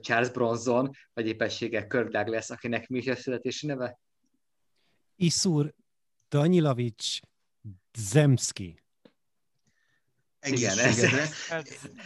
Charles 0.00 0.30
Bronson, 0.30 0.90
vagy 1.12 1.26
épessége 1.26 1.86
Kirk 1.86 2.08
Douglas, 2.08 2.50
akinek 2.50 2.88
mi 2.88 2.98
is 2.98 3.06
a 3.06 3.16
születési 3.16 3.66
neve? 3.66 3.98
Iszur 5.16 5.74
Danilovics 7.92 8.12
Zemski. 8.12 8.78
Egészségedre. 10.40 11.28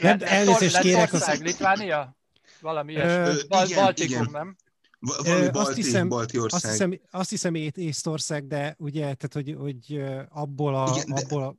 Nem, 0.01 0.19
elnézést 0.21 0.79
kérek. 0.79 1.13
Ország, 1.13 1.43
Litvánia? 1.43 2.17
Valami 2.61 2.93
ilyesmi. 2.93 3.49
Baltikum, 3.49 4.29
nem? 4.31 4.57
Valami 5.01 5.51
balti, 5.51 5.59
azt 5.59 5.75
hiszem, 5.75 6.09
balti 6.09 6.39
ország. 6.39 6.61
Azt 6.63 6.71
hiszem, 6.71 7.01
azt 7.11 7.31
hiszem 7.31 7.55
Észtország, 7.55 8.47
de 8.47 8.75
ugye, 8.79 9.01
tehát 9.01 9.33
hogy, 9.33 9.55
hogy 9.59 10.05
abból 10.29 10.75
a, 10.75 10.91
Igen, 10.95 11.15
de... 11.15 11.21
abból 11.21 11.43
a 11.43 11.57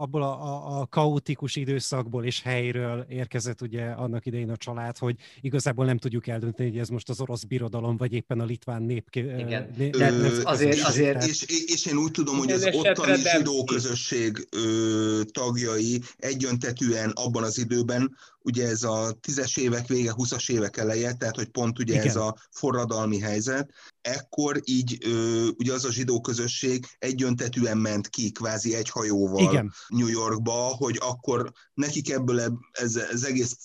abból 0.00 0.22
a, 0.22 0.42
a, 0.42 0.80
a 0.80 0.86
kaotikus 0.86 1.56
időszakból 1.56 2.24
és 2.24 2.42
helyről 2.42 3.06
érkezett 3.08 3.60
ugye 3.60 3.84
annak 3.84 4.26
idején 4.26 4.50
a 4.50 4.56
család, 4.56 4.98
hogy 4.98 5.16
igazából 5.40 5.84
nem 5.84 5.98
tudjuk 5.98 6.26
eldönteni, 6.26 6.68
hogy 6.68 6.78
ez 6.78 6.88
most 6.88 7.08
az 7.08 7.20
orosz 7.20 7.42
birodalom, 7.42 7.96
vagy 7.96 8.12
éppen 8.12 8.40
a 8.40 8.44
litván 8.44 8.82
nép. 8.82 9.08
Igen. 9.12 9.70
Né, 9.76 9.90
nem, 9.98 10.14
nem, 10.14 10.40
azért, 10.42 10.80
azért. 10.80 11.26
És, 11.26 11.44
és 11.66 11.86
én 11.86 11.96
úgy 11.96 12.10
tudom, 12.10 12.36
hogy 12.36 12.50
az 12.50 12.68
ottani 12.72 13.16
zsidó 13.16 13.64
közösség 13.64 14.48
ö, 14.50 15.20
tagjai 15.32 16.00
egyöntetűen 16.18 17.10
abban 17.10 17.42
az 17.42 17.58
időben 17.58 18.16
ugye 18.42 18.68
ez 18.68 18.82
a 18.82 19.12
tízes 19.20 19.56
évek 19.56 19.86
vége, 19.86 20.12
20-as 20.16 20.50
évek 20.50 20.76
eleje, 20.76 21.12
tehát 21.12 21.36
hogy 21.36 21.48
pont 21.48 21.78
ugye 21.78 21.94
Igen. 21.94 22.06
ez 22.06 22.16
a 22.16 22.36
forradalmi 22.50 23.18
helyzet, 23.18 23.70
ekkor 24.00 24.60
így 24.64 24.98
ö, 25.04 25.46
ugye 25.56 25.72
az 25.72 25.84
a 25.84 25.92
zsidó 25.92 26.20
közösség 26.20 26.86
egyöntetűen 26.98 27.78
ment 27.78 28.08
ki 28.08 28.30
kvázi 28.30 28.74
egy 28.74 28.88
hajóval 28.88 29.52
Igen. 29.52 29.72
New 29.88 30.08
Yorkba, 30.08 30.52
hogy 30.52 30.98
akkor 31.00 31.52
nekik 31.74 32.10
ebből 32.10 32.58
ez, 32.72 32.96
ez 32.96 33.22
egész 33.22 33.56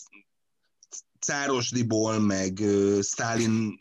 Cárosdiból, 1.20 2.20
meg 2.20 2.60
uh, 2.62 3.02
Stalin 3.02 3.76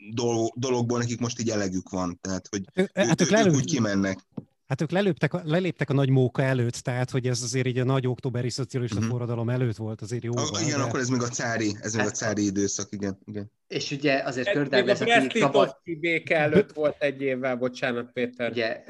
dologból 0.55 0.97
nekik 0.97 1.19
most 1.19 1.39
így 1.39 1.49
elegük 1.49 1.89
van, 1.89 2.19
tehát 2.21 2.47
hogy 2.49 2.63
hát 2.93 3.21
ők, 3.21 3.31
ők, 3.31 3.45
ők 3.45 3.55
úgy 3.55 3.65
kimennek. 3.65 4.19
Hát 4.67 4.81
ők 4.81 4.91
leléptek, 4.91 5.33
a, 5.33 5.41
leléptek 5.43 5.89
a 5.89 5.93
nagy 5.93 6.09
móka 6.09 6.41
előtt, 6.41 6.73
tehát 6.73 7.09
hogy 7.09 7.27
ez 7.27 7.41
azért 7.41 7.67
így 7.67 7.79
a 7.79 7.83
nagy 7.83 8.07
októberi 8.07 8.49
szocialista 8.49 8.95
uh-huh. 8.95 9.11
forradalom 9.11 9.49
előtt 9.49 9.75
volt 9.75 10.01
azért 10.01 10.23
jó. 10.23 10.37
Ah, 10.37 10.61
igen, 10.61 10.77
de... 10.77 10.83
akkor 10.83 10.99
ez 10.99 11.09
még 11.09 11.21
a 11.21 11.27
cári, 11.27 11.75
ez 11.81 11.93
még 11.93 12.05
a 12.05 12.11
cári 12.11 12.45
időszak, 12.45 12.87
igen. 12.91 13.19
igen. 13.25 13.51
És 13.67 13.91
ugye 13.91 14.21
azért 14.23 14.51
Kördág 14.51 14.85
lesz, 14.85 14.99
aki 14.99 15.39
tavaly... 15.39 15.69
béke 15.83 16.37
előtt 16.37 16.73
volt 16.73 16.95
egy 16.99 17.21
évvel, 17.21 17.55
bocsánat 17.55 18.11
Péter. 18.11 18.51
Ugye 18.51 18.83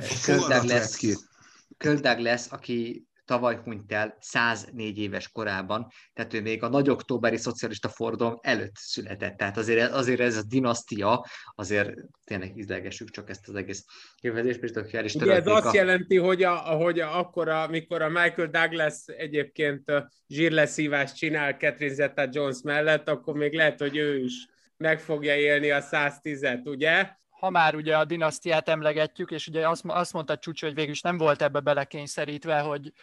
Kördág 1.77 2.19
lesz, 2.19 2.51
aki 2.51 3.07
tavaly 3.25 3.59
hunyt 3.63 3.91
el 3.91 4.17
104 4.19 4.97
éves 4.97 5.29
korában, 5.29 5.87
tehát 6.13 6.33
ő 6.33 6.41
még 6.41 6.63
a 6.63 6.69
nagy 6.69 6.89
októberi 6.89 7.37
szocialista 7.37 7.89
fordulom 7.89 8.39
előtt 8.41 8.75
született. 8.75 9.37
Tehát 9.37 9.57
azért, 9.57 9.91
azért 9.91 10.19
ez 10.19 10.37
a 10.37 10.43
dinasztia, 10.43 11.25
azért 11.55 11.93
tényleg 12.23 12.57
izlegessük 12.57 13.09
csak 13.09 13.29
ezt 13.29 13.47
az 13.47 13.55
egész 13.55 13.85
jövődést, 14.21 14.63
és 14.63 14.71
el 14.91 15.05
is 15.05 15.15
Ugye 15.15 15.33
ez 15.33 15.47
azt 15.47 15.65
a... 15.65 15.71
jelenti, 15.73 16.17
hogy, 16.17 16.43
a, 16.43 16.55
hogy 16.55 16.99
a, 16.99 17.17
akkor, 17.19 17.49
amikor 17.49 18.01
a 18.01 18.09
Michael 18.09 18.49
Douglas 18.49 18.95
egyébként 19.05 19.91
zsírleszívást 20.27 21.15
csinál 21.15 21.53
Catherine 21.53 21.93
Zeta-Jones 21.95 22.57
mellett, 22.63 23.09
akkor 23.09 23.35
még 23.35 23.53
lehet, 23.53 23.79
hogy 23.79 23.97
ő 23.97 24.19
is 24.19 24.47
meg 24.77 24.99
fogja 24.99 25.35
élni 25.35 25.71
a 25.71 25.83
110-et, 25.83 26.67
ugye? 26.67 27.09
Ha 27.39 27.49
már 27.49 27.75
ugye 27.75 27.97
a 27.97 28.05
dinasztiát 28.05 28.69
emlegetjük, 28.69 29.31
és 29.31 29.47
ugye 29.47 29.69
azt, 29.69 29.83
azt 29.85 30.13
mondta 30.13 30.37
Csúcs, 30.37 30.61
hogy 30.61 30.73
végül 30.73 30.91
is 30.91 31.01
nem 31.01 31.17
volt 31.17 31.41
ebbe 31.41 31.59
belekényszerítve, 31.59 32.59
hogy 32.59 32.93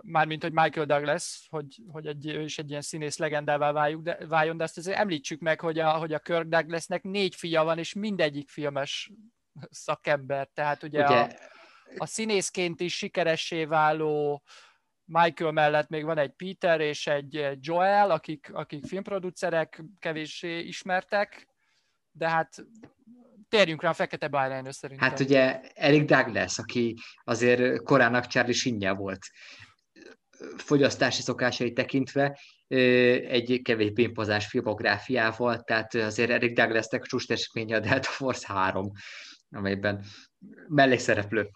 mármint, 0.00 0.42
hogy 0.42 0.52
Michael 0.52 0.86
Douglas, 0.86 1.46
hogy, 1.50 1.82
hogy 1.88 2.06
egy, 2.06 2.26
ő 2.26 2.42
is 2.42 2.58
egy 2.58 2.70
ilyen 2.70 2.80
színész 2.80 3.16
legendává 3.18 3.72
váljuk, 3.72 4.02
de, 4.02 4.26
váljon, 4.26 4.56
de 4.56 4.64
azt 4.64 4.78
azért 4.78 4.98
említsük 4.98 5.40
meg, 5.40 5.60
hogy 5.60 5.78
a, 5.78 5.90
hogy 5.90 6.12
a 6.12 6.18
Kirk 6.18 6.48
Douglasnek 6.48 7.02
négy 7.02 7.34
fia 7.34 7.64
van, 7.64 7.78
és 7.78 7.92
mindegyik 7.92 8.48
filmes 8.48 9.10
szakember, 9.70 10.48
tehát 10.54 10.82
ugye, 10.82 11.04
ugye... 11.04 11.20
A, 11.20 11.28
a 11.96 12.06
színészként 12.06 12.80
is 12.80 12.96
sikeressé 12.96 13.64
váló 13.64 14.42
Michael 15.04 15.52
mellett 15.52 15.88
még 15.88 16.04
van 16.04 16.18
egy 16.18 16.32
Peter 16.32 16.80
és 16.80 17.06
egy 17.06 17.58
Joel, 17.60 18.10
akik, 18.10 18.50
akik 18.52 18.84
filmproducerek, 18.84 19.82
kevéssé 19.98 20.58
ismertek, 20.58 21.48
de 22.10 22.28
hát 22.28 22.64
térjünk 23.56 23.82
rá 23.82 23.88
a 23.88 23.92
fekete 23.92 24.28
bárányra 24.28 24.72
szerintem. 24.72 25.08
Hát 25.08 25.20
ugye 25.20 25.60
Eric 25.74 26.04
Douglas, 26.04 26.58
aki 26.58 26.96
azért 27.24 27.82
korának 27.82 28.26
Charlie 28.26 28.52
Sinje 28.52 28.92
volt 28.92 29.26
fogyasztási 30.56 31.22
szokásai 31.22 31.72
tekintve, 31.72 32.38
egy 33.28 33.60
kevésbé 33.62 34.02
impozás 34.02 34.46
filmográfiával, 34.46 35.62
tehát 35.62 35.94
azért 35.94 36.30
Eric 36.30 36.56
Douglasnek 36.56 37.02
csúcs 37.02 37.30
a 37.54 37.80
Delta 37.80 38.08
Force 38.08 38.52
3, 38.52 38.90
amelyben 39.50 40.04
mellékszereplő. 40.68 41.50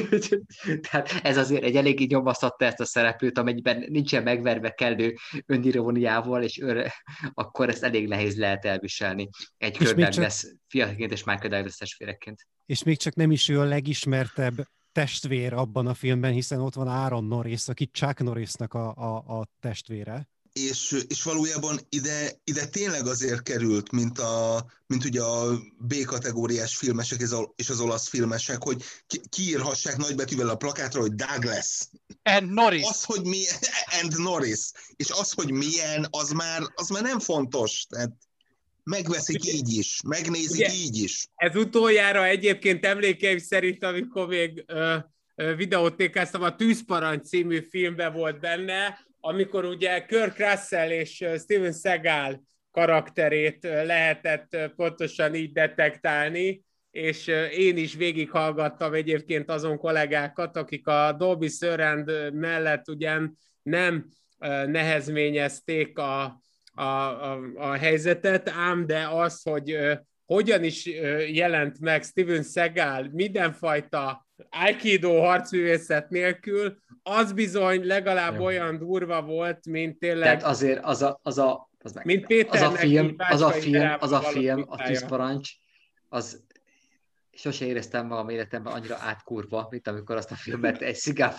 Tehát 0.90 1.20
ez 1.22 1.36
azért 1.36 1.62
egy 1.62 1.76
eléggé 1.76 2.04
nyomasztatta 2.04 2.64
ezt 2.64 2.80
a 2.80 2.84
szereplőt, 2.84 3.38
amelyben 3.38 3.84
nincsen 3.88 4.22
megverve 4.22 4.70
kellő 4.70 5.14
öniróniával, 5.46 6.42
és 6.42 6.60
őre, 6.60 6.94
akkor 7.34 7.68
ezt 7.68 7.82
elég 7.82 8.08
nehéz 8.08 8.36
lehet 8.36 8.64
elviselni 8.64 9.28
egy 9.56 9.76
Kirk 9.78 10.14
lesz 10.14 10.40
csak... 10.40 10.50
fiaként 10.66 11.12
és 11.12 11.24
Michael 11.24 11.48
Douglas 11.48 11.76
testvéreként. 11.76 12.46
És 12.66 12.82
még 12.82 12.98
csak 12.98 13.14
nem 13.14 13.30
is 13.30 13.48
ő 13.48 13.60
a 13.60 13.64
legismertebb 13.64 14.66
testvér 14.92 15.52
abban 15.52 15.86
a 15.86 15.94
filmben, 15.94 16.32
hiszen 16.32 16.60
ott 16.60 16.74
van 16.74 16.88
Aaron 16.88 17.24
Norris, 17.24 17.68
aki 17.68 17.86
Chuck 17.86 18.22
Norrisnak 18.22 18.74
a, 18.74 18.94
a, 18.94 19.38
a 19.40 19.46
testvére 19.60 20.28
és, 20.52 21.04
és 21.08 21.22
valójában 21.22 21.78
ide, 21.88 22.30
ide 22.44 22.66
tényleg 22.66 23.06
azért 23.06 23.42
került, 23.42 23.90
mint, 23.92 24.18
a, 24.18 24.66
mint 24.86 25.04
ugye 25.04 25.22
a 25.22 25.60
B-kategóriás 25.78 26.76
filmesek 26.76 27.20
és 27.56 27.68
az 27.68 27.80
olasz 27.80 28.08
filmesek, 28.08 28.62
hogy 28.62 28.82
ki, 29.06 29.20
kiírhassák 29.28 29.96
nagybetűvel 29.96 30.48
a 30.48 30.56
plakátra, 30.56 31.00
hogy 31.00 31.14
Douglas. 31.14 31.88
And 32.22 32.52
Norris. 32.52 32.88
Az, 32.88 33.04
hogy 33.04 33.22
mi, 33.22 33.42
and 34.02 34.18
Norris. 34.18 34.70
És 34.96 35.10
az, 35.10 35.32
hogy 35.32 35.50
milyen, 35.50 36.06
az 36.10 36.30
már, 36.30 36.62
az 36.74 36.88
már 36.88 37.02
nem 37.02 37.18
fontos. 37.18 37.86
Tehát 37.88 38.12
megveszik 38.84 39.40
ugye, 39.40 39.52
így 39.52 39.72
is, 39.72 40.00
megnézik 40.06 40.50
ugye, 40.50 40.72
így 40.72 41.02
is. 41.02 41.26
Ez 41.34 41.56
utoljára 41.56 42.26
egyébként 42.26 42.84
emlékeim 42.84 43.38
szerint, 43.38 43.84
amikor 43.84 44.26
még 44.26 44.64
uh, 44.68 45.56
videótékáztam, 45.56 46.42
a 46.42 46.56
Tűzparancs 46.56 47.26
című 47.26 47.66
filmben 47.70 48.12
volt 48.12 48.40
benne, 48.40 49.08
amikor 49.20 49.64
ugye 49.64 50.04
Kirk 50.04 50.38
Russell 50.38 50.90
és 50.90 51.24
Steven 51.38 51.72
Seagal 51.72 52.42
karakterét 52.70 53.62
lehetett 53.62 54.56
pontosan 54.76 55.34
így 55.34 55.52
detektálni, 55.52 56.64
és 56.90 57.26
én 57.56 57.76
is 57.76 57.94
végighallgattam 57.94 58.94
egyébként 58.94 59.50
azon 59.50 59.78
kollégákat, 59.78 60.56
akik 60.56 60.86
a 60.86 61.12
Dolby 61.12 61.48
Surround 61.48 62.34
mellett 62.34 62.88
ugyan 62.88 63.38
nem 63.62 64.08
nehezményezték 64.66 65.98
a, 65.98 66.40
a, 66.72 66.82
a, 66.82 67.40
a 67.56 67.72
helyzetet, 67.72 68.48
ám 68.48 68.86
de 68.86 69.08
az, 69.08 69.42
hogy 69.42 69.78
hogyan 70.24 70.64
is 70.64 70.86
jelent 71.32 71.80
meg 71.80 72.02
Steven 72.02 72.42
Seagal 72.42 73.08
mindenfajta 73.12 74.26
Aikido 74.50 75.20
harcművészet 75.20 76.10
nélkül, 76.10 76.78
az 77.02 77.32
bizony 77.32 77.86
legalább 77.86 78.34
Jó. 78.34 78.44
olyan 78.44 78.78
durva 78.78 79.22
volt, 79.22 79.66
mint 79.66 79.98
tényleg... 79.98 80.22
Tehát 80.22 80.42
azért 80.42 80.84
az 80.84 81.02
a, 81.02 81.20
az 81.22 81.38
a, 81.38 81.70
az 81.78 81.92
meg, 81.92 82.04
mint 82.04 82.26
Péter 82.26 82.62
az 82.62 82.72
a 82.72 82.76
film, 82.76 83.14
az 83.16 83.42
a 83.42 83.50
film, 83.50 83.96
az 83.98 84.12
a 84.12 84.20
film, 84.20 84.64
a 84.68 84.76
tűzparancs, 84.76 85.50
az 86.08 86.44
sose 87.32 87.66
éreztem 87.66 88.06
magam 88.06 88.28
életemben 88.28 88.72
annyira 88.72 88.96
átkurva, 88.96 89.66
mint 89.70 89.88
amikor 89.88 90.16
azt 90.16 90.30
a 90.30 90.34
filmet 90.34 90.82
egy 90.82 90.94
szigál 90.94 91.32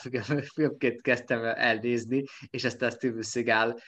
filmként 0.53 1.01
kezdtem 1.01 1.43
elnézni, 1.43 2.23
és 2.49 2.63
ezt 2.63 2.81
a 2.81 2.89
Steven 2.89 3.21
Seagal 3.21 3.79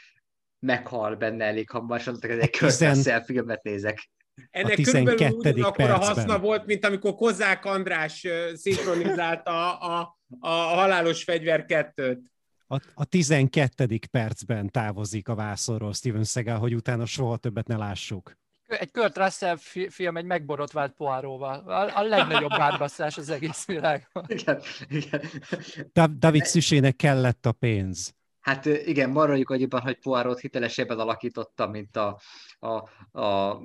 meghal 0.60 1.16
benne 1.16 1.46
elég 1.46 1.70
hamar, 1.70 2.00
és 2.00 2.06
hogy 2.06 2.30
egy 2.30 2.50
Tizen... 2.50 3.24
filmet 3.24 3.64
nézek. 3.64 4.10
Ennek 4.50 4.76
körülbelül 4.76 5.64
akkor 5.64 5.90
a 5.90 5.98
haszna 5.98 6.40
volt, 6.40 6.66
mint 6.66 6.86
amikor 6.86 7.16
Kozák 7.16 7.66
András 7.66 8.28
szinkronizálta 8.54 9.78
a, 9.78 10.00
a, 10.00 10.18
a 10.40 10.50
halálos 10.50 11.24
fegyver 11.24 11.66
kettőt. 11.66 12.32
A, 12.68 12.80
a 12.94 13.06
12. 13.06 14.00
percben 14.12 14.70
távozik 14.70 15.28
a 15.28 15.36
vászorról 15.36 15.94
Steven 15.94 16.24
Seagal, 16.24 16.58
hogy 16.58 16.76
utána 16.76 17.06
soha 17.06 17.38
többet 17.38 17.68
ne 17.68 17.78
lássuk. 17.78 18.38
Egy 18.68 18.92
Kurt 18.92 19.18
Russell 19.18 19.58
film 19.90 20.18
egy 20.18 20.26
megborotvált 20.26 20.94
poáróval. 20.94 21.60
A, 21.60 21.98
a 21.98 22.04
legnagyobb 22.04 22.50
bárbasszás 22.50 23.18
az 23.18 23.30
egész 23.30 23.66
világon. 23.66 24.24
Igen, 24.28 24.62
igen. 24.90 25.22
David 26.18 26.46
Szüsének 26.46 26.96
kellett 26.96 27.46
a 27.46 27.52
pénz. 27.52 28.16
Hát 28.40 28.66
igen, 28.66 29.10
maradjuk 29.10 29.50
annyiban, 29.50 29.82
hogy 29.82 30.00
Poirot 30.00 30.40
hitelesebben 30.40 31.00
alakította, 31.00 31.68
mint 31.68 31.98
a, 31.98 32.20
a, 32.60 32.70
a 33.22 33.60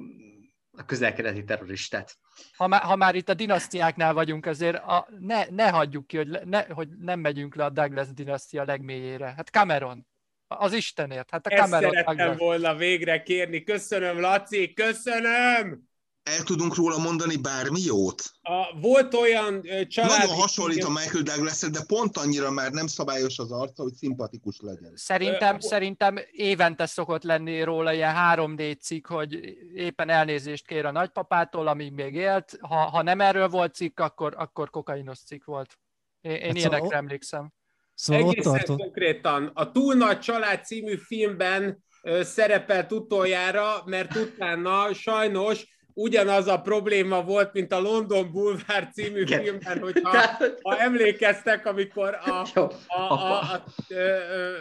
a 0.79 0.85
közelkeleti 0.85 1.45
terroristát. 1.45 2.19
Ha 2.57 2.67
már, 2.67 2.83
ha 2.83 2.97
már 2.97 3.15
itt 3.15 3.29
a 3.29 3.35
dinasztiáknál 3.35 4.13
vagyunk, 4.13 4.47
azért 4.47 4.77
a, 4.77 5.09
ne, 5.19 5.45
ne 5.51 5.71
hagyjuk 5.71 6.07
ki, 6.07 6.17
hogy, 6.17 6.29
ne, 6.45 6.65
hogy 6.69 6.89
nem 7.01 7.21
megyünk 7.21 7.55
le 7.55 7.65
a 7.65 7.71
Douglas 7.71 8.13
dinasztia 8.13 8.65
legmélyére. 8.65 9.33
Hát 9.37 9.49
Cameron, 9.49 10.07
az 10.47 10.73
Istenért. 10.73 11.31
Hát 11.31 11.47
a 11.47 11.51
Ezt 11.53 11.63
Cameron 11.63 11.91
szerettem 11.91 12.17
Douglas. 12.17 12.39
volna 12.39 12.75
végre 12.75 13.23
kérni. 13.23 13.63
Köszönöm, 13.63 14.21
Laci, 14.21 14.73
köszönöm! 14.73 15.88
El 16.29 16.43
tudunk 16.43 16.75
róla 16.75 16.99
mondani 16.99 17.37
bármi 17.37 17.81
jót? 17.81 18.23
A, 18.43 18.79
volt 18.81 19.15
olyan 19.15 19.63
család... 19.89 20.19
Nagyon 20.19 20.37
hasonlít 20.37 20.85
a 20.85 20.89
Michael 20.89 21.23
douglas 21.23 21.61
de 21.61 21.81
pont 21.87 22.17
annyira 22.17 22.51
már 22.51 22.71
nem 22.71 22.87
szabályos 22.87 23.39
az 23.39 23.53
arca, 23.53 23.83
hogy 23.83 23.95
szimpatikus 23.95 24.57
legyen. 24.61 24.93
Szerintem, 24.95 25.55
Ö, 25.55 25.61
szerintem 25.61 26.17
évente 26.31 26.87
szokott 26.87 27.23
lenni 27.23 27.63
róla 27.63 27.93
ilyen 27.93 28.15
3D 28.17 28.81
cikk, 28.81 29.07
hogy 29.07 29.35
éppen 29.75 30.09
elnézést 30.09 30.67
kér 30.67 30.85
a 30.85 30.91
nagypapától, 30.91 31.67
amíg 31.67 31.93
még 31.93 32.15
élt. 32.15 32.59
Ha, 32.61 32.77
ha 32.77 33.03
nem 33.03 33.21
erről 33.21 33.49
volt 33.49 33.75
cikk, 33.75 34.01
akkor, 34.01 34.35
akkor 34.37 34.71
kokainos 34.71 35.19
cikk 35.19 35.45
volt. 35.45 35.79
Én, 36.21 36.31
én 36.31 36.41
hát 36.41 36.57
ilyenekre 36.57 36.79
szóval... 36.79 36.99
emlékszem. 36.99 37.53
Szóval 37.95 38.31
Egészen 38.31 38.53
ott 38.53 38.79
konkrétan. 38.79 39.51
A 39.55 39.71
Túl 39.71 39.95
Nagy 39.95 40.19
Család 40.19 40.65
című 40.65 40.97
filmben 40.97 41.85
szerepelt 42.21 42.93
utoljára, 42.93 43.83
mert 43.85 44.17
utána 44.17 44.93
sajnos 44.95 45.78
ugyanaz 45.99 46.47
a 46.47 46.61
probléma 46.61 47.23
volt, 47.23 47.53
mint 47.53 47.73
a 47.73 47.81
London 47.81 48.33
Boulevard 48.33 48.93
című 48.93 49.21
Igen. 49.21 49.43
filmben, 49.43 49.79
hogyha 49.79 50.19
ha 50.63 50.79
emlékeztek, 50.79 51.67
amikor 51.67 52.19
a, 52.25 52.47
a, 52.55 52.71
a, 52.87 53.13
a, 53.13 53.41
a, 53.41 53.65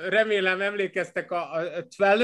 remélem 0.09 0.61
emlékeztek 0.61 1.31
a, 1.31 1.51
a 1.53 1.87
Twell, 1.95 2.19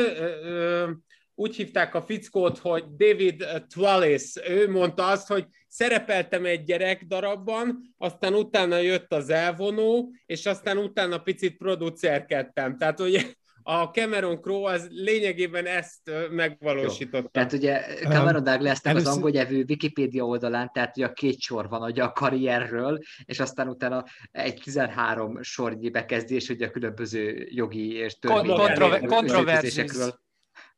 úgy 1.35 1.55
hívták 1.55 1.95
a 1.95 2.01
fickót, 2.01 2.57
hogy 2.57 2.83
David 2.97 3.45
Twallis, 3.73 4.33
ő 4.47 4.69
mondta 4.69 5.07
azt, 5.07 5.27
hogy 5.27 5.45
szerepeltem 5.67 6.45
egy 6.45 6.63
gyerek 6.63 7.03
darabban, 7.03 7.95
aztán 7.97 8.33
utána 8.33 8.77
jött 8.77 9.13
az 9.13 9.29
elvonó, 9.29 10.11
és 10.25 10.45
aztán 10.45 10.77
utána 10.77 11.17
picit 11.17 11.57
producerkedtem. 11.57 12.77
Tehát 12.77 12.99
ugye 12.99 13.21
a 13.63 13.83
Cameron 13.83 14.41
Crowe 14.41 14.71
az 14.71 14.87
lényegében 14.89 15.65
ezt 15.65 16.11
megvalósította. 16.31 17.17
Jó. 17.17 17.29
Tehát 17.31 17.53
ugye 17.53 17.81
Cameron 18.01 18.43
Douglasnak 18.43 18.95
az 18.95 19.07
angol 19.07 19.29
nyelvű 19.29 19.63
Wikipedia 19.67 20.25
oldalán, 20.25 20.71
tehát 20.73 20.97
ugye 20.97 21.05
a 21.05 21.13
két 21.13 21.39
sor 21.39 21.69
van 21.69 21.81
ugye 21.81 22.03
a 22.03 22.11
karrierről, 22.11 22.99
és 23.25 23.39
aztán 23.39 23.67
utána 23.67 24.03
egy 24.31 24.59
13 24.63 25.41
sornyi 25.41 25.89
bekezdés 25.89 26.49
ugye 26.49 26.67
a 26.67 26.71
különböző 26.71 27.47
jogi 27.49 27.93
és 27.93 28.19
törvényekről 28.19 30.21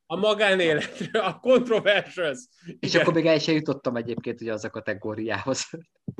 a 0.06 0.16
magánéletről, 0.16 1.22
a 1.22 1.40
controversials. 1.40 2.48
És 2.80 2.96
akkor 2.96 3.14
még 3.14 3.26
el 3.26 3.40
sem 3.40 3.56
jutottam 3.56 3.96
egyébként 3.96 4.42
ugye 4.42 4.54
az 4.54 4.64
a 4.64 4.70
kategóriához. 4.70 5.70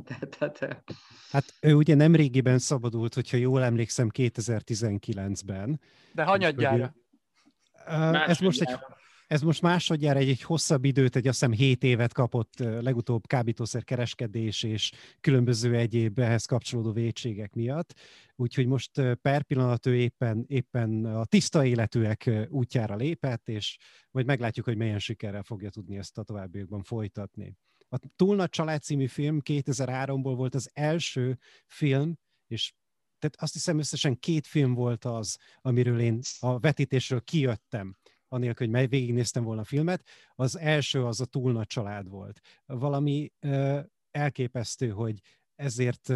tehát, 0.38 0.84
hát 1.32 1.54
ő 1.62 1.74
ugye 1.74 1.96
nem 1.96 2.16
régiben 2.16 2.60
szabadult, 2.60 3.14
hogyha 3.14 3.38
jól 3.38 3.64
emlékszem, 3.64 4.10
2019-ben. 4.14 5.82
De 6.14 6.24
hanyadjára? 6.24 6.96
Ez 8.28 8.40
most 8.40 8.62
egy 8.62 8.78
ez 9.28 9.42
most 9.42 9.62
másodjára 9.62 10.20
egy, 10.20 10.30
egy 10.30 10.42
hosszabb 10.42 10.86
időt, 10.86 11.16
egy 11.16 11.28
azt 11.28 11.40
hiszem 11.40 11.56
7 11.56 11.84
évet 11.84 12.14
kapott 12.14 12.60
legutóbb 12.60 13.28
kábítószer 13.28 13.84
kereskedés 13.84 14.64
és 14.64 14.92
különböző 15.22 15.76
egyéb 15.76 16.20
ehhez 16.20 16.46
kapcsolódó 16.46 16.92
vétségek 16.92 17.54
miatt. 17.54 17.94
Úgyhogy 18.36 18.66
most 18.66 18.92
per 19.22 19.44
pillanat 19.44 19.86
ő 19.86 19.96
éppen, 19.96 20.46
éppen 20.48 21.06
a 21.06 21.26
tiszta 21.26 21.66
életűek 21.66 22.30
útjára 22.50 22.96
lépett, 22.96 23.50
és 23.50 23.78
majd 24.12 24.26
meglátjuk, 24.26 24.66
hogy 24.66 24.78
milyen 24.78 25.00
sikerrel 25.00 25.44
fogja 25.44 25.70
tudni 25.70 25.98
ezt 25.98 26.18
a 26.18 26.24
továbbiakban 26.24 26.84
folytatni. 26.84 27.56
A 27.90 27.98
Túl 28.16 28.36
Nagy 28.36 28.50
Család 28.50 28.82
című 28.82 29.08
film 29.08 29.42
2003-ból 29.44 30.34
volt 30.36 30.56
az 30.56 30.70
első 30.74 31.40
film, 31.68 32.18
és 32.48 32.74
tehát 33.20 33.36
azt 33.40 33.54
hiszem 33.54 33.78
összesen 33.80 34.20
két 34.20 34.48
film 34.48 34.74
volt 34.74 35.06
az, 35.06 35.38
amiről 35.62 36.00
én 36.00 36.20
a 36.40 36.60
vetítésről 36.60 37.22
kijöttem 37.22 37.96
anélkül, 38.28 38.68
hogy 38.68 38.90
végignéztem 38.90 39.44
volna 39.44 39.62
a 39.62 39.66
filmet. 39.66 40.08
Az 40.36 40.58
első 40.58 41.06
az 41.06 41.22
a 41.22 41.26
túl 41.26 41.52
nagy 41.52 41.68
család 41.68 42.10
volt. 42.10 42.40
Valami 42.66 43.32
elképesztő, 44.12 44.90
hogy 44.90 45.20
ezért 45.56 46.14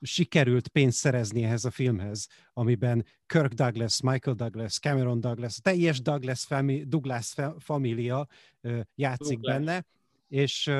sikerült 0.00 0.68
pénzt 0.68 0.98
szerezni 0.98 1.44
ehhez 1.44 1.64
a 1.64 1.70
filmhez, 1.70 2.26
amiben 2.52 3.04
Kirk 3.26 3.52
Douglas, 3.52 4.00
Michael 4.00 4.36
Douglas, 4.36 4.78
Cameron 4.78 5.20
Douglas, 5.20 5.56
a 5.58 5.62
teljes 5.62 6.02
Douglas, 6.02 6.44
fami, 6.44 6.84
Douglas 6.84 7.34
família 7.58 8.26
játszik 8.94 9.38
Douglas. 9.38 9.56
benne, 9.56 9.84
és 10.28 10.70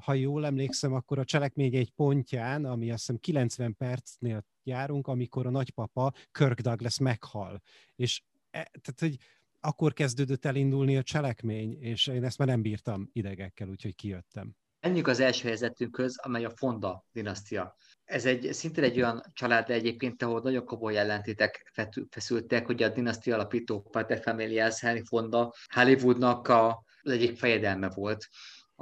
ha 0.00 0.14
jól 0.14 0.46
emlékszem, 0.46 0.92
akkor 0.92 1.18
a 1.18 1.24
cselekmény 1.24 1.74
egy 1.74 1.90
pontján, 1.90 2.64
ami 2.64 2.90
azt 2.90 2.98
hiszem 2.98 3.16
90 3.16 3.76
percnél 3.76 4.44
járunk, 4.62 5.06
amikor 5.06 5.46
a 5.46 5.50
nagypapa 5.50 6.12
Kirk 6.30 6.60
Douglas 6.60 6.98
meghal. 6.98 7.62
És 7.96 8.22
e, 8.50 8.70
tehát, 8.80 9.00
hogy 9.00 9.16
akkor 9.64 9.92
kezdődött 9.92 10.44
elindulni 10.44 10.96
a 10.96 11.02
cselekmény, 11.02 11.76
és 11.80 12.06
én 12.06 12.24
ezt 12.24 12.38
már 12.38 12.48
nem 12.48 12.62
bírtam 12.62 13.08
idegekkel, 13.12 13.68
úgyhogy 13.68 13.94
kijöttem. 13.94 14.56
Menjünk 14.80 15.06
az 15.06 15.20
első 15.20 15.48
helyzetünkhöz, 15.48 16.18
amely 16.18 16.44
a 16.44 16.50
Fonda 16.50 17.04
dinasztia. 17.12 17.76
Ez 18.04 18.26
egy 18.26 18.48
szintén 18.52 18.84
egy 18.84 18.96
olyan 18.96 19.22
család 19.32 19.70
egyébként, 19.70 20.22
ahol 20.22 20.40
nagyon 20.40 20.64
komoly 20.64 20.96
ellentétek 20.96 21.72
feszültek, 22.10 22.66
hogy 22.66 22.82
a 22.82 22.88
dinasztia 22.88 23.34
alapító 23.34 23.80
Pater 23.80 24.20
Familias 24.22 24.80
Henry 24.80 25.02
Fonda 25.04 25.52
Hollywoodnak 25.74 26.48
a, 26.48 26.84
az 27.02 27.10
egyik 27.10 27.38
fejedelme 27.38 27.88
volt 27.88 28.28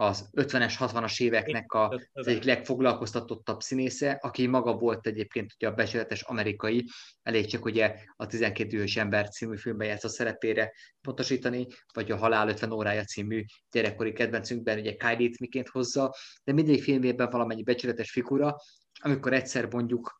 az 0.00 0.28
50-es, 0.32 0.74
60-as 0.78 1.20
éveknek 1.20 1.72
a, 1.72 2.00
az 2.12 2.26
egyik 2.26 2.42
legfoglalkoztatottabb 2.42 3.60
színésze, 3.60 4.10
aki 4.10 4.46
maga 4.46 4.72
volt 4.72 5.06
egyébként 5.06 5.52
ugye 5.54 5.68
a 5.68 5.74
becsületes 5.74 6.22
amerikai, 6.22 6.84
elég 7.22 7.46
csak 7.46 7.64
ugye 7.64 7.94
a 8.16 8.26
12 8.26 8.68
dühös 8.68 8.96
ember 8.96 9.28
című 9.28 9.56
filmben 9.56 9.86
játszott 9.86 10.10
szerepére 10.10 10.72
pontosítani, 11.00 11.66
vagy 11.94 12.10
a 12.10 12.16
Halál 12.16 12.48
50 12.48 12.72
órája 12.72 13.04
című 13.04 13.44
gyerekkori 13.70 14.12
kedvencünkben 14.12 14.78
ugye 14.78 14.96
Kylie-t 14.96 15.38
miként 15.38 15.68
hozza, 15.68 16.14
de 16.44 16.52
mindegyik 16.52 16.82
filmében 16.82 17.30
valamennyi 17.30 17.62
becsületes 17.62 18.10
figura, 18.10 18.56
amikor 19.00 19.32
egyszer 19.32 19.66
mondjuk 19.70 20.18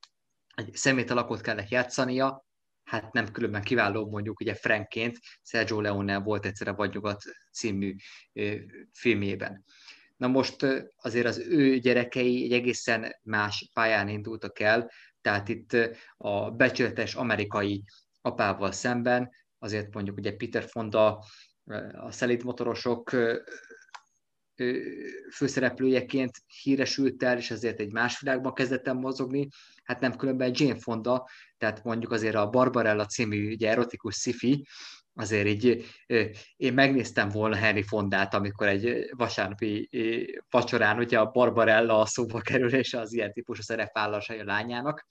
egy 0.55 0.75
szemét 0.75 1.11
alakot 1.11 1.41
kellett 1.41 1.69
játszania, 1.69 2.45
hát 2.91 3.13
nem 3.13 3.33
különben 3.33 3.63
kiváló 3.63 4.11
mondjuk 4.11 4.41
ugye 4.41 4.55
Frankként, 4.55 5.19
Sergio 5.43 5.81
Leone 5.81 6.19
volt 6.19 6.47
egyszer 6.47 6.69
a 6.69 6.75
Vadnyugat 6.75 7.23
című 7.53 7.95
filmjében. 8.93 9.65
Na 10.17 10.27
most 10.27 10.67
azért 10.97 11.27
az 11.27 11.39
ő 11.39 11.79
gyerekei 11.79 12.45
egy 12.45 12.53
egészen 12.53 13.17
más 13.23 13.71
pályán 13.73 14.09
indultak 14.09 14.61
el, 14.61 14.91
tehát 15.21 15.49
itt 15.49 15.77
a 16.17 16.51
becsületes 16.51 17.15
amerikai 17.15 17.85
apával 18.21 18.73
szemben, 18.73 19.31
azért 19.59 19.95
mondjuk 19.95 20.17
ugye 20.17 20.37
Peter 20.37 20.65
Fonda, 20.65 21.25
a 21.93 22.11
szelíd 22.11 22.45
motorosok 22.45 23.11
főszereplőjeként 25.33 26.31
híresült 26.63 27.23
el, 27.23 27.37
és 27.37 27.51
ezért 27.51 27.81
egy 27.81 27.93
más 27.93 28.21
világban 28.21 28.55
kezdett 28.55 28.87
el 28.87 28.95
mozogni, 28.95 29.49
hát 29.85 30.01
nem 30.01 30.17
különben 30.17 30.53
Jane 30.55 30.79
Fonda, 30.79 31.29
tehát 31.59 31.85
mondjuk 31.85 32.13
azért 32.13 32.35
a 32.35 32.49
Barbarella 32.49 33.07
című 33.07 33.53
ugye, 33.53 33.69
erotikus 33.69 34.15
sci 34.15 34.67
azért 35.15 35.47
így 35.47 35.85
én 36.57 36.73
megnéztem 36.73 37.29
volna 37.29 37.57
Henry 37.57 37.83
Fondát, 37.83 38.35
amikor 38.35 38.67
egy 38.67 39.11
vasárnapi 39.17 39.89
vacsorán 40.51 40.99
ugye 40.99 41.19
a 41.19 41.31
Barbarella 41.31 42.01
a 42.01 42.07
szóba 42.07 42.41
kerül, 42.41 42.75
és 42.75 42.95
az 42.95 43.13
ilyen 43.13 43.33
típusú 43.33 43.63
szerepvállalása 43.63 44.35
a 44.35 44.45
lányának, 44.45 45.07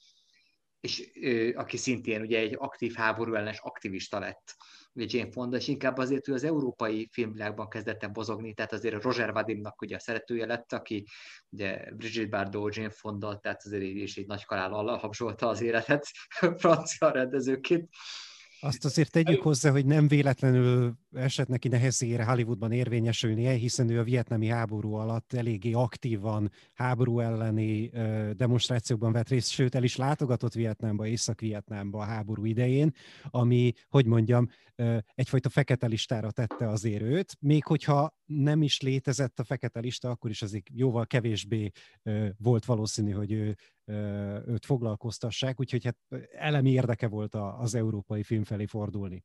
és 0.80 1.10
aki 1.56 1.78
szintén 1.78 2.22
ugye 2.22 2.40
egy 2.40 2.56
aktív 2.58 2.94
háború 2.94 3.34
ellenes 3.34 3.60
aktivista 3.60 4.20
lett 4.20 4.56
ugye 4.94 5.18
Jane 5.18 5.32
Fonda, 5.32 5.58
és 5.58 5.68
inkább 5.68 5.98
azért 5.98 6.28
ő 6.28 6.34
az 6.34 6.44
európai 6.44 7.10
filmvilágban 7.12 7.70
kezdett 7.70 8.04
el 8.04 8.10
bozogni, 8.10 8.54
tehát 8.54 8.74
azért 8.74 9.04
Roger 9.04 9.32
Vadimnak 9.34 9.82
ugye 9.82 9.96
a 9.96 10.00
szeretője 10.00 10.46
lett, 10.46 10.74
aki 10.74 11.06
ugye 11.50 11.92
Brigitte 11.96 12.30
Bardot, 12.30 12.76
Jane 12.76 12.90
Fonda, 12.90 13.40
tehát 13.40 13.66
azért 13.66 13.84
is 13.84 14.18
egy 14.18 14.28
nagy 14.28 14.46
kalállal 14.46 14.98
habzsolta 14.98 15.48
az 15.48 15.62
életet 15.62 16.08
francia 16.62 17.10
rendezőként. 17.10 17.90
Azt 18.62 18.86
azért 18.86 19.12
tegyük 19.12 19.42
hozzá, 19.42 19.72
hogy 19.72 19.86
nem 19.86 20.08
véletlenül 20.08 20.94
esett 21.12 21.48
neki 21.48 21.68
nehezére 21.68 22.26
Hollywoodban 22.26 22.72
érvényesülnie, 22.72 23.52
hiszen 23.52 23.90
ő 23.90 24.00
a 24.00 24.04
vietnami 24.04 24.48
háború 24.48 24.94
alatt 24.94 25.34
eléggé 25.34 25.72
aktívan 25.72 26.52
háború 26.74 27.20
elleni 27.20 27.90
demonstrációkban 28.34 29.12
vett 29.12 29.30
részt, 29.30 29.50
sőt 29.50 29.76
el 29.76 29.84
is 29.84 29.96
látogatott 29.96 30.54
Vietnámba, 30.54 31.08
Észak-Vietnámba 31.08 32.00
a 32.00 32.06
háború 32.06 32.46
idején, 32.46 32.92
ami, 33.24 33.72
hogy 33.90 34.06
mondjam, 34.06 34.48
egyfajta 35.16 35.50
fekete 35.50 35.88
listára 35.88 36.32
tette 36.32 36.70
azért 36.70 37.02
őt, 37.02 37.38
még 37.40 37.66
hogyha 37.66 38.18
nem 38.26 38.62
is 38.62 38.82
létezett 38.82 39.40
a 39.40 39.44
fekete 39.44 39.80
lista, 39.80 40.10
akkor 40.10 40.30
is 40.30 40.42
azért 40.42 40.70
jóval 40.74 41.06
kevésbé 41.06 41.72
volt 42.38 42.66
valószínű, 42.66 43.12
hogy 43.12 43.32
ő, 43.32 43.56
őt 44.46 44.66
foglalkoztassák, 44.66 45.60
úgyhogy 45.60 45.86
hát 45.86 45.98
elemi 46.32 46.72
érdeke 46.72 47.08
volt 47.08 47.36
az 47.36 47.76
európai 47.76 48.24
film 48.24 48.44
felé 48.44 48.66
fordulni. 48.66 49.24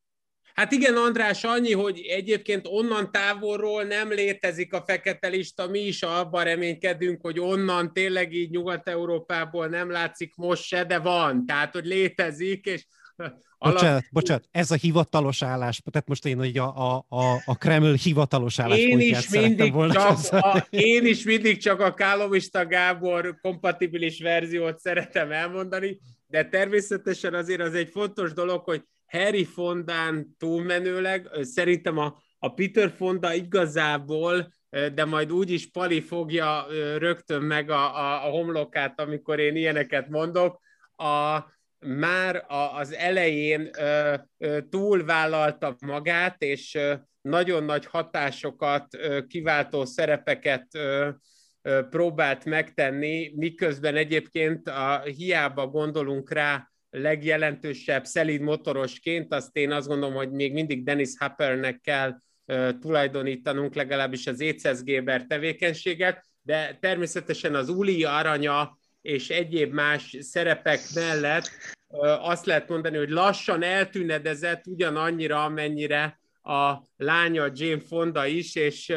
Hát 0.55 0.73
igen, 0.73 0.97
András, 0.97 1.45
annyi, 1.45 1.73
hogy 1.73 2.01
egyébként 2.09 2.67
onnan 2.67 3.11
távolról 3.11 3.83
nem 3.83 4.13
létezik 4.13 4.73
a 4.73 4.83
fekete 4.87 5.29
lista, 5.29 5.69
mi 5.69 5.79
is 5.79 6.03
abban 6.03 6.45
reménykedünk, 6.45 7.21
hogy 7.21 7.41
onnan 7.41 7.93
tényleg 7.93 8.33
így 8.33 8.51
Nyugat-Európából 8.51 9.67
nem 9.67 9.91
látszik 9.91 10.35
most 10.37 10.63
se, 10.63 10.85
de 10.85 10.99
van, 10.99 11.47
tehát 11.47 11.73
hogy 11.73 11.85
létezik, 11.85 12.67
és 12.67 12.87
Bocsánat, 13.59 13.83
alap... 13.83 14.05
bocsánat, 14.11 14.49
ez 14.51 14.71
a 14.71 14.75
hivatalos 14.75 15.43
állás, 15.43 15.81
tehát 15.91 16.09
most 16.09 16.27
én 16.27 16.39
hogy 16.39 16.59
a, 16.59 16.95
a, 16.95 17.07
a, 17.09 17.43
a 17.45 17.57
Kreml 17.57 17.93
hivatalos 17.93 18.59
állás 18.59 18.79
én 18.79 19.01
is 19.01 19.29
mindig 19.29 19.73
volna 19.73 19.93
csak 19.93 20.45
a, 20.45 20.67
Én 20.71 21.07
is 21.07 21.25
mindig 21.25 21.59
csak 21.59 21.81
a 21.81 21.95
Kálovista 21.95 22.67
Gábor 22.67 23.39
kompatibilis 23.41 24.21
verziót 24.21 24.79
szeretem 24.79 25.33
elmondani, 25.33 25.99
de 26.27 26.45
természetesen 26.45 27.35
azért 27.35 27.61
az 27.61 27.75
egy 27.75 27.89
fontos 27.89 28.33
dolog, 28.33 28.65
hogy 28.65 28.83
Harry 29.15 29.45
Fondán 29.45 30.37
túlmenőleg, 30.39 31.29
szerintem 31.41 31.99
a, 31.99 32.23
a 32.39 32.55
Peter 32.55 32.91
Fonda 32.91 33.35
igazából, 33.35 34.53
de 34.95 35.05
majd 35.05 35.33
úgyis 35.33 35.71
Pali 35.71 36.01
fogja 36.01 36.67
rögtön 36.99 37.43
meg 37.43 37.71
a, 37.71 37.97
a, 37.97 38.27
a 38.27 38.31
homlokát, 38.31 39.01
amikor 39.01 39.39
én 39.39 39.57
ilyeneket 39.57 40.09
mondok, 40.09 40.61
a, 40.97 41.39
már 41.79 42.45
az 42.75 42.93
elején 42.93 43.71
túlvállalta 44.71 45.77
magát, 45.81 46.43
és 46.43 46.79
nagyon 47.21 47.65
nagy 47.65 47.87
hatásokat, 47.87 48.87
kiváltó 49.29 49.85
szerepeket 49.85 50.67
próbált 51.91 52.45
megtenni, 52.45 53.33
miközben 53.37 53.97
egyébként 53.97 54.69
a, 54.69 55.01
hiába 55.01 55.67
gondolunk 55.67 56.33
rá 56.33 56.69
legjelentősebb 56.97 58.05
szelíd 58.05 58.41
motorosként, 58.41 59.35
azt 59.35 59.57
én 59.57 59.73
azt 59.73 59.89
gondolom, 59.89 60.15
hogy 60.15 60.31
még 60.31 60.53
mindig 60.53 60.85
Dennis 60.85 61.11
Hoppernek 61.19 61.81
kell 61.81 62.17
tulajdonítanunk 62.81 63.75
legalábbis 63.75 64.27
az 64.27 64.41
Éces 64.41 64.83
Géber 64.83 65.27
tevékenységet, 65.27 66.25
de 66.43 66.79
természetesen 66.81 67.55
az 67.55 67.69
Uli 67.69 68.05
aranya 68.05 68.79
és 69.03 69.29
egyéb 69.31 69.73
más 69.73 70.17
szerepek 70.21 70.81
mellett 70.95 71.51
azt 72.21 72.47
lehet 72.47 72.69
mondani, 72.69 72.97
hogy 72.97 73.09
lassan 73.09 73.63
eltűnedezett 73.63 74.67
ugyanannyira, 74.67 75.45
amennyire 75.45 76.21
a 76.43 76.75
lánya 76.97 77.51
Jane 77.55 77.81
Fonda 77.81 78.27
is, 78.27 78.55
és 78.55 78.93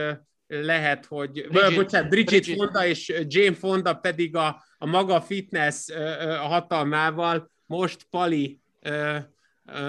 lehet, 0.47 1.05
hogy, 1.05 1.31
Bridget, 1.31 1.75
bocsánat, 1.75 2.09
Bridget, 2.09 2.41
Bridget 2.41 2.57
Fonda 2.57 2.85
és 2.85 3.13
Jane 3.27 3.55
Fonda 3.55 3.93
pedig 3.93 4.35
a, 4.35 4.63
a 4.77 4.85
maga 4.85 5.21
fitness 5.21 5.91
hatalmával 6.39 7.51
most 7.67 8.07
Pali 8.09 8.59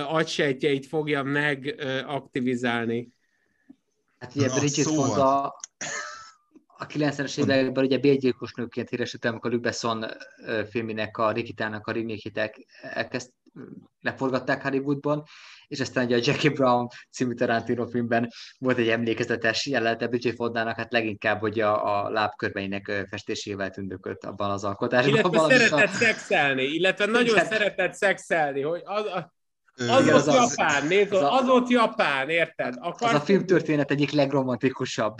agysejtjeit 0.06 0.86
fogja 0.86 1.22
megaktivizálni. 1.22 3.12
Hát 4.18 4.34
ugye 4.34 4.48
Bridget 4.48 4.84
szóval. 4.84 5.06
Fonda 5.06 5.56
a 6.78 6.86
90-es 6.86 7.38
években 7.38 7.84
ugye 7.84 7.98
bérgyilkos 7.98 8.52
nőként 8.52 8.88
híresítem, 8.88 9.30
amikor 9.30 9.50
Luc 9.50 9.62
Besson 9.62 10.06
filminek, 10.70 11.16
a 11.16 11.32
Rikitának 11.32 11.86
a 11.86 11.92
remake 11.92 12.50
elkezd, 12.80 13.30
leforgatták 14.00 14.62
Hollywoodban, 14.62 15.22
és 15.66 15.80
aztán 15.80 16.04
ugye 16.04 16.16
a 16.16 16.20
Jackie 16.22 16.50
Brown 16.50 16.86
című 17.10 17.34
Tarantino 17.34 17.86
filmben 17.86 18.28
volt 18.58 18.78
egy 18.78 18.88
emlékezetes 18.88 19.66
jelenete 19.66 20.06
Bridget 20.06 20.34
Fondának, 20.34 20.76
hát 20.76 20.92
leginkább 20.92 21.40
hogy 21.40 21.60
a, 21.60 22.04
a 22.04 22.10
lábkörmeinek 22.10 23.06
festésével 23.10 23.70
tündökölt 23.70 24.24
abban 24.24 24.50
az 24.50 24.64
alkotásban. 24.64 25.14
Illetve 25.14 25.38
szeretett 25.38 25.88
a... 25.88 25.92
szexelni, 25.92 26.62
illetve 26.62 27.06
nagyon 27.06 27.34
Igen. 27.34 27.46
szeretett 27.46 27.92
szexelni, 27.92 28.62
hogy 28.62 28.82
az, 28.84 29.04
a, 29.04 29.32
az 29.74 30.02
Igen, 30.02 30.04
volt 30.04 30.26
az 30.26 30.34
Japán, 30.34 30.82
az, 30.82 30.88
nézd, 30.88 31.12
az, 31.12 31.22
az, 31.22 31.28
az 31.40 31.46
volt 31.46 31.70
Japán, 31.70 32.28
érted? 32.28 32.74
Akar... 32.78 33.08
Az 33.08 33.14
a 33.14 33.20
filmtörténet 33.20 33.90
egyik 33.90 34.10
legromantikusabb 34.10 35.16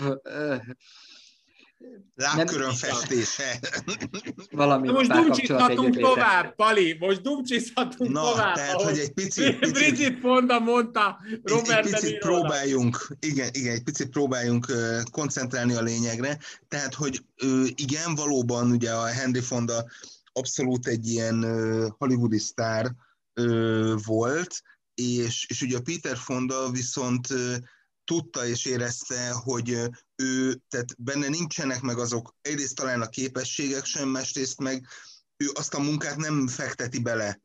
Lábkörön 2.15 2.73
festése. 2.73 3.59
Valami 4.51 4.87
Na 4.87 4.93
most 4.93 5.11
dumcsizhatunk 5.11 5.97
tovább, 5.97 6.55
Pali, 6.55 6.97
most 6.99 7.21
dumcsizhatunk 7.21 8.11
Na, 8.11 8.21
tovább. 8.21 8.55
tehát, 8.55 8.81
hogy 8.81 8.97
egy 8.97 9.13
picit, 9.13 9.59
picit, 9.59 9.73
Bridget 9.73 10.19
Fonda 10.19 10.59
mondta 10.59 11.19
egy, 11.31 11.39
Robert 11.43 11.85
egy 11.85 11.91
De 11.91 11.99
picit 11.99 12.17
próbáljunk, 12.17 13.07
igen, 13.19 13.49
igen, 13.51 13.73
egy 13.73 13.83
picit 13.83 14.09
próbáljunk 14.09 14.65
koncentrálni 15.11 15.73
a 15.73 15.81
lényegre. 15.81 16.37
Tehát, 16.67 16.93
hogy 16.93 17.23
igen, 17.75 18.15
valóban 18.15 18.71
ugye 18.71 18.91
a 18.91 19.05
Henry 19.05 19.41
Fonda 19.41 19.85
abszolút 20.33 20.87
egy 20.87 21.07
ilyen 21.07 21.43
hollywoodi 21.97 22.39
sztár 22.39 22.91
volt, 24.05 24.61
és, 24.93 25.45
és 25.49 25.61
ugye 25.61 25.77
a 25.77 25.81
Peter 25.81 26.17
Fonda 26.17 26.69
viszont 26.71 27.31
ö, 27.31 27.55
tudta 28.09 28.45
és 28.45 28.65
érezte, 28.65 29.31
hogy 29.31 29.69
ő, 30.15 30.61
tehát 30.69 31.01
benne 31.01 31.27
nincsenek 31.27 31.81
meg 31.81 31.97
azok, 31.99 32.35
egyrészt 32.41 32.75
talán 32.75 33.01
a 33.01 33.09
képességek 33.09 33.85
sem, 33.85 34.09
másrészt 34.09 34.59
meg 34.59 34.87
ő 35.37 35.49
azt 35.53 35.73
a 35.73 35.79
munkát 35.79 36.15
nem 36.15 36.47
fekteti 36.47 36.99
bele, 36.99 37.41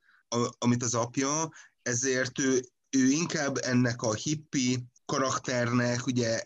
amit 0.59 0.83
az 0.83 0.95
apja, 0.95 1.51
ezért 1.83 2.39
ő, 2.39 2.65
ő 2.91 3.11
inkább 3.11 3.57
ennek 3.57 4.03
a 4.03 4.15
hippi 4.15 4.85
karakternek, 5.05 6.07
ugye 6.07 6.43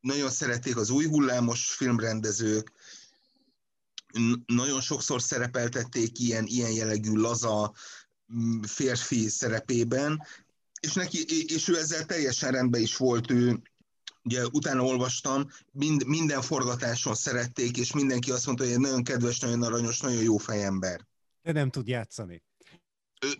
nagyon 0.00 0.30
szerették 0.30 0.76
az 0.76 0.90
új 0.90 1.06
hullámos 1.06 1.74
filmrendezők, 1.74 2.72
nagyon 4.46 4.80
sokszor 4.80 5.22
szerepeltették 5.22 6.18
ilyen, 6.18 6.46
ilyen 6.46 6.70
jellegű 6.70 7.12
laza 7.12 7.72
férfi 8.66 9.28
szerepében, 9.28 10.22
és, 10.80 10.92
neki, 10.92 11.24
és 11.54 11.68
ő 11.68 11.76
ezzel 11.76 12.04
teljesen 12.04 12.50
rendben 12.50 12.80
is 12.80 12.96
volt, 12.96 13.30
ő 13.30 13.60
ugye 14.22 14.46
utána 14.46 14.82
olvastam, 14.82 15.46
mind, 15.72 16.06
minden 16.06 16.42
forgatáson 16.42 17.14
szerették, 17.14 17.76
és 17.76 17.92
mindenki 17.92 18.30
azt 18.30 18.46
mondta, 18.46 18.64
hogy 18.64 18.72
egy 18.72 18.78
nagyon 18.78 19.02
kedves, 19.02 19.38
nagyon 19.38 19.62
aranyos, 19.62 20.00
nagyon 20.00 20.22
jó 20.22 20.36
fejember. 20.36 21.06
De 21.42 21.52
nem 21.52 21.70
tud 21.70 21.88
játszani. 21.88 22.42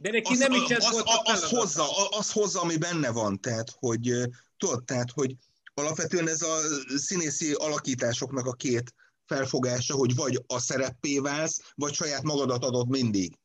De 0.01 0.11
neki 0.11 0.37
nem 0.37 0.53
is 0.53 0.69
ez 0.69 0.85
az, 0.85 0.91
volt 0.91 1.07
a 1.07 1.21
az, 1.25 1.43
az, 1.43 1.51
hozza, 1.51 2.09
az 2.09 2.33
hozza, 2.33 2.61
ami 2.61 2.77
benne 2.77 3.11
van, 3.11 3.41
tehát, 3.41 3.71
hogy 3.79 4.13
tudod, 4.57 4.85
tehát, 4.85 5.11
hogy 5.11 5.37
alapvetően 5.75 6.29
ez 6.29 6.43
a 6.43 6.57
színészi 6.97 7.53
alakításoknak 7.53 8.47
a 8.47 8.53
két 8.53 8.95
felfogása, 9.27 9.95
hogy 9.95 10.15
vagy 10.15 10.43
a 10.47 10.59
szereppé 10.59 11.19
válsz, 11.19 11.61
vagy 11.75 11.95
saját 11.95 12.23
magadat 12.23 12.65
adod 12.65 12.89
mindig. 12.89 13.39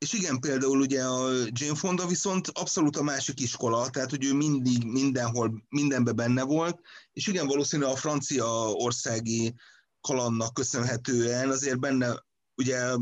És 0.00 0.12
igen, 0.12 0.40
például 0.40 0.80
ugye 0.80 1.04
a 1.04 1.30
Jane 1.30 1.74
Fonda 1.74 2.06
viszont 2.06 2.48
abszolút 2.48 2.96
a 2.96 3.02
másik 3.02 3.40
iskola, 3.40 3.90
tehát 3.90 4.10
hogy 4.10 4.24
ő 4.24 4.34
mindig 4.34 4.84
mindenhol, 4.84 5.64
mindenbe 5.68 6.12
benne 6.12 6.42
volt, 6.42 6.80
és 7.12 7.26
igen, 7.26 7.46
valószínűleg 7.46 7.92
a 7.92 7.96
francia 7.96 8.70
országi 8.70 9.54
kalannak 10.00 10.54
köszönhetően 10.54 11.50
azért 11.50 11.78
benne 11.78 12.24
ugye 12.56 12.94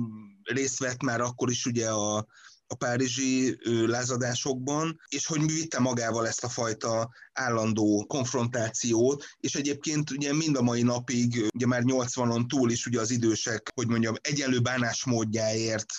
részt 0.42 0.78
vett 0.78 1.02
már 1.02 1.20
akkor 1.20 1.50
is 1.50 1.66
ugye 1.66 1.90
a, 1.90 2.26
a 2.68 2.74
párizsi 2.74 3.58
lázadásokban, 3.86 5.00
és 5.08 5.26
hogy 5.26 5.52
vitte 5.52 5.78
magával 5.78 6.26
ezt 6.26 6.44
a 6.44 6.48
fajta 6.48 7.10
állandó 7.32 8.04
konfrontációt, 8.08 9.24
és 9.40 9.54
egyébként 9.54 10.10
ugye 10.10 10.32
mind 10.32 10.56
a 10.56 10.62
mai 10.62 10.82
napig, 10.82 11.46
ugye 11.54 11.66
már 11.66 11.82
80-on 11.84 12.46
túl 12.48 12.70
is 12.70 12.86
ugye 12.86 13.00
az 13.00 13.10
idősek, 13.10 13.70
hogy 13.74 13.88
mondjam, 13.88 14.14
egyenlő 14.20 14.60
bánásmódjáért 14.60 15.92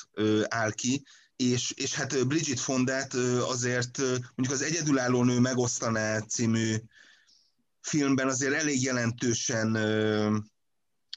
áll 0.47 0.72
ki, 0.72 1.03
és, 1.36 1.72
és 1.76 1.93
hát 1.93 2.28
Bridget 2.28 2.59
Fondát 2.59 3.13
azért 3.47 3.97
mondjuk 4.36 4.51
az 4.51 4.61
Egyedülálló 4.61 5.24
nő 5.24 5.39
megosztaná 5.39 6.20
című 6.20 6.76
filmben 7.82 8.28
azért 8.28 8.53
elég 8.53 8.84
jelentősen 8.84 9.76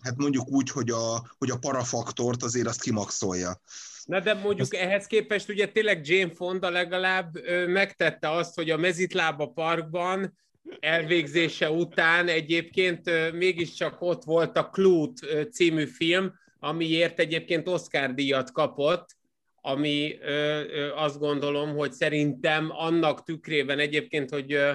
hát 0.03 0.17
mondjuk 0.17 0.49
úgy, 0.49 0.71
hogy 0.71 0.91
a, 0.91 1.35
hogy 1.39 1.51
a 1.51 1.59
parafaktort 1.59 2.43
azért 2.43 2.67
azt 2.67 2.81
kimaxolja. 2.81 3.61
Na 4.05 4.21
de 4.21 4.35
mondjuk 4.35 4.75
ehhez 4.75 5.07
képest 5.07 5.49
ugye 5.49 5.67
tényleg 5.67 6.07
Jane 6.07 6.35
Fonda 6.35 6.71
legalább 6.71 7.37
ö, 7.37 7.67
megtette 7.67 8.31
azt, 8.31 8.55
hogy 8.55 8.71
a 8.71 8.77
Mezitlába 8.77 9.47
parkban 9.47 10.39
elvégzése 10.81 11.71
után 11.71 12.29
egyébként 12.29 13.09
ö, 13.09 13.31
mégiscsak 13.33 14.01
ott 14.01 14.25
volt 14.25 14.57
a 14.57 14.69
Clute 14.69 15.27
ö, 15.27 15.43
című 15.43 15.85
film, 15.87 16.33
amiért 16.59 17.19
egyébként 17.19 17.69
Oscar 17.69 18.15
díjat 18.15 18.53
kapott, 18.53 19.17
ami 19.61 20.19
ö, 20.21 20.61
ö, 20.61 20.95
azt 20.95 21.19
gondolom, 21.19 21.77
hogy 21.77 21.93
szerintem 21.93 22.71
annak 22.71 23.23
tükrében 23.23 23.79
egyébként, 23.79 24.31
hogy 24.31 24.53
ö, 24.53 24.73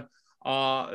a, 0.49 0.89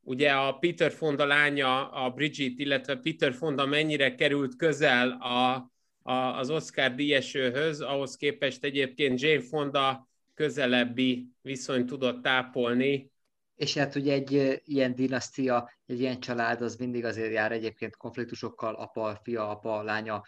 ugye 0.00 0.30
a 0.30 0.52
Peter 0.52 0.92
Fonda 0.92 1.26
lánya, 1.26 1.90
a 1.90 2.10
Bridget, 2.10 2.58
illetve 2.58 2.96
Peter 2.96 3.32
Fonda 3.32 3.66
mennyire 3.66 4.14
került 4.14 4.56
közel 4.56 5.10
a, 5.10 5.70
az 6.06 6.50
Oscar 6.50 6.94
díjesőhöz, 6.94 7.80
ahhoz 7.80 8.16
képest 8.16 8.64
egyébként 8.64 9.20
Jane 9.20 9.40
Fonda 9.40 10.08
közelebbi 10.34 11.28
viszonyt 11.42 11.86
tudott 11.86 12.22
tápolni. 12.22 13.10
És 13.54 13.76
hát 13.76 13.94
ugye 13.94 14.12
egy 14.12 14.60
ilyen 14.64 14.94
dinasztia, 14.94 15.70
egy 15.86 16.00
ilyen 16.00 16.20
család, 16.20 16.62
az 16.62 16.76
mindig 16.76 17.04
azért 17.04 17.32
jár 17.32 17.52
egyébként 17.52 17.96
konfliktusokkal, 17.96 18.74
apa, 18.74 19.20
fia, 19.22 19.48
apa, 19.48 19.82
lánya 19.82 20.22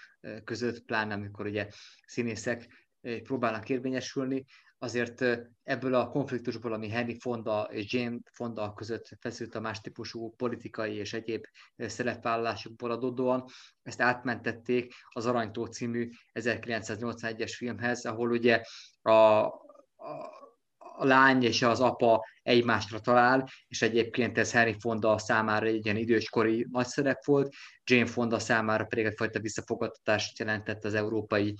között, 0.45 0.85
pláne 0.85 1.14
amikor 1.14 1.47
ugye 1.47 1.68
színészek 2.07 2.89
próbálnak 3.22 3.68
érvényesülni, 3.68 4.45
azért 4.79 5.24
ebből 5.62 5.95
a 5.95 6.09
konfliktusból, 6.09 6.72
ami 6.72 6.89
Henry 6.89 7.18
Fonda 7.20 7.68
és 7.70 7.93
Jane 7.93 8.18
Fonda 8.33 8.72
között 8.72 9.09
feszült 9.20 9.55
a 9.55 9.61
más 9.61 9.81
típusú 9.81 10.35
politikai 10.37 10.95
és 10.95 11.12
egyéb 11.12 11.45
szerepvállalásokból 11.76 12.91
adódóan, 12.91 13.45
ezt 13.83 14.01
átmentették 14.01 14.95
az 15.09 15.26
Aranytó 15.26 15.64
című 15.66 16.09
1981-es 16.35 17.53
filmhez, 17.57 18.05
ahol 18.05 18.31
ugye 18.31 18.62
a, 19.03 19.11
a 19.11 19.53
a 20.99 21.05
lány 21.05 21.43
és 21.43 21.62
az 21.62 21.81
apa 21.81 22.24
egymásra 22.43 22.99
talál, 22.99 23.49
és 23.68 23.83
egyébként 23.83 24.39
ez 24.39 24.53
Henry 24.53 24.76
Fonda 24.79 25.18
számára 25.18 25.66
egy 25.66 25.85
ilyen 25.85 25.97
időskori 25.97 26.66
nagy 26.70 26.87
szerep 26.87 27.24
volt, 27.24 27.55
Jane 27.85 28.07
Fonda 28.07 28.39
számára 28.39 28.85
pedig 28.85 29.05
egyfajta 29.05 29.41
visszafogadtatást 29.41 30.39
jelentett 30.39 30.85
az 30.85 30.95
európai 30.95 31.55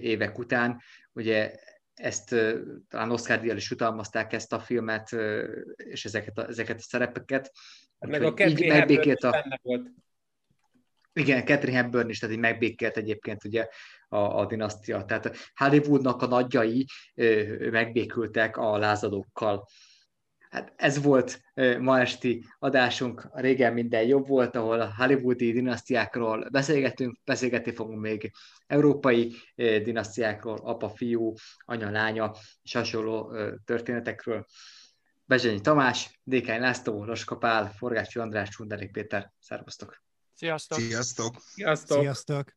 évek 0.00 0.38
után. 0.38 0.80
Ugye 1.12 1.54
ezt 1.96 2.34
talán 2.88 3.10
Oscar 3.10 3.38
díjjal 3.38 3.56
is 3.56 3.70
utalmazták 3.70 4.32
ezt 4.32 4.52
a 4.52 4.60
filmet, 4.60 5.16
és 5.76 6.04
ezeket 6.04 6.38
a, 6.38 6.46
ezeket 6.48 6.78
a 6.78 6.82
szerepeket. 6.82 7.52
Meg 7.98 8.22
a 8.22 8.32
Catherine 8.32 8.74
megbékélt 8.74 9.22
a, 9.22 9.58
volt. 9.62 9.88
igen, 11.12 11.44
Catherine 11.44 11.76
Hepburn 11.78 12.08
is, 12.08 12.18
tehát 12.18 12.34
így 12.34 12.40
megbékélt 12.40 12.96
egyébként 12.96 13.44
ugye 13.44 13.68
a, 14.08 14.16
a 14.16 14.46
dinasztia. 14.46 15.04
Tehát 15.04 15.36
Hollywoodnak 15.54 16.22
a 16.22 16.26
nagyjai 16.26 16.86
megbékültek 17.70 18.56
a 18.56 18.78
lázadókkal. 18.78 19.68
Hát 20.56 20.72
ez 20.76 21.02
volt 21.02 21.40
ma 21.78 22.00
esti 22.00 22.44
adásunk, 22.58 23.28
a 23.30 23.40
régen 23.40 23.72
minden 23.72 24.06
jobb 24.06 24.26
volt, 24.26 24.56
ahol 24.56 24.80
a 24.80 24.94
hollywoodi 24.96 25.52
dinasztiákról 25.52 26.48
beszélgetünk, 26.50 27.18
beszélgetni 27.24 27.72
fogunk 27.72 28.00
még 28.00 28.32
európai 28.66 29.36
dinasztiákról, 29.82 30.58
apa-fiú, 30.62 31.34
anya-lánya 31.58 32.34
és 32.62 32.72
hasonló 32.72 33.36
történetekről. 33.64 34.46
Bezsenyi 35.24 35.60
Tamás, 35.60 36.20
Dékány 36.24 36.60
László, 36.60 37.04
Roska 37.04 37.36
Pál, 37.36 37.72
Forgácsi 37.72 38.18
András, 38.18 38.48
Csunderék 38.48 38.90
Péter. 38.90 39.32
Szervusztok! 39.40 40.02
Sziasztok! 40.34 40.78
Sziasztok! 40.78 41.34
Sziasztok! 41.40 42.00
Sziasztok! 42.00 42.55